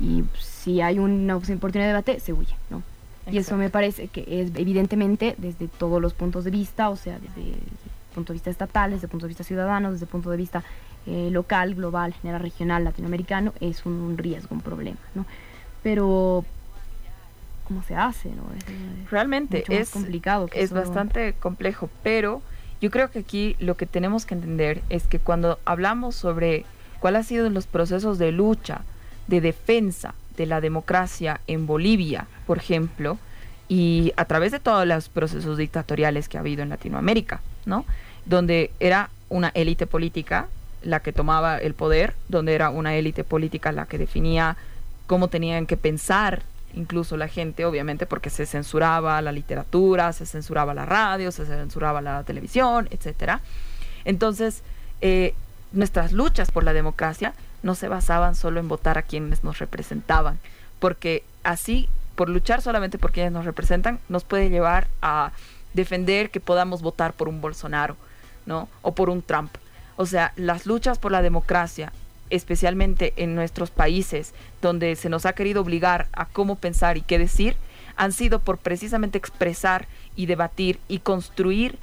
y 0.00 0.24
si 0.40 0.80
hay 0.80 0.98
una 0.98 1.36
oportunidad 1.36 1.84
de 1.84 1.92
debate, 1.92 2.18
se 2.20 2.32
huye, 2.32 2.54
¿no? 2.70 2.82
Y 3.26 3.32
eso 3.32 3.40
Exacto. 3.40 3.56
me 3.58 3.70
parece 3.70 4.08
que 4.08 4.24
es 4.40 4.50
evidentemente 4.56 5.34
desde 5.38 5.68
todos 5.68 6.00
los 6.02 6.12
puntos 6.14 6.44
de 6.44 6.50
vista, 6.50 6.88
o 6.90 6.96
sea, 6.96 7.18
desde, 7.20 7.42
desde 7.50 7.97
punto 8.18 8.32
de 8.32 8.36
vista 8.36 8.50
estatal, 8.50 8.90
desde 8.90 9.06
el 9.06 9.10
punto 9.10 9.26
de 9.26 9.28
vista 9.28 9.44
ciudadano, 9.44 9.90
desde 9.92 10.04
el 10.04 10.10
punto 10.10 10.30
de 10.30 10.36
vista 10.36 10.62
eh, 11.06 11.30
local, 11.32 11.74
global, 11.74 12.12
general, 12.14 12.42
regional, 12.42 12.84
latinoamericano, 12.84 13.52
es 13.60 13.84
un, 13.86 13.92
un 13.94 14.18
riesgo, 14.18 14.54
un 14.54 14.60
problema, 14.60 14.98
¿no? 15.14 15.24
Pero, 15.82 16.44
¿cómo 17.66 17.82
se 17.82 17.94
hace, 17.94 18.28
no? 18.30 18.42
Es, 18.56 18.64
es 18.64 19.10
Realmente 19.10 19.64
es, 19.68 19.90
complicado. 19.90 20.48
es 20.52 20.70
solo- 20.70 20.82
bastante 20.82 21.34
complejo, 21.34 21.88
pero 22.02 22.42
yo 22.80 22.90
creo 22.90 23.10
que 23.10 23.20
aquí 23.20 23.56
lo 23.58 23.76
que 23.76 23.86
tenemos 23.86 24.24
que 24.26 24.34
entender 24.34 24.82
es 24.88 25.04
que 25.06 25.18
cuando 25.18 25.58
hablamos 25.64 26.14
sobre 26.14 26.64
cuáles 27.00 27.20
han 27.20 27.24
sido 27.24 27.50
los 27.50 27.66
procesos 27.66 28.18
de 28.18 28.32
lucha, 28.32 28.82
de 29.26 29.40
defensa 29.40 30.14
de 30.36 30.46
la 30.46 30.60
democracia 30.60 31.40
en 31.46 31.66
Bolivia, 31.66 32.26
por 32.46 32.58
ejemplo, 32.58 33.18
y 33.68 34.12
a 34.16 34.24
través 34.24 34.52
de 34.52 34.60
todos 34.60 34.86
los 34.86 35.08
procesos 35.08 35.58
dictatoriales 35.58 36.28
que 36.28 36.38
ha 36.38 36.40
habido 36.40 36.62
en 36.62 36.70
Latinoamérica, 36.70 37.40
¿no? 37.66 37.84
Donde 38.28 38.70
era 38.78 39.10
una 39.28 39.48
élite 39.48 39.88
política 39.88 40.46
la 40.82 41.00
que 41.00 41.12
tomaba 41.12 41.58
el 41.58 41.74
poder, 41.74 42.14
donde 42.28 42.54
era 42.54 42.70
una 42.70 42.94
élite 42.94 43.24
política 43.24 43.72
la 43.72 43.86
que 43.86 43.98
definía 43.98 44.56
cómo 45.06 45.26
tenían 45.28 45.66
que 45.66 45.76
pensar 45.76 46.42
incluso 46.74 47.16
la 47.16 47.28
gente, 47.28 47.64
obviamente, 47.64 48.06
porque 48.06 48.30
se 48.30 48.46
censuraba 48.46 49.20
la 49.22 49.32
literatura, 49.32 50.12
se 50.12 50.26
censuraba 50.26 50.74
la 50.74 50.86
radio, 50.86 51.32
se 51.32 51.46
censuraba 51.46 52.00
la 52.00 52.22
televisión, 52.24 52.88
etcétera. 52.90 53.40
Entonces, 54.04 54.62
eh, 55.00 55.34
nuestras 55.72 56.12
luchas 56.12 56.50
por 56.50 56.64
la 56.64 56.72
democracia 56.72 57.34
no 57.62 57.74
se 57.74 57.88
basaban 57.88 58.34
solo 58.34 58.60
en 58.60 58.68
votar 58.68 58.98
a 58.98 59.02
quienes 59.02 59.44
nos 59.44 59.58
representaban, 59.58 60.38
porque 60.78 61.24
así, 61.42 61.88
por 62.14 62.28
luchar 62.28 62.62
solamente 62.62 62.98
por 62.98 63.12
quienes 63.12 63.32
nos 63.32 63.44
representan, 63.44 63.98
nos 64.08 64.24
puede 64.24 64.50
llevar 64.50 64.86
a 65.02 65.32
defender 65.74 66.30
que 66.30 66.40
podamos 66.40 66.82
votar 66.82 67.12
por 67.12 67.28
un 67.28 67.40
Bolsonaro, 67.40 67.96
¿no? 68.48 68.68
O 68.82 68.94
por 68.94 69.10
un 69.10 69.22
Trump. 69.22 69.52
O 69.96 70.06
sea, 70.06 70.32
las 70.34 70.66
luchas 70.66 70.98
por 70.98 71.12
la 71.12 71.22
democracia, 71.22 71.92
especialmente 72.30 73.12
en 73.16 73.34
nuestros 73.34 73.70
países 73.70 74.34
donde 74.60 74.96
se 74.96 75.08
nos 75.08 75.26
ha 75.26 75.34
querido 75.34 75.60
obligar 75.60 76.08
a 76.12 76.24
cómo 76.24 76.56
pensar 76.56 76.96
y 76.96 77.02
qué 77.02 77.18
decir, 77.18 77.56
han 77.96 78.12
sido 78.12 78.40
por 78.40 78.58
precisamente 78.58 79.18
expresar 79.18 79.86
y 80.16 80.26
debatir 80.26 80.80
y 80.88 81.00
construir 81.00 81.78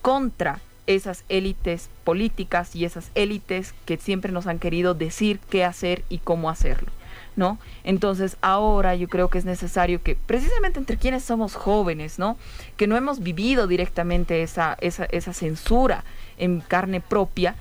contra 0.00 0.60
esas 0.86 1.24
élites 1.28 1.90
políticas 2.04 2.74
y 2.74 2.84
esas 2.84 3.10
élites 3.14 3.74
que 3.84 3.98
siempre 3.98 4.32
nos 4.32 4.46
han 4.46 4.58
querido 4.58 4.94
decir 4.94 5.40
qué 5.50 5.64
hacer 5.64 6.04
y 6.08 6.18
cómo 6.18 6.48
hacerlo. 6.48 6.90
¿No? 7.38 7.56
Entonces 7.84 8.36
ahora 8.40 8.96
yo 8.96 9.08
creo 9.08 9.30
que 9.30 9.38
es 9.38 9.44
necesario 9.44 10.02
que 10.02 10.16
precisamente 10.16 10.80
entre 10.80 10.96
quienes 10.96 11.22
somos 11.22 11.54
jóvenes, 11.54 12.18
¿no? 12.18 12.36
Que 12.76 12.88
no 12.88 12.96
hemos 12.96 13.20
vivido 13.20 13.68
directamente 13.68 14.42
esa, 14.42 14.76
esa, 14.80 15.04
esa 15.04 15.32
censura 15.32 16.02
en 16.36 16.60
carne 16.60 17.00
propia, 17.00 17.54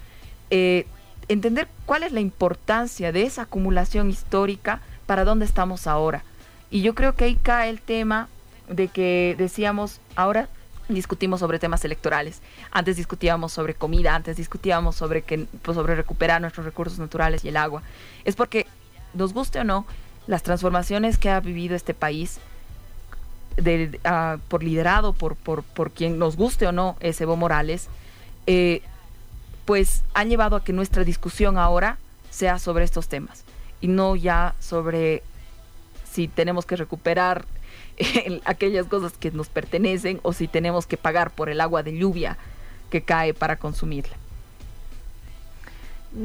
eh, 0.50 0.88
entender 1.28 1.68
cuál 1.86 2.02
es 2.02 2.12
la 2.12 2.22
importancia 2.22 3.12
de 3.12 3.22
esa 3.22 3.44
acumulación 3.44 4.10
histórica 4.10 4.82
para 5.06 5.24
dónde 5.24 5.46
estamos 5.46 5.86
ahora. 5.86 6.24
Y 6.72 6.82
yo 6.82 6.96
creo 6.96 7.14
que 7.14 7.26
ahí 7.26 7.36
cae 7.36 7.70
el 7.70 7.80
tema 7.80 8.30
de 8.68 8.88
que 8.88 9.36
decíamos, 9.38 10.02
ahora 10.16 10.50
discutimos 10.90 11.40
sobre 11.40 11.60
temas 11.60 11.84
electorales. 11.86 12.42
Antes 12.72 12.98
discutíamos 12.98 13.54
sobre 13.54 13.74
comida, 13.74 14.16
antes 14.16 14.38
discutíamos 14.38 14.96
sobre 14.96 15.22
que 15.22 15.48
pues, 15.62 15.76
sobre 15.76 15.96
recuperar 15.96 16.42
nuestros 16.42 16.66
recursos 16.66 17.00
naturales 17.00 17.44
y 17.44 17.50
el 17.50 17.58
agua. 17.58 17.84
Es 18.26 18.36
porque 18.36 18.66
nos 19.18 19.34
guste 19.34 19.60
o 19.60 19.64
no, 19.64 19.86
las 20.28 20.44
transformaciones 20.44 21.18
que 21.18 21.30
ha 21.30 21.40
vivido 21.40 21.76
este 21.76 21.94
país 21.94 22.40
uh, 23.58 24.40
por 24.48 24.64
liderado 24.64 25.14
por, 25.14 25.36
por, 25.36 25.64
por, 25.64 25.92
quien 25.92 26.20
nos 26.20 26.36
guste 26.36 26.68
o 26.68 26.72
no 26.72 26.96
es 27.00 27.20
Evo 27.22 27.36
Morales, 27.36 27.88
eh, 28.46 28.82
pues 29.66 30.04
han 30.14 30.30
llevado 30.30 30.56
a 30.56 30.64
que 30.64 30.74
nuestra 30.74 31.04
discusión 31.04 31.58
ahora 31.58 31.98
sea 32.30 32.60
sobre 32.60 32.86
estos 32.86 33.08
temas 33.08 33.44
y 33.82 33.88
no 33.88 34.16
ya 34.16 34.54
sobre 34.60 35.24
si 36.10 36.28
tenemos 36.28 36.66
que 36.66 36.76
recuperar 36.76 37.46
aquellas 38.46 38.86
cosas 38.86 39.14
que 39.14 39.32
nos 39.32 39.50
pertenecen 39.50 40.20
o 40.24 40.34
si 40.34 40.48
tenemos 40.48 40.86
que 40.86 40.98
pagar 40.98 41.32
por 41.32 41.50
el 41.50 41.62
agua 41.62 41.84
de 41.84 41.98
lluvia 41.98 42.38
que 42.90 43.02
cae 43.02 43.34
para 43.34 43.58
consumirla. 43.58 44.16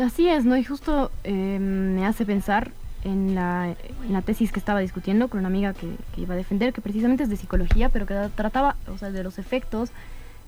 Así 0.01 0.29
es, 0.29 0.45
¿no? 0.45 0.57
Y 0.57 0.65
justo 0.65 1.11
eh, 1.25 1.59
me 1.59 2.07
hace 2.07 2.25
pensar 2.25 2.71
en 3.05 3.35
la, 3.35 3.75
en 4.05 4.13
la, 4.13 4.23
tesis 4.23 4.53
que 4.53 4.59
estaba 4.59 4.81
discutiendo 4.81 5.29
con 5.29 5.41
una 5.41 5.49
amiga 5.49 5.75
que, 5.75 5.89
que, 6.15 6.21
iba 6.21 6.35
a 6.35 6.37
defender, 6.37 6.73
que 6.73 6.81
precisamente 6.81 7.25
es 7.25 7.29
de 7.29 7.37
psicología, 7.37 7.89
pero 7.89 8.07
que 8.07 8.15
trataba 8.35 8.77
o 8.93 8.99
sea, 8.99 9.11
de 9.11 9.23
los 9.23 9.39
efectos 9.39 9.91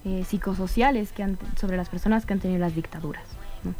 eh, 0.04 0.24
psicosociales 0.26 1.12
que 1.12 1.22
han, 1.22 1.38
sobre 1.58 1.76
las 1.76 1.88
personas 1.88 2.26
que 2.26 2.32
han 2.34 2.40
tenido 2.40 2.60
las 2.60 2.74
dictaduras. 2.74 3.24
¿no? 3.64 3.74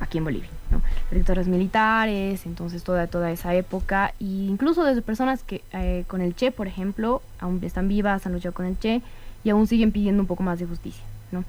aquí 0.00 0.18
en 0.18 0.24
Bolivia, 0.24 0.48
¿no? 0.70 0.80
dictaduras 1.10 1.46
militares, 1.46 2.46
entonces 2.46 2.82
toda, 2.82 3.06
toda 3.06 3.30
esa 3.30 3.54
época, 3.54 4.14
e 4.18 4.24
incluso 4.24 4.82
desde 4.82 5.02
personas 5.02 5.42
que 5.42 5.62
eh, 5.72 6.04
con 6.08 6.22
el 6.22 6.34
Che, 6.34 6.50
por 6.50 6.66
ejemplo, 6.66 7.22
aún 7.38 7.60
están 7.62 7.86
vivas, 7.86 8.26
han 8.26 8.32
luchado 8.32 8.54
con 8.54 8.66
el 8.66 8.78
Che 8.78 9.02
y 9.44 9.50
aún 9.50 9.66
siguen 9.66 9.92
pidiendo 9.92 10.22
un 10.22 10.26
poco 10.26 10.42
más 10.42 10.58
de 10.58 10.66
justicia, 10.66 11.04
¿no? 11.30 11.44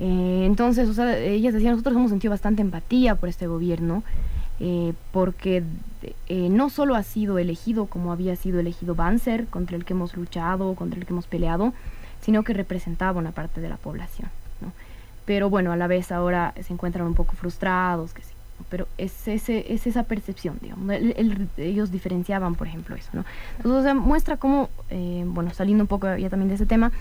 Eh, 0.00 0.42
entonces, 0.44 0.88
o 0.88 0.94
sea, 0.94 1.16
ellas 1.18 1.54
decían, 1.54 1.72
nosotros 1.72 1.94
hemos 1.94 2.10
sentido 2.10 2.32
bastante 2.32 2.62
empatía 2.62 3.14
por 3.14 3.28
este 3.28 3.46
gobierno, 3.46 4.02
eh, 4.60 4.92
porque 5.12 5.62
eh, 6.28 6.48
no 6.48 6.70
solo 6.70 6.94
ha 6.94 7.02
sido 7.02 7.38
elegido 7.38 7.86
como 7.86 8.12
había 8.12 8.36
sido 8.36 8.60
elegido 8.60 8.94
Banzer, 8.94 9.46
contra 9.46 9.76
el 9.76 9.84
que 9.84 9.92
hemos 9.92 10.16
luchado, 10.16 10.74
contra 10.74 10.98
el 10.98 11.06
que 11.06 11.12
hemos 11.12 11.26
peleado, 11.26 11.72
sino 12.20 12.42
que 12.42 12.54
representaba 12.54 13.18
una 13.18 13.32
parte 13.32 13.60
de 13.60 13.68
la 13.68 13.76
población, 13.76 14.30
¿no? 14.60 14.72
pero 15.24 15.50
bueno, 15.50 15.72
a 15.72 15.76
la 15.76 15.86
vez 15.86 16.12
ahora 16.12 16.54
se 16.62 16.72
encuentran 16.72 17.06
un 17.06 17.14
poco 17.14 17.34
frustrados, 17.34 18.12
que 18.12 18.22
sí. 18.22 18.32
Pero 18.68 18.86
es, 18.98 19.26
ese, 19.26 19.72
es 19.72 19.86
esa 19.86 20.04
percepción, 20.04 20.58
digamos. 20.60 20.88
El, 20.90 21.12
el, 21.16 21.48
ellos 21.56 21.90
diferenciaban, 21.90 22.54
por 22.54 22.68
ejemplo, 22.68 22.94
eso, 22.94 23.10
¿no? 23.12 23.24
Entonces, 23.56 23.80
o 23.80 23.82
sea, 23.82 23.94
muestra 23.94 24.36
cómo, 24.36 24.70
eh, 24.90 25.24
bueno, 25.26 25.52
saliendo 25.52 25.82
un 25.82 25.88
poco 25.88 26.16
ya 26.16 26.30
también 26.30 26.48
de 26.48 26.54
ese 26.54 26.66
tema, 26.66 26.92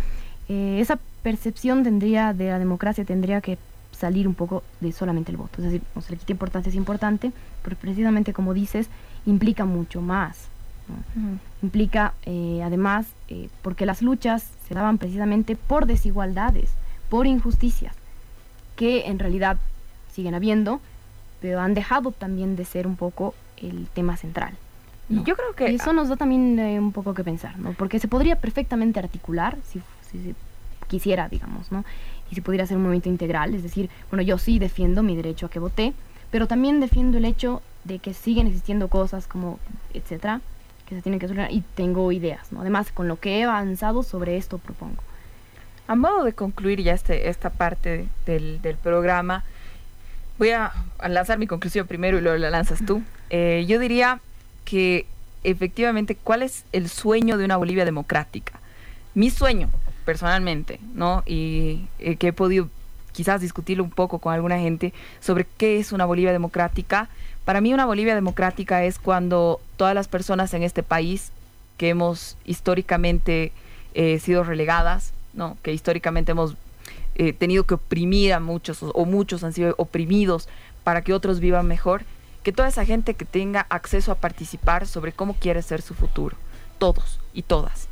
eh, 0.49 0.79
esa 0.79 0.97
percepción 1.21 1.83
tendría 1.83 2.33
de 2.33 2.47
la 2.47 2.59
democracia 2.59 3.05
tendría 3.05 3.39
que 3.39 3.57
salir 4.03 4.27
un 4.27 4.33
poco 4.33 4.63
de 4.81 4.91
solamente 4.91 5.31
el 5.31 5.37
voto. 5.37 5.55
Es 5.59 5.63
decir, 5.63 5.81
o 5.95 6.01
sea, 6.01 6.11
le 6.11 6.17
quita 6.17 6.33
importancia, 6.33 6.69
es 6.69 6.75
importante, 6.75 7.31
pero 7.63 7.77
precisamente 7.77 8.33
como 8.33 8.53
dices, 8.53 8.89
implica 9.25 9.63
mucho 9.63 10.01
más. 10.01 10.49
¿no? 10.89 10.95
Uh 10.95 11.27
-huh. 11.27 11.37
Implica, 11.61 12.13
eh, 12.25 12.61
además, 12.65 13.05
eh, 13.29 13.47
porque 13.61 13.85
las 13.85 14.01
luchas 14.01 14.49
se 14.67 14.73
daban 14.73 14.97
precisamente 14.97 15.55
por 15.55 15.85
desigualdades, 15.85 16.69
por 17.09 17.27
injusticias 17.27 17.95
que 18.75 19.07
en 19.07 19.19
realidad 19.19 19.55
siguen 20.11 20.35
habiendo, 20.35 20.81
pero 21.39 21.61
han 21.61 21.73
dejado 21.73 22.11
también 22.11 22.57
de 22.57 22.65
ser 22.65 22.85
un 22.87 22.97
poco 22.97 23.33
el 23.55 23.87
tema 23.93 24.17
central. 24.17 24.53
¿no? 25.07 25.23
Yo 25.23 25.35
creo 25.37 25.53
que... 25.55 25.71
Y 25.71 25.75
eso 25.75 25.93
nos 25.93 26.09
da 26.09 26.17
también 26.17 26.59
eh, 26.59 26.77
un 26.77 26.91
poco 26.91 27.13
que 27.13 27.23
pensar, 27.23 27.57
¿no? 27.57 27.71
Porque 27.71 27.99
se 27.99 28.09
podría 28.09 28.35
perfectamente 28.35 28.99
articular, 28.99 29.57
si, 29.63 29.79
si 30.09 30.17
se 30.23 30.35
quisiera, 30.93 31.27
digamos, 31.27 31.71
¿no? 31.71 31.83
Y 32.31 32.35
si 32.35 32.41
pudiera 32.41 32.67
ser 32.67 32.77
un 32.77 32.83
movimiento 32.83 33.09
integral, 33.09 33.55
es 33.55 33.63
decir, 33.63 33.89
bueno, 34.11 34.21
yo 34.21 34.37
sí 34.37 34.59
defiendo 34.59 35.01
mi 35.01 35.15
derecho 35.15 35.47
a 35.47 35.49
que 35.49 35.59
voté, 35.59 35.93
pero 36.29 36.47
también 36.47 36.79
defiendo 36.79 37.17
el 37.17 37.25
hecho 37.25 37.61
de 37.83 37.97
que 37.99 38.13
siguen 38.13 38.47
existiendo 38.47 38.87
cosas 38.87 39.25
como, 39.27 39.59
etcétera, 39.93 40.41
que 40.87 40.95
se 40.95 41.01
tienen 41.01 41.19
que 41.19 41.27
solucionar 41.27 41.51
y 41.51 41.63
tengo 41.75 42.11
ideas, 42.11 42.51
¿no? 42.51 42.61
Además, 42.61 42.91
con 42.91 43.07
lo 43.07 43.19
que 43.19 43.39
he 43.39 43.43
avanzado 43.43 44.03
sobre 44.03 44.37
esto 44.37 44.59
propongo. 44.59 45.01
A 45.87 45.95
modo 45.95 46.23
de 46.23 46.33
concluir 46.33 46.81
ya 46.81 46.93
este, 46.93 47.29
esta 47.29 47.49
parte 47.49 48.05
del, 48.25 48.61
del 48.61 48.77
programa, 48.77 49.43
voy 50.37 50.51
a, 50.51 50.71
lanzar 51.07 51.37
mi 51.37 51.47
conclusión 51.47 51.87
primero 51.87 52.17
y 52.17 52.21
luego 52.21 52.37
la 52.37 52.49
lanzas 52.49 52.85
tú. 52.85 53.01
Eh, 53.29 53.65
yo 53.67 53.79
diría 53.79 54.19
que 54.65 55.05
efectivamente, 55.43 56.15
¿cuál 56.15 56.43
es 56.43 56.65
el 56.71 56.89
sueño 56.89 57.37
de 57.37 57.45
una 57.45 57.57
Bolivia 57.57 57.85
democrática? 57.85 58.59
Mi 59.13 59.29
sueño, 59.29 59.69
personalmente, 60.03 60.79
¿no? 60.93 61.23
Y 61.25 61.87
eh, 61.99 62.15
que 62.17 62.27
he 62.27 62.33
podido 62.33 62.69
quizás 63.13 63.41
discutirlo 63.41 63.83
un 63.83 63.91
poco 63.91 64.19
con 64.19 64.33
alguna 64.33 64.59
gente 64.59 64.93
sobre 65.21 65.45
qué 65.57 65.79
es 65.79 65.91
una 65.91 66.05
Bolivia 66.05 66.31
democrática. 66.31 67.09
Para 67.45 67.61
mí 67.61 67.73
una 67.73 67.85
Bolivia 67.85 68.15
democrática 68.15 68.83
es 68.83 68.99
cuando 68.99 69.61
todas 69.77 69.95
las 69.95 70.07
personas 70.07 70.53
en 70.53 70.63
este 70.63 70.83
país 70.83 71.31
que 71.77 71.89
hemos 71.89 72.37
históricamente 72.45 73.51
eh, 73.93 74.19
sido 74.19 74.43
relegadas, 74.43 75.13
¿no? 75.33 75.57
que 75.61 75.73
históricamente 75.73 76.31
hemos 76.31 76.55
eh, 77.15 77.33
tenido 77.33 77.63
que 77.63 77.75
oprimir 77.75 78.33
a 78.33 78.39
muchos 78.39 78.81
o, 78.83 78.91
o, 78.91 79.05
muchos 79.05 79.43
han 79.43 79.53
sido 79.53 79.75
oprimidos 79.77 80.49
para 80.83 81.01
que 81.03 81.13
otros 81.13 81.39
vivan 81.39 81.67
mejor, 81.67 82.03
que 82.43 82.51
toda 82.51 82.67
esa 82.67 82.85
gente 82.85 83.13
que 83.13 83.25
tenga 83.25 83.65
acceso 83.69 84.11
a 84.11 84.15
participar 84.15 84.87
sobre 84.87 85.11
cómo 85.11 85.35
quiere 85.35 85.61
ser 85.61 85.81
su 85.81 85.93
futuro, 85.93 86.35
todos 86.79 87.19
y 87.33 87.43
todas, 87.43 87.87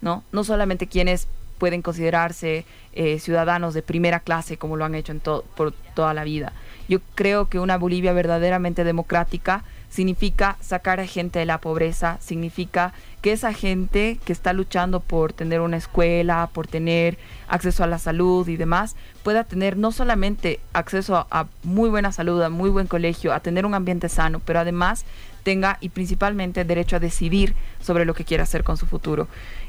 ¿no? 0.00 0.22
No 0.30 0.44
solamente 0.44 0.86
quienes 0.86 1.26
pueden 1.58 1.82
considerarse 1.82 2.64
eh, 2.92 3.18
ciudadanos 3.18 3.74
de 3.74 3.82
primera 3.82 4.20
clase 4.20 4.56
como 4.56 4.76
lo 4.76 4.84
han 4.84 4.94
hecho 4.94 5.12
en 5.12 5.20
to 5.20 5.44
por 5.56 5.72
toda 5.94 6.14
la 6.14 6.24
vida. 6.24 6.52
Yo 6.88 7.00
creo 7.14 7.48
que 7.48 7.58
una 7.58 7.78
Bolivia 7.78 8.12
verdaderamente 8.12 8.84
democrática 8.84 9.64
significa 9.88 10.56
sacar 10.60 11.00
a 11.00 11.06
gente 11.06 11.38
de 11.38 11.46
la 11.46 11.58
pobreza, 11.58 12.18
significa 12.20 12.92
que 13.22 13.32
esa 13.32 13.52
gente 13.52 14.18
que 14.24 14.32
está 14.32 14.52
luchando 14.52 15.00
por 15.00 15.32
tener 15.32 15.60
una 15.60 15.76
escuela, 15.78 16.48
por 16.52 16.66
tener 16.66 17.18
acceso 17.48 17.82
a 17.82 17.86
la 17.86 17.98
salud 17.98 18.46
y 18.48 18.56
demás, 18.56 18.94
pueda 19.22 19.44
tener 19.44 19.76
no 19.76 19.92
solamente 19.92 20.60
acceso 20.72 21.26
a, 21.30 21.46
muy 21.64 21.88
buena 21.88 22.12
salud, 22.12 22.40
a 22.42 22.50
muy 22.50 22.70
buen 22.70 22.86
colegio, 22.86 23.32
a 23.32 23.40
tener 23.40 23.66
un 23.66 23.74
ambiente 23.74 24.08
sano, 24.08 24.40
pero 24.44 24.60
además 24.60 25.04
tenga 25.42 25.78
y 25.80 25.88
principalmente 25.88 26.64
derecho 26.64 26.96
a 26.96 27.00
decidir 27.00 27.54
sobre 27.80 28.04
lo 28.04 28.14
que 28.14 28.24
quiere 28.24 28.42
hacer 28.42 28.64
con 28.64 28.76
su 28.76 28.86
futuro. 28.86 29.28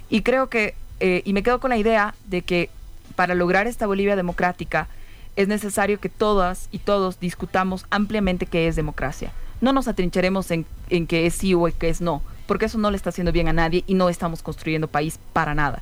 Y 0.09 0.21
creo 0.21 0.49
que, 0.49 0.75
eh, 0.99 1.21
y 1.25 1.33
me 1.33 1.43
quedo 1.43 1.59
con 1.59 1.69
la 1.69 1.77
idea 1.77 2.15
de 2.25 2.41
que 2.41 2.69
para 3.15 3.35
lograr 3.35 3.67
esta 3.67 3.87
Bolivia 3.87 4.15
democrática 4.15 4.87
es 5.35 5.47
necesario 5.47 5.99
que 5.99 6.09
todas 6.09 6.67
y 6.71 6.79
todos 6.79 7.19
discutamos 7.19 7.85
ampliamente 7.89 8.45
qué 8.45 8.67
es 8.67 8.75
democracia 8.75 9.31
no 9.61 9.73
nos 9.73 9.87
atrincheremos 9.87 10.51
en, 10.51 10.65
en 10.89 11.07
que 11.07 11.25
es 11.25 11.35
sí 11.35 11.53
o 11.53 11.65
que 11.77 11.89
es 11.89 12.01
no, 12.01 12.21
porque 12.45 12.65
eso 12.65 12.77
no 12.77 12.91
le 12.91 12.97
está 12.97 13.09
haciendo 13.09 13.31
bien 13.31 13.47
a 13.47 13.53
nadie 13.53 13.83
y 13.87 13.93
no 13.93 14.09
estamos 14.09 14.41
construyendo 14.41 14.87
país 14.87 15.19
para 15.33 15.55
nada. 15.55 15.81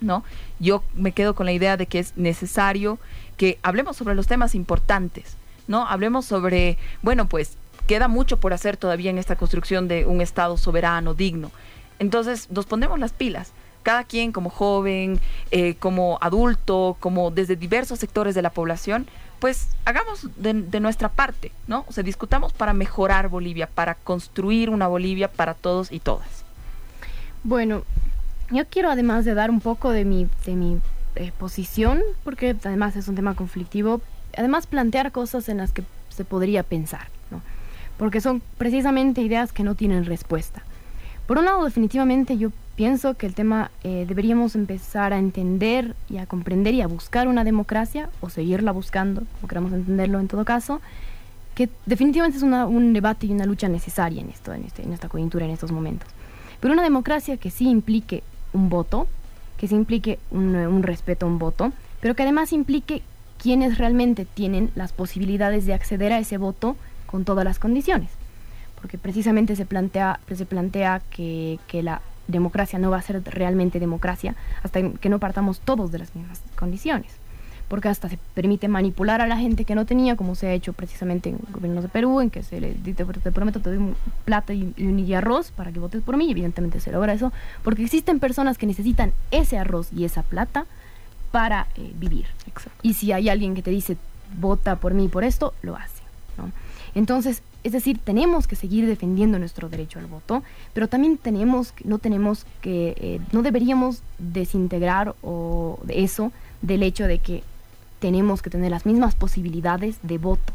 ¿no? 0.00 0.24
Yo 0.58 0.82
me 0.94 1.12
quedo 1.12 1.34
con 1.34 1.46
la 1.46 1.52
idea 1.52 1.76
de 1.76 1.86
que 1.86 1.98
es 1.98 2.16
necesario 2.16 2.98
que 3.36 3.58
hablemos 3.62 3.96
sobre 3.96 4.14
los 4.14 4.26
temas 4.26 4.54
importantes, 4.54 5.36
¿no? 5.68 5.86
Hablemos 5.86 6.26
sobre, 6.26 6.76
bueno, 7.02 7.26
pues 7.26 7.56
queda 7.86 8.06
mucho 8.06 8.38
por 8.38 8.52
hacer 8.52 8.76
todavía 8.76 9.10
en 9.10 9.18
esta 9.18 9.36
construcción 9.36 9.88
de 9.88 10.04
un 10.04 10.20
Estado 10.20 10.56
soberano, 10.58 11.14
digno. 11.14 11.50
Entonces 11.98 12.50
nos 12.50 12.66
ponemos 12.66 12.98
las 12.98 13.12
pilas. 13.12 13.52
Cada 13.86 14.02
quien 14.02 14.32
como 14.32 14.50
joven, 14.50 15.20
eh, 15.52 15.76
como 15.76 16.18
adulto, 16.20 16.96
como 16.98 17.30
desde 17.30 17.54
diversos 17.54 18.00
sectores 18.00 18.34
de 18.34 18.42
la 18.42 18.50
población, 18.50 19.06
pues 19.38 19.68
hagamos 19.84 20.26
de, 20.34 20.80
nuestra 20.80 21.08
parte, 21.08 21.52
¿no? 21.68 21.84
O 21.86 21.92
sea, 21.92 22.02
discutamos 22.02 22.52
para 22.52 22.72
mejorar 22.72 23.28
Bolivia, 23.28 23.68
para 23.68 23.94
construir 23.94 24.70
una 24.70 24.88
Bolivia 24.88 25.30
para 25.30 25.54
todos 25.54 25.92
y 25.92 26.00
todas. 26.00 26.26
Bueno, 27.44 27.84
yo 28.50 28.66
quiero 28.66 28.90
además 28.90 29.24
de 29.24 29.34
dar 29.34 29.52
un 29.52 29.60
poco 29.60 29.90
de 29.90 30.04
mi, 30.04 30.26
de 30.44 30.56
mi 30.56 30.80
eh, 31.14 31.30
posición, 31.38 32.02
porque 32.24 32.56
además 32.64 32.96
es 32.96 33.06
un 33.06 33.14
tema 33.14 33.36
conflictivo, 33.36 34.00
además 34.36 34.66
plantear 34.66 35.12
cosas 35.12 35.48
en 35.48 35.58
las 35.58 35.70
que 35.70 35.84
se 36.08 36.24
podría 36.24 36.64
pensar, 36.64 37.06
¿no? 37.30 37.40
Porque 37.98 38.20
son 38.20 38.42
precisamente 38.58 39.20
ideas 39.20 39.52
que 39.52 39.62
no 39.62 39.76
tienen 39.76 40.06
respuesta. 40.06 40.64
Por 41.28 41.38
un 41.38 41.44
lado, 41.44 41.64
definitivamente 41.64 42.36
yo 42.36 42.50
pienso 42.76 43.14
que 43.14 43.26
el 43.26 43.34
tema 43.34 43.70
eh, 43.82 44.04
deberíamos 44.06 44.54
empezar 44.54 45.12
a 45.12 45.18
entender 45.18 45.96
y 46.08 46.18
a 46.18 46.26
comprender 46.26 46.74
y 46.74 46.82
a 46.82 46.86
buscar 46.86 47.26
una 47.26 47.42
democracia, 47.42 48.10
o 48.20 48.28
seguirla 48.30 48.70
buscando, 48.70 49.22
como 49.36 49.48
queramos 49.48 49.72
entenderlo 49.72 50.20
en 50.20 50.28
todo 50.28 50.44
caso, 50.44 50.80
que 51.54 51.70
definitivamente 51.86 52.36
es 52.36 52.42
un 52.44 52.92
debate 52.92 53.26
y 53.26 53.32
una 53.32 53.46
lucha 53.46 53.68
necesaria 53.68 54.20
en, 54.20 54.28
esto, 54.28 54.52
este, 54.52 54.82
en 54.82 54.92
esta 54.92 55.08
coyuntura, 55.08 55.46
en 55.46 55.52
estos 55.52 55.72
momentos. 55.72 56.08
Pero 56.60 56.74
una 56.74 56.82
democracia 56.82 57.38
que 57.38 57.50
sí 57.50 57.68
implique 57.68 58.22
un 58.52 58.68
voto, 58.68 59.08
que 59.56 59.66
sí 59.66 59.74
implique 59.74 60.18
un, 60.30 60.54
un 60.54 60.82
respeto 60.82 61.24
a 61.24 61.30
un 61.30 61.38
voto, 61.38 61.72
pero 62.00 62.14
que 62.14 62.24
además 62.24 62.52
implique 62.52 63.02
quienes 63.38 63.78
realmente 63.78 64.26
tienen 64.26 64.70
las 64.74 64.92
posibilidades 64.92 65.64
de 65.64 65.72
acceder 65.72 66.12
a 66.12 66.18
ese 66.18 66.36
voto 66.36 66.76
con 67.06 67.24
todas 67.24 67.44
las 67.44 67.58
condiciones. 67.58 68.10
Porque 68.78 68.98
precisamente 68.98 69.56
se 69.56 69.64
plantea, 69.64 70.20
se 70.34 70.44
plantea 70.44 71.00
que, 71.10 71.58
que 71.68 71.82
la 71.82 72.02
democracia 72.28 72.78
no 72.78 72.90
va 72.90 72.98
a 72.98 73.02
ser 73.02 73.22
realmente 73.24 73.80
democracia 73.80 74.34
hasta 74.62 74.90
que 74.90 75.08
no 75.08 75.18
partamos 75.18 75.60
todos 75.60 75.92
de 75.92 75.98
las 75.98 76.14
mismas 76.14 76.40
condiciones. 76.58 77.12
Porque 77.68 77.88
hasta 77.88 78.08
se 78.08 78.18
permite 78.34 78.68
manipular 78.68 79.20
a 79.20 79.26
la 79.26 79.36
gente 79.36 79.64
que 79.64 79.74
no 79.74 79.86
tenía, 79.86 80.14
como 80.14 80.36
se 80.36 80.46
ha 80.46 80.52
hecho 80.52 80.72
precisamente 80.72 81.30
en 81.30 81.38
gobiernos 81.50 81.82
de 81.82 81.88
Perú, 81.88 82.20
en 82.20 82.30
que 82.30 82.44
se 82.44 82.60
le 82.60 82.74
te, 82.74 82.92
te 82.94 83.32
prometo, 83.32 83.58
te 83.58 83.74
doy 83.74 83.94
plata 84.24 84.52
y, 84.54 84.72
y, 84.76 85.14
arroz 85.14 85.50
para 85.50 85.72
que 85.72 85.80
votes 85.80 86.00
por 86.02 86.16
mí, 86.16 86.28
y 86.28 86.30
evidentemente 86.30 86.78
se 86.78 86.92
logra 86.92 87.12
eso, 87.12 87.32
porque 87.64 87.82
existen 87.82 88.20
personas 88.20 88.56
que 88.56 88.66
necesitan 88.66 89.12
ese 89.32 89.58
arroz 89.58 89.88
y 89.92 90.04
esa 90.04 90.22
plata 90.22 90.66
para 91.32 91.66
eh, 91.74 91.92
vivir. 91.96 92.26
Exacto. 92.46 92.78
Y 92.82 92.94
si 92.94 93.10
hay 93.10 93.28
alguien 93.28 93.56
que 93.56 93.62
te 93.62 93.72
dice, 93.72 93.96
vota 94.38 94.76
por 94.76 94.94
mí 94.94 95.08
por 95.08 95.24
esto, 95.24 95.52
lo 95.62 95.74
hace. 95.74 96.02
¿no? 96.38 96.52
Entonces, 96.94 97.42
es 97.66 97.72
decir, 97.72 97.98
tenemos 97.98 98.46
que 98.46 98.54
seguir 98.54 98.86
defendiendo 98.86 99.40
nuestro 99.40 99.68
derecho 99.68 99.98
al 99.98 100.06
voto, 100.06 100.44
pero 100.72 100.86
también 100.86 101.18
tenemos, 101.18 101.74
no 101.82 101.98
tenemos 101.98 102.46
que, 102.60 102.94
eh, 102.96 103.20
no 103.32 103.42
deberíamos 103.42 104.02
desintegrar 104.20 105.16
o 105.20 105.80
de 105.82 106.04
eso 106.04 106.30
del 106.62 106.84
hecho 106.84 107.08
de 107.08 107.18
que 107.18 107.42
tenemos 107.98 108.40
que 108.40 108.50
tener 108.50 108.70
las 108.70 108.86
mismas 108.86 109.16
posibilidades 109.16 109.98
de 110.04 110.16
voto, 110.16 110.52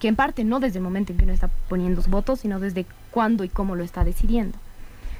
que 0.00 0.08
en 0.08 0.16
parte 0.16 0.42
no 0.42 0.58
desde 0.58 0.78
el 0.78 0.84
momento 0.84 1.12
en 1.12 1.18
que 1.18 1.24
uno 1.24 1.34
está 1.34 1.50
poniendo 1.68 1.96
los 1.96 2.08
votos, 2.08 2.40
sino 2.40 2.58
desde 2.60 2.86
cuándo 3.10 3.44
y 3.44 3.50
cómo 3.50 3.76
lo 3.76 3.84
está 3.84 4.02
decidiendo. 4.02 4.56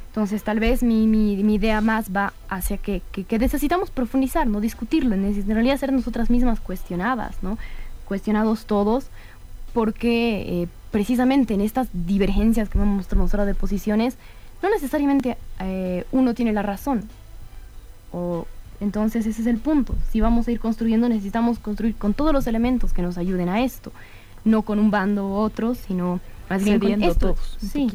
Entonces, 0.07 0.45
tal 0.45 0.61
vez 0.61 0.83
mi, 0.83 1.05
idea 1.35 1.83
más 1.83 2.07
va 2.11 2.33
hacia 2.49 2.79
que, 2.79 3.03
necesitamos 3.39 3.91
profundizar, 3.91 4.47
no 4.47 4.63
discutirlo, 4.63 5.15
en 5.15 5.47
realidad 5.47 5.77
ser 5.77 5.93
nosotras 5.93 6.31
mismas 6.31 6.59
cuestionadas, 6.59 7.37
¿no? 7.43 7.59
Cuestionados 8.07 8.65
todos, 8.65 9.09
porque 9.75 10.63
eh, 10.63 10.69
precisamente 10.91 11.53
en 11.53 11.61
estas 11.61 11.89
divergencias 11.93 12.71
que 12.71 12.79
hemos 12.79 13.13
mostrado 13.13 13.47
de 13.47 13.55
posiciones, 13.55 14.17
no 14.63 14.71
necesariamente 14.71 15.37
eh, 15.61 16.07
uno 16.13 16.33
tiene 16.33 16.55
la 16.55 16.63
razón. 16.63 17.03
O, 18.13 18.47
entonces 18.81 19.27
ese 19.27 19.43
es 19.43 19.47
el 19.47 19.59
punto. 19.59 19.95
Si 20.11 20.21
vamos 20.21 20.49
a 20.49 20.53
ir 20.53 20.61
construyendo, 20.61 21.09
necesitamos 21.09 21.59
construir 21.59 21.97
con 21.97 22.15
todos 22.15 22.33
los 22.33 22.47
elementos 22.47 22.93
que 22.93 23.03
nos 23.03 23.19
ayuden 23.19 23.49
a 23.49 23.63
esto. 23.63 23.93
No 24.45 24.63
con 24.63 24.79
un 24.79 24.91
bando 24.91 25.29
u 25.29 25.33
otro, 25.33 25.75
sino 25.75 26.21
más 26.49 26.65
bien 26.65 26.79
con 26.79 27.03
esto. 27.03 27.35
Todos, 27.35 27.59
sí. 27.61 27.91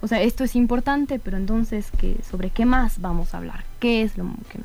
O 0.00 0.08
sea, 0.08 0.22
esto 0.22 0.44
es 0.44 0.56
importante, 0.56 1.18
pero 1.18 1.36
entonces, 1.36 1.88
¿qué, 1.98 2.16
¿sobre 2.28 2.50
qué 2.50 2.64
más 2.64 3.00
vamos 3.00 3.34
a 3.34 3.38
hablar? 3.38 3.64
¿Qué 3.80 4.02
es 4.02 4.16
lo 4.16 4.24
que? 4.48 4.58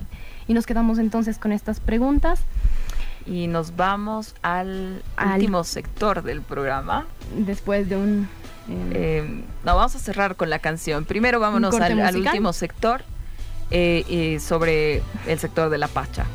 Y 0.48 0.54
nos 0.54 0.66
quedamos 0.66 0.98
entonces 1.00 1.38
con 1.38 1.52
estas 1.52 1.80
preguntas. 1.80 2.42
Y 3.30 3.46
nos 3.46 3.76
vamos 3.76 4.34
al, 4.42 5.04
al 5.16 5.34
último 5.36 5.64
sector 5.64 6.24
del 6.24 6.42
programa. 6.42 7.06
Después 7.38 7.88
de 7.88 7.96
un... 7.96 8.28
Eh, 8.68 8.92
eh, 8.94 9.44
no, 9.64 9.76
vamos 9.76 9.96
a 9.96 10.00
cerrar 10.00 10.36
con 10.36 10.50
la 10.50 10.58
canción. 10.58 11.06
Primero 11.06 11.40
vámonos 11.40 11.76
al, 11.76 12.00
al, 12.00 12.16
último 12.18 12.54
sector 12.54 13.04
eh, 13.70 14.04
eh, 14.10 14.40
sobre 14.40 15.04
el 15.28 15.38
sector 15.38 15.70
de 15.70 15.78
la 15.78 15.88
Pacha. 15.88 16.26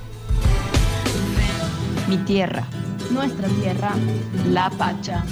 Mi 2.09 2.16
tierra. 2.18 2.64
Nuestra 3.11 3.49
tierra. 3.49 3.90
La 4.51 4.70
Pacha. 4.70 5.24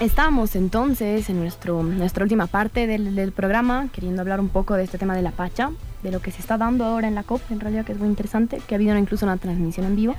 Estamos 0.00 0.56
entonces 0.56 1.28
en 1.28 1.40
nuestro, 1.40 1.82
nuestra 1.82 2.24
última 2.24 2.46
parte 2.46 2.86
del, 2.86 3.14
del, 3.14 3.32
programa, 3.32 3.88
queriendo 3.92 4.22
hablar 4.22 4.40
un 4.40 4.48
poco 4.48 4.74
de 4.74 4.84
este 4.84 4.96
tema 4.96 5.14
de 5.14 5.22
la 5.22 5.30
Pacha, 5.30 5.70
de 6.04 6.12
lo 6.12 6.20
que 6.20 6.30
se 6.30 6.40
está 6.40 6.56
dando 6.56 6.84
ahora 6.84 7.08
en 7.08 7.16
la 7.16 7.24
COP, 7.24 7.40
en 7.50 7.58
realidad 7.58 7.84
que 7.84 7.92
es 7.92 7.98
muy 7.98 8.08
interesante, 8.08 8.60
que 8.64 8.74
ha 8.74 8.76
habido 8.76 8.96
incluso 8.96 9.26
una 9.26 9.38
transmisión 9.38 9.86
en 9.86 9.96
vivo. 9.96 10.14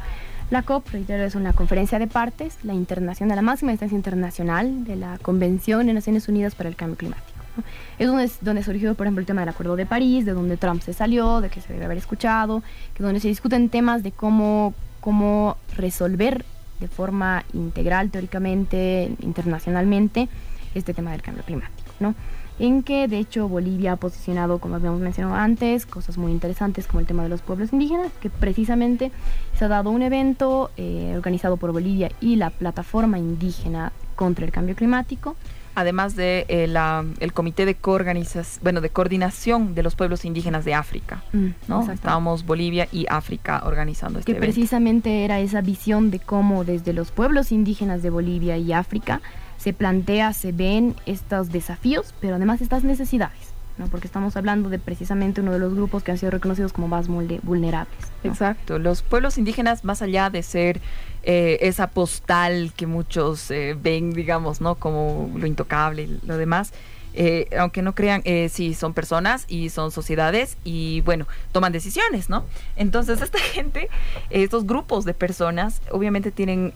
La 0.50 0.64
COP, 0.64 0.90
reitero, 0.90 1.24
es 1.24 1.36
una 1.36 1.54
conferencia 1.54 2.00
de 2.00 2.08
partes, 2.08 2.58
la 2.64 2.74
internación 2.74 3.30
de 3.30 3.36
la 3.36 3.42
máxima 3.42 3.72
instancia 3.72 3.96
internacional 3.96 4.84
de 4.84 4.96
la 4.96 5.18
Convención 5.20 5.88
de 5.88 5.94
Naciones 5.94 6.28
Unidas 6.28 6.56
para 6.56 6.68
el 6.70 6.76
Cambio 6.76 6.98
Climático. 6.98 7.40
¿no? 7.56 7.64
Es 7.98 8.08
donde, 8.08 8.30
donde 8.42 8.64
surgió, 8.64 8.96
por 8.96 9.06
ejemplo, 9.06 9.22
el 9.22 9.28
tema 9.28 9.42
del 9.42 9.50
Acuerdo 9.50 9.76
de 9.76 9.86
París, 9.86 10.26
de 10.26 10.34
donde 10.34 10.58
Trump 10.58 10.82
se 10.82 10.94
salió, 10.94 11.40
de 11.40 11.50
que 11.50 11.62
se 11.62 11.72
debe 11.72 11.86
haber 11.86 11.98
escuchado, 11.98 12.64
que 12.96 13.04
donde 13.04 13.20
se 13.20 13.28
discuten 13.28 13.70
temas 13.70 14.04
de 14.04 14.12
cómo, 14.12 14.74
cómo 15.00 15.58
resolver 15.78 16.46
de 16.80 16.88
forma 16.88 17.46
integral, 17.54 18.10
teóricamente, 18.10 19.12
internacionalmente, 19.22 20.28
este 20.74 20.94
tema 20.94 21.12
del 21.12 21.22
cambio 21.22 21.44
climático, 21.44 21.92
¿no? 22.00 22.16
En 22.58 22.84
que, 22.84 23.08
de 23.08 23.20
hecho, 23.20 23.50
Bolivia 23.50 23.94
ha 23.94 23.96
posicionado, 23.98 24.60
como 24.60 24.76
habíamos 24.76 25.02
mencionado 25.02 25.36
antes, 25.36 25.86
cosas 25.86 26.18
muy 26.18 26.32
interesantes 26.32 26.88
como 26.88 27.02
el 27.02 27.06
tema 27.06 27.24
de 27.24 27.30
los 27.30 27.42
pueblos 27.42 27.74
indígenas, 27.74 28.12
que 28.22 28.30
precisamente 28.30 29.12
se 29.58 29.66
ha 29.66 29.68
dado 29.68 29.90
un 29.90 30.02
evento 30.02 30.72
eh, 30.78 31.14
organizado 31.16 31.58
por 31.58 31.74
Bolivia 31.74 32.12
y 32.22 32.38
la 32.38 32.52
plataforma 32.52 33.20
indígena 33.20 33.92
contra 34.16 34.46
el 34.46 34.52
cambio 34.52 34.76
climático, 34.76 35.36
además 35.76 36.16
de 36.16 36.46
eh, 36.48 36.68
la, 36.68 37.06
el 37.20 37.34
comité 37.34 37.66
de 37.66 37.76
coorganización, 37.76 38.64
bueno, 38.64 38.82
de 38.82 38.90
coordinación 38.90 39.76
de 39.76 39.84
los 39.84 39.96
pueblos 39.96 40.24
indígenas 40.26 40.64
de 40.64 40.74
África, 40.74 41.24
mm, 41.34 41.48
¿no? 41.68 41.92
Estábamos 41.92 42.46
Bolivia 42.46 42.88
y 42.92 43.06
África 43.10 43.62
organizando 43.66 44.20
este 44.20 44.32
que 44.32 44.38
evento. 44.38 44.54
precisamente 44.54 45.26
era 45.26 45.42
esa 45.42 45.60
visión 45.62 46.12
de 46.12 46.20
cómo 46.20 46.64
desde 46.64 46.94
los 46.94 47.12
pueblos 47.12 47.52
indígenas 47.52 48.02
de 48.02 48.10
Bolivia 48.10 48.58
y 48.58 48.72
África 48.72 49.22
se 49.66 49.74
plantea, 49.74 50.32
se 50.34 50.52
ven 50.52 50.94
estos 51.08 51.52
desafíos, 51.52 52.14
pero 52.22 52.36
además 52.36 52.62
estas 52.62 52.84
necesidades. 52.84 53.40
¿no? 53.80 53.88
porque 53.88 54.08
estamos 54.08 54.38
hablando 54.38 54.70
de 54.70 54.80
precisamente 54.80 55.42
uno 55.42 55.52
de 55.52 55.60
los 55.60 55.74
grupos 55.74 56.02
que 56.02 56.12
han 56.12 56.18
sido 56.18 56.32
reconocidos 56.32 56.72
como 56.72 56.88
más 56.88 57.08
vulnerables. 57.08 57.98
¿no? 58.24 58.30
Exacto, 58.30 58.78
los 58.78 59.02
pueblos 59.02 59.40
indígenas, 59.40 59.84
más 59.84 60.04
allá 60.04 60.30
de 60.30 60.44
ser 60.44 60.80
eh, 61.24 61.58
esa 61.62 61.88
postal 61.88 62.74
que 62.78 62.86
muchos 62.86 63.50
eh, 63.50 63.76
ven, 63.78 64.14
digamos, 64.14 64.62
¿no? 64.62 64.76
Como 64.76 65.32
lo 65.36 65.48
intocable 65.48 66.04
y 66.04 66.20
lo 66.26 66.38
demás. 66.38 66.72
Eh, 67.16 67.48
aunque 67.58 67.82
no 67.82 67.96
crean, 67.96 68.22
sí, 68.50 68.76
son 68.76 68.94
personas 68.94 69.46
y 69.48 69.70
son 69.70 69.92
sociedades 69.92 70.58
y 70.64 71.02
bueno, 71.02 71.28
toman 71.52 71.72
decisiones, 71.74 72.30
¿no? 72.30 72.46
Entonces, 72.76 73.22
esta 73.24 73.40
gente, 73.40 73.90
estos 74.30 74.66
grupos 74.66 75.06
de 75.06 75.14
personas, 75.16 75.82
obviamente 75.92 76.32
tienen 76.32 76.72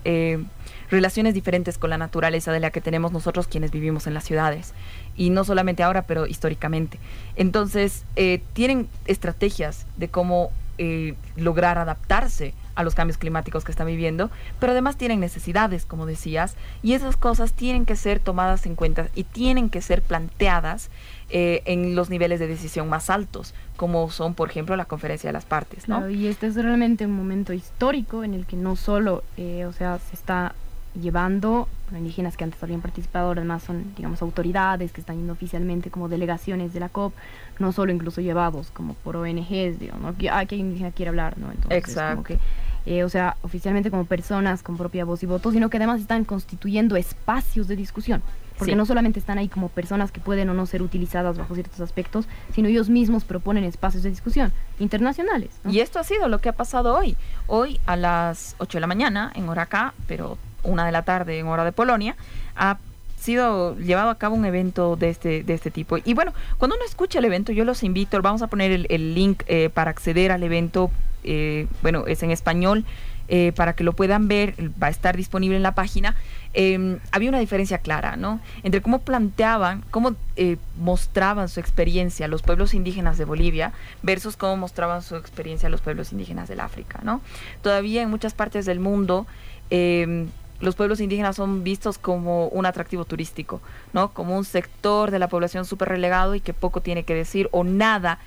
relaciones 0.90 1.34
diferentes 1.34 1.78
con 1.78 1.90
la 1.90 1.98
naturaleza 1.98 2.52
de 2.52 2.60
la 2.60 2.72
que 2.72 2.82
tenemos 2.82 3.12
nosotros 3.12 3.48
quienes 3.48 3.72
vivimos 3.72 4.08
en 4.08 4.14
las 4.14 4.24
ciudades. 4.24 4.74
Y 5.16 5.30
no 5.30 5.44
solamente 5.44 5.84
ahora, 5.84 6.04
pero 6.04 6.26
históricamente. 6.26 7.00
Entonces, 7.36 8.06
eh, 8.16 8.42
tienen 8.54 8.88
estrategias 9.06 9.86
de 9.98 10.10
cómo 10.10 10.52
eh, 10.78 11.16
lograr 11.36 11.78
adaptarse 11.78 12.54
a 12.76 12.84
los 12.84 12.96
cambios 12.96 13.18
climáticos 13.18 13.66
que 13.66 13.72
están 13.72 13.88
viviendo, 13.88 14.32
pero 14.58 14.72
además 14.72 14.96
tienen 14.96 15.20
necesidades, 15.20 15.86
como 15.86 16.06
decías, 16.06 16.56
y 16.82 16.94
esas 16.94 17.18
cosas 17.18 17.52
tienen 17.52 17.86
que 17.86 17.98
ser 17.98 18.22
tomadas 18.22 18.66
en 18.66 18.76
cuenta 18.76 19.10
y 19.14 19.26
tienen 19.26 19.70
que 19.70 19.82
ser 19.82 20.02
planteadas 20.02 20.90
eh, 21.30 21.62
en 21.66 21.96
los 21.96 22.10
niveles 22.10 22.40
de 22.40 22.48
decisión 22.48 22.88
más 22.88 23.10
altos, 23.10 23.54
como 23.76 24.10
son, 24.10 24.34
por 24.34 24.50
ejemplo, 24.50 24.78
la 24.78 24.86
conferencia 24.86 25.28
de 25.28 25.34
las 25.34 25.44
partes. 25.44 25.90
¿no? 25.90 25.98
Claro, 25.98 26.12
y 26.12 26.28
este 26.28 26.48
es 26.48 26.56
realmente 26.56 27.06
un 27.06 27.12
momento 27.12 27.52
histórico 27.52 28.24
en 28.24 28.34
el 28.34 28.46
que 28.46 28.56
no 28.56 28.78
solo, 28.78 29.26
eh, 29.36 29.66
o 29.66 29.74
sea, 29.74 30.00
se 30.00 30.16
está 30.16 30.56
llevando 31.00 31.68
bueno, 31.90 32.00
indígenas 32.00 32.38
que 32.38 32.44
antes 32.44 32.62
habían 32.64 32.82
participado, 32.82 33.32
además 33.32 33.64
son, 33.64 33.94
digamos, 33.96 34.22
autoridades 34.22 34.92
que 34.92 35.02
están 35.02 35.18
yendo 35.18 35.34
oficialmente 35.34 35.90
como 35.90 36.08
delegaciones 36.10 36.74
de 36.74 36.80
la 36.80 36.90
COP, 36.90 37.14
no 37.60 37.72
solo 37.72 37.92
incluso 37.92 38.22
llevados 38.22 38.70
como 38.72 38.94
por 38.96 39.16
ONGs, 39.16 39.80
digamos, 39.80 40.02
¿no? 40.02 40.18
que, 40.18 40.30
ah, 40.30 40.46
que 40.46 40.56
indígena 40.56 40.92
quiere 40.92 41.10
hablar, 41.10 41.38
¿no? 41.38 41.52
Entonces, 41.52 41.78
Exacto. 41.78 42.16
Como 42.16 42.24
que, 42.24 42.40
eh, 42.86 43.04
o 43.04 43.10
sea, 43.10 43.38
oficialmente 43.42 43.90
como 43.92 44.06
personas 44.06 44.64
con 44.64 44.78
propia 44.78 45.06
voz 45.06 45.22
y 45.24 45.26
voto, 45.26 45.52
sino 45.52 45.70
que 45.70 45.78
además 45.78 46.00
están 46.02 46.26
constituyendo 46.26 46.96
espacios 46.96 47.68
de 47.68 47.76
discusión, 47.76 48.22
porque 48.58 48.72
Sí. 48.74 48.78
no 48.78 48.86
solamente 48.86 49.20
están 49.20 49.38
ahí 49.38 49.48
como 49.48 49.70
personas 49.70 50.12
que 50.12 50.20
pueden 50.20 50.50
o 50.50 50.54
no 50.54 50.66
ser 50.66 50.82
utilizadas 50.82 51.38
bajo 51.38 51.54
ciertos 51.56 51.80
aspectos, 51.82 52.26
sino 52.54 52.68
ellos 52.68 52.90
mismos 52.90 53.24
proponen 53.26 53.64
espacios 53.64 54.04
de 54.04 54.10
discusión 54.10 54.52
internacionales. 54.80 55.50
¿no? 55.64 55.72
Y 55.72 55.80
esto 55.80 56.00
ha 56.00 56.04
sido 56.04 56.28
lo 56.28 56.40
que 56.40 56.50
ha 56.50 56.54
pasado 56.54 56.98
hoy. 56.98 57.16
Hoy 57.48 57.80
a 57.86 57.96
las 57.96 58.56
8 58.60 58.78
de 58.78 58.82
la 58.82 58.88
mañana, 58.88 59.32
en 59.36 59.48
hora 59.50 59.64
acá, 59.64 59.94
pero 60.08 60.38
una 60.64 60.86
de 60.86 60.91
la 60.91 61.03
tarde 61.03 61.39
en 61.39 61.47
hora 61.47 61.64
de 61.64 61.72
Polonia, 61.72 62.16
ha 62.55 62.78
sido 63.20 63.78
llevado 63.78 64.10
a 64.10 64.18
cabo 64.18 64.36
un 64.36 64.45
evento 64.45 64.95
de 64.95 65.10
este, 65.10 65.43
de 65.43 65.53
este 65.53 65.72
tipo. 65.72 65.97
Y 66.03 66.14
bueno, 66.14 66.34
cuando 66.57 66.76
uno 66.76 66.86
escucha 66.86 67.20
el 67.20 67.26
evento, 67.26 67.51
yo 67.51 67.66
los 67.66 67.84
invito, 67.84 68.22
vamos 68.22 68.41
a 68.41 68.47
poner 68.47 68.86
el, 68.89 69.16
link 69.16 69.43
eh, 69.47 69.70
para 69.74 69.91
acceder 69.91 70.32
al 70.32 70.43
evento, 70.43 70.89
eh, 71.24 71.68
bueno, 71.82 72.05
es 72.07 72.24
en 72.24 72.32
español, 72.32 72.86
eh, 73.32 73.51
para 73.55 73.74
que 73.74 73.84
lo 73.84 73.93
puedan 73.93 74.28
ver, 74.28 74.55
va 74.82 74.88
a 74.88 74.89
estar 74.89 75.16
disponible 75.16 75.55
en 75.55 75.64
la 75.64 75.76
página. 75.76 76.16
Eh, 76.55 76.97
había 77.12 77.30
una 77.30 77.38
diferencia 77.38 77.78
clara, 77.78 78.16
¿no? 78.16 78.39
Entre 78.64 78.82
cómo 78.82 78.99
planteaban, 79.01 79.84
cómo 79.91 80.16
eh, 80.36 80.57
mostraban 80.80 81.47
su 81.47 81.60
experiencia 81.60 82.28
los 82.28 82.41
pueblos 82.41 82.74
indígenas 82.74 83.20
de 83.20 83.26
Bolivia 83.26 83.72
versus 84.01 84.36
cómo 84.36 84.57
mostraban 84.57 85.03
su 85.03 85.16
experiencia 85.16 85.70
los 85.70 85.82
pueblos 85.82 86.12
indígenas 86.12 86.49
del 86.49 86.60
África, 86.60 87.01
¿no? 87.03 87.22
Todavía 87.62 88.01
en 88.01 88.10
muchas 88.10 88.34
partes 88.34 88.66
del 88.66 88.80
mundo 88.80 89.28
eh, 89.70 90.26
los 90.62 90.76
pueblos 90.76 90.99
indígenas 90.99 91.36
son 91.36 91.64
vistos 91.64 91.97
como 91.97 92.47
un 92.49 92.66
atractivo 92.66 93.05
turístico, 93.05 93.62
¿no? 93.93 94.12
Como 94.12 94.38
un 94.38 94.45
sector 94.45 95.12
de 95.12 95.20
la 95.20 95.28
población 95.28 95.66
súper 95.66 95.89
relegado 95.89 96.36
y 96.36 96.41
que 96.41 96.53
poco 96.53 96.82
tiene 96.82 97.03
que 97.03 97.16
decir 97.16 97.47
o 97.51 97.64
nada 97.64 98.20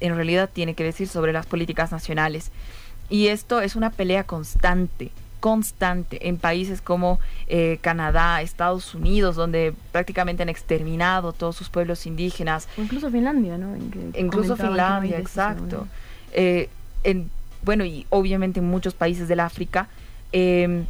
en 0.00 0.14
realidad 0.14 0.48
tiene 0.52 0.74
que 0.74 0.84
decir 0.84 1.08
sobre 1.08 1.32
las 1.32 1.46
políticas 1.46 1.92
nacionales. 1.92 2.50
Y 3.08 3.26
esto 3.26 3.60
es 3.60 3.76
una 3.76 3.90
pelea 3.90 4.24
constante, 4.24 5.10
constante 5.40 6.28
en 6.28 6.38
países 6.38 6.80
como 6.80 7.18
eh, 7.48 7.78
Canadá, 7.80 8.40
Estados 8.40 8.94
Unidos, 8.94 9.36
donde 9.36 9.74
prácticamente 9.92 10.42
han 10.42 10.48
exterminado 10.48 11.32
todos 11.32 11.56
sus 11.56 11.68
pueblos 11.68 12.06
indígenas, 12.06 12.68
incluso 12.76 13.10
Finlandia, 13.10 13.58
¿no? 13.58 13.74
En 13.74 14.14
incluso 14.16 14.56
no 14.56 14.56
Finlandia, 14.56 15.18
exacto. 15.18 15.86
Eh, 16.32 16.68
en, 17.02 17.30
bueno, 17.62 17.84
y 17.84 18.06
obviamente 18.10 18.60
en 18.60 18.66
muchos 18.66 18.94
países 18.94 19.26
del 19.28 19.40
África, 19.40 19.88
eh, 20.32 20.84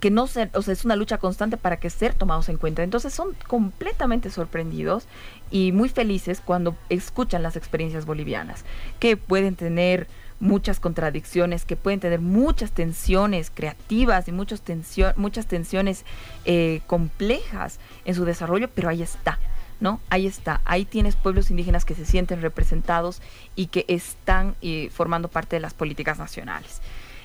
que 0.00 0.10
no 0.10 0.26
ser, 0.26 0.50
o 0.54 0.62
sea, 0.62 0.72
es 0.72 0.84
una 0.84 0.96
lucha 0.96 1.18
constante 1.18 1.56
para 1.56 1.78
que 1.78 1.90
ser 1.90 2.14
tomados 2.14 2.48
en 2.48 2.58
cuenta. 2.58 2.82
Entonces 2.82 3.14
son 3.14 3.34
completamente 3.46 4.30
sorprendidos 4.30 5.06
y 5.50 5.72
muy 5.72 5.88
felices 5.88 6.42
cuando 6.44 6.76
escuchan 6.90 7.42
las 7.42 7.56
experiencias 7.56 8.04
bolivianas, 8.04 8.64
que 8.98 9.16
pueden 9.16 9.56
tener 9.56 10.06
muchas 10.38 10.80
contradicciones, 10.80 11.64
que 11.64 11.76
pueden 11.76 11.98
tener 12.00 12.20
muchas 12.20 12.72
tensiones 12.72 13.50
creativas 13.54 14.28
y 14.28 14.32
muchas, 14.32 14.62
tensio- 14.62 15.14
muchas 15.16 15.46
tensiones 15.46 16.04
eh, 16.44 16.82
complejas 16.86 17.78
en 18.04 18.14
su 18.14 18.24
desarrollo, 18.26 18.68
pero 18.74 18.88
ahí 18.88 19.02
está. 19.02 19.38
¿No? 19.78 20.00
Ahí 20.08 20.26
está, 20.26 20.62
ahí 20.64 20.86
tienes 20.86 21.16
pueblos 21.16 21.50
indígenas 21.50 21.84
que 21.84 21.94
se 21.94 22.06
sienten 22.06 22.40
representados 22.40 23.20
y 23.56 23.66
que 23.66 23.84
están 23.88 24.54
eh, 24.62 24.88
formando 24.90 25.28
parte 25.28 25.56
de 25.56 25.60
las 25.60 25.74
políticas 25.74 26.16
nacionales. 26.18 26.80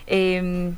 Em, 0.05 0.75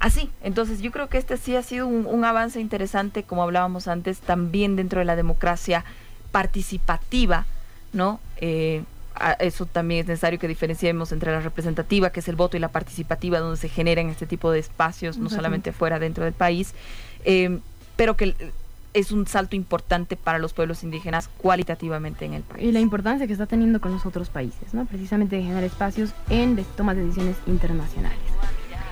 así, 0.00 0.30
entonces 0.42 0.80
yo 0.80 0.90
creo 0.90 1.08
que 1.08 1.18
este 1.18 1.36
sí 1.36 1.56
ha 1.56 1.62
sido 1.62 1.86
un, 1.86 2.06
un 2.06 2.24
avance 2.24 2.60
interesante, 2.60 3.22
como 3.22 3.42
hablábamos 3.42 3.88
antes, 3.88 4.20
también 4.20 4.76
dentro 4.76 4.98
de 4.98 5.04
la 5.04 5.16
democracia 5.16 5.84
participativa, 6.32 7.46
¿no? 7.92 8.20
Eh, 8.38 8.82
eso 9.38 9.64
también 9.66 10.00
es 10.00 10.06
necesario 10.06 10.38
que 10.38 10.48
diferenciemos 10.48 11.10
entre 11.12 11.32
la 11.32 11.40
representativa, 11.40 12.10
que 12.10 12.20
es 12.20 12.28
el 12.28 12.36
voto, 12.36 12.56
y 12.56 12.60
la 12.60 12.68
participativa, 12.68 13.38
donde 13.38 13.56
se 13.56 13.68
generan 13.68 14.10
este 14.10 14.26
tipo 14.26 14.50
de 14.50 14.58
espacios, 14.58 15.16
no 15.16 15.30
solamente 15.30 15.72
fuera, 15.72 15.98
dentro 15.98 16.24
del 16.24 16.34
país, 16.34 16.74
eh, 17.24 17.58
pero 17.96 18.16
que 18.16 18.34
es 18.92 19.12
un 19.12 19.26
salto 19.26 19.56
importante 19.56 20.16
para 20.16 20.38
los 20.38 20.52
pueblos 20.52 20.82
indígenas 20.82 21.28
cualitativamente 21.38 22.24
en 22.24 22.34
el 22.34 22.42
país. 22.42 22.64
Y 22.64 22.72
la 22.72 22.80
importancia 22.80 23.26
que 23.26 23.32
está 23.32 23.46
teniendo 23.46 23.80
con 23.80 23.92
los 23.92 24.06
otros 24.06 24.28
países, 24.28 24.72
¿no? 24.74 24.86
Precisamente 24.86 25.36
de 25.36 25.42
generar 25.42 25.64
espacios 25.64 26.10
en 26.30 26.62
tomas 26.76 26.96
de 26.96 27.04
decisiones 27.04 27.36
internacionales. 27.46 28.18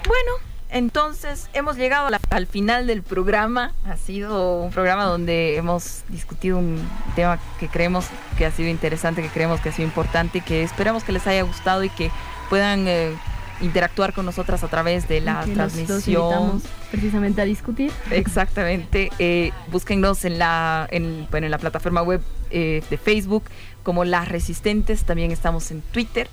Bueno, 0.06 0.53
entonces 0.74 1.48
hemos 1.54 1.76
llegado 1.76 2.10
la- 2.10 2.20
al 2.30 2.46
final 2.46 2.86
del 2.86 3.02
programa. 3.02 3.72
Ha 3.86 3.96
sido 3.96 4.60
un 4.60 4.70
programa 4.72 5.04
donde 5.04 5.56
hemos 5.56 6.02
discutido 6.08 6.58
un 6.58 6.78
tema 7.16 7.38
que 7.58 7.68
creemos 7.68 8.06
que 8.36 8.44
ha 8.44 8.50
sido 8.50 8.68
interesante, 8.68 9.22
que 9.22 9.28
creemos 9.28 9.60
que 9.60 9.70
ha 9.70 9.72
sido 9.72 9.86
importante 9.88 10.38
y 10.38 10.40
que 10.42 10.62
esperamos 10.62 11.04
que 11.04 11.12
les 11.12 11.26
haya 11.26 11.42
gustado 11.42 11.84
y 11.84 11.88
que 11.90 12.10
puedan 12.50 12.86
eh, 12.88 13.12
interactuar 13.60 14.12
con 14.12 14.26
nosotras 14.26 14.64
a 14.64 14.68
través 14.68 15.06
de 15.08 15.20
la 15.20 15.44
que 15.44 15.52
transmisión. 15.52 16.60
precisamente 16.90 17.40
a 17.40 17.44
discutir. 17.44 17.92
Exactamente. 18.10 19.10
Eh, 19.20 19.52
búsquennos 19.70 20.24
en 20.24 20.38
la, 20.40 20.88
en, 20.90 21.26
bueno, 21.30 21.46
en 21.46 21.52
la 21.52 21.58
plataforma 21.58 22.02
web 22.02 22.20
eh, 22.50 22.82
de 22.90 22.98
Facebook 22.98 23.44
como 23.84 24.04
Las 24.04 24.28
Resistentes. 24.28 25.04
También 25.04 25.30
estamos 25.30 25.70
en 25.70 25.82
Twitter. 25.82 26.28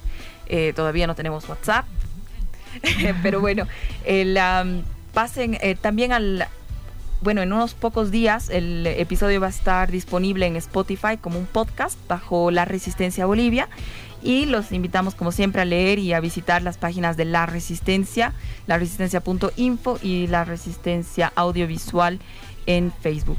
Eh, 0.47 0.73
todavía 0.75 1.05
no 1.07 1.13
tenemos 1.15 1.47
WhatsApp. 1.47 1.85
Pero 3.23 3.41
bueno, 3.41 3.67
el, 4.05 4.37
am, 4.37 4.83
pasen 5.13 5.57
eh, 5.61 5.75
también 5.79 6.11
al... 6.11 6.47
Bueno, 7.21 7.43
en 7.43 7.53
unos 7.53 7.75
pocos 7.75 8.09
días 8.09 8.49
el 8.49 8.87
episodio 8.87 9.39
va 9.39 9.47
a 9.47 9.51
estar 9.51 9.91
disponible 9.91 10.47
en 10.47 10.55
Spotify 10.55 11.17
como 11.21 11.37
un 11.37 11.45
podcast 11.45 11.99
bajo 12.07 12.49
La 12.49 12.65
Resistencia 12.65 13.27
Bolivia. 13.27 13.69
Y 14.23 14.45
los 14.45 14.71
invitamos, 14.71 15.13
como 15.13 15.31
siempre, 15.31 15.61
a 15.61 15.65
leer 15.65 15.99
y 15.99 16.13
a 16.13 16.19
visitar 16.19 16.63
las 16.63 16.77
páginas 16.77 17.17
de 17.17 17.25
La 17.25 17.45
Resistencia, 17.45 18.33
laresistencia.info 18.65 19.99
y 20.01 20.27
La 20.27 20.45
Resistencia 20.45 21.31
Audiovisual 21.35 22.19
en 22.65 22.91
Facebook. 22.91 23.37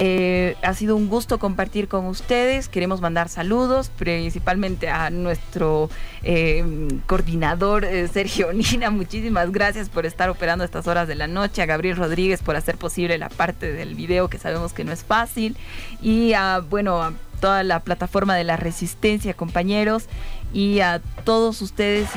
Eh, 0.00 0.54
ha 0.62 0.74
sido 0.74 0.94
un 0.94 1.08
gusto 1.08 1.40
compartir 1.40 1.88
con 1.88 2.06
ustedes. 2.06 2.68
Queremos 2.68 3.00
mandar 3.00 3.28
saludos 3.28 3.90
principalmente 3.98 4.88
a 4.88 5.10
nuestro 5.10 5.90
eh, 6.22 6.64
coordinador 7.06 7.84
eh, 7.84 8.06
Sergio 8.06 8.52
Nina. 8.52 8.90
Muchísimas 8.92 9.50
gracias 9.50 9.88
por 9.88 10.06
estar 10.06 10.30
operando 10.30 10.64
estas 10.64 10.86
horas 10.86 11.08
de 11.08 11.16
la 11.16 11.26
noche. 11.26 11.62
A 11.62 11.66
Gabriel 11.66 11.96
Rodríguez 11.96 12.42
por 12.42 12.54
hacer 12.54 12.76
posible 12.76 13.18
la 13.18 13.28
parte 13.28 13.72
del 13.72 13.96
video 13.96 14.28
que 14.28 14.38
sabemos 14.38 14.72
que 14.72 14.84
no 14.84 14.92
es 14.92 15.02
fácil. 15.02 15.56
Y 16.00 16.32
a, 16.32 16.60
bueno, 16.60 17.02
a 17.02 17.12
toda 17.40 17.64
la 17.64 17.80
plataforma 17.80 18.36
de 18.36 18.44
la 18.44 18.56
resistencia, 18.56 19.34
compañeros. 19.34 20.04
Y 20.52 20.78
a 20.78 21.02
todos 21.24 21.60
ustedes 21.60 22.08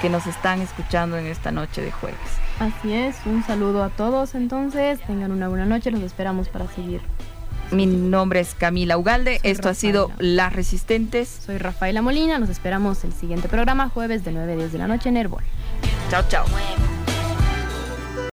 que 0.00 0.08
nos 0.08 0.26
están 0.26 0.60
escuchando 0.60 1.16
en 1.18 1.26
esta 1.26 1.52
noche 1.52 1.82
de 1.82 1.92
jueves. 1.92 2.18
Así 2.58 2.92
es, 2.92 3.14
un 3.26 3.44
saludo 3.44 3.84
a 3.84 3.90
todos 3.90 4.34
entonces, 4.34 4.98
tengan 5.06 5.30
una 5.30 5.48
buena 5.48 5.66
noche, 5.66 5.90
los 5.90 6.00
esperamos 6.00 6.48
para 6.48 6.66
seguir. 6.68 7.02
Mi 7.70 7.86
nombre 7.86 8.40
es 8.40 8.54
Camila 8.54 8.96
Ugalde. 8.96 9.38
Soy 9.40 9.50
Esto 9.50 9.68
ha 9.68 9.74
sido. 9.74 10.10
Las 10.18 10.52
Resistentes. 10.52 11.28
Soy 11.28 11.58
Rafaela 11.58 12.02
Molina, 12.02 12.38
los 12.38 12.48
esperamos 12.48 13.04
el 13.04 13.12
siguiente 13.12 13.48
programa 13.48 13.88
jueves 13.88 14.24
de 14.24 14.32
9 14.32 14.52
a 14.52 14.56
10 14.56 14.72
de 14.72 14.78
la 14.78 14.88
noche 14.88 15.08
en 15.08 15.16
Herbol. 15.16 15.42
Chao, 16.10 16.22
chao. 16.28 16.46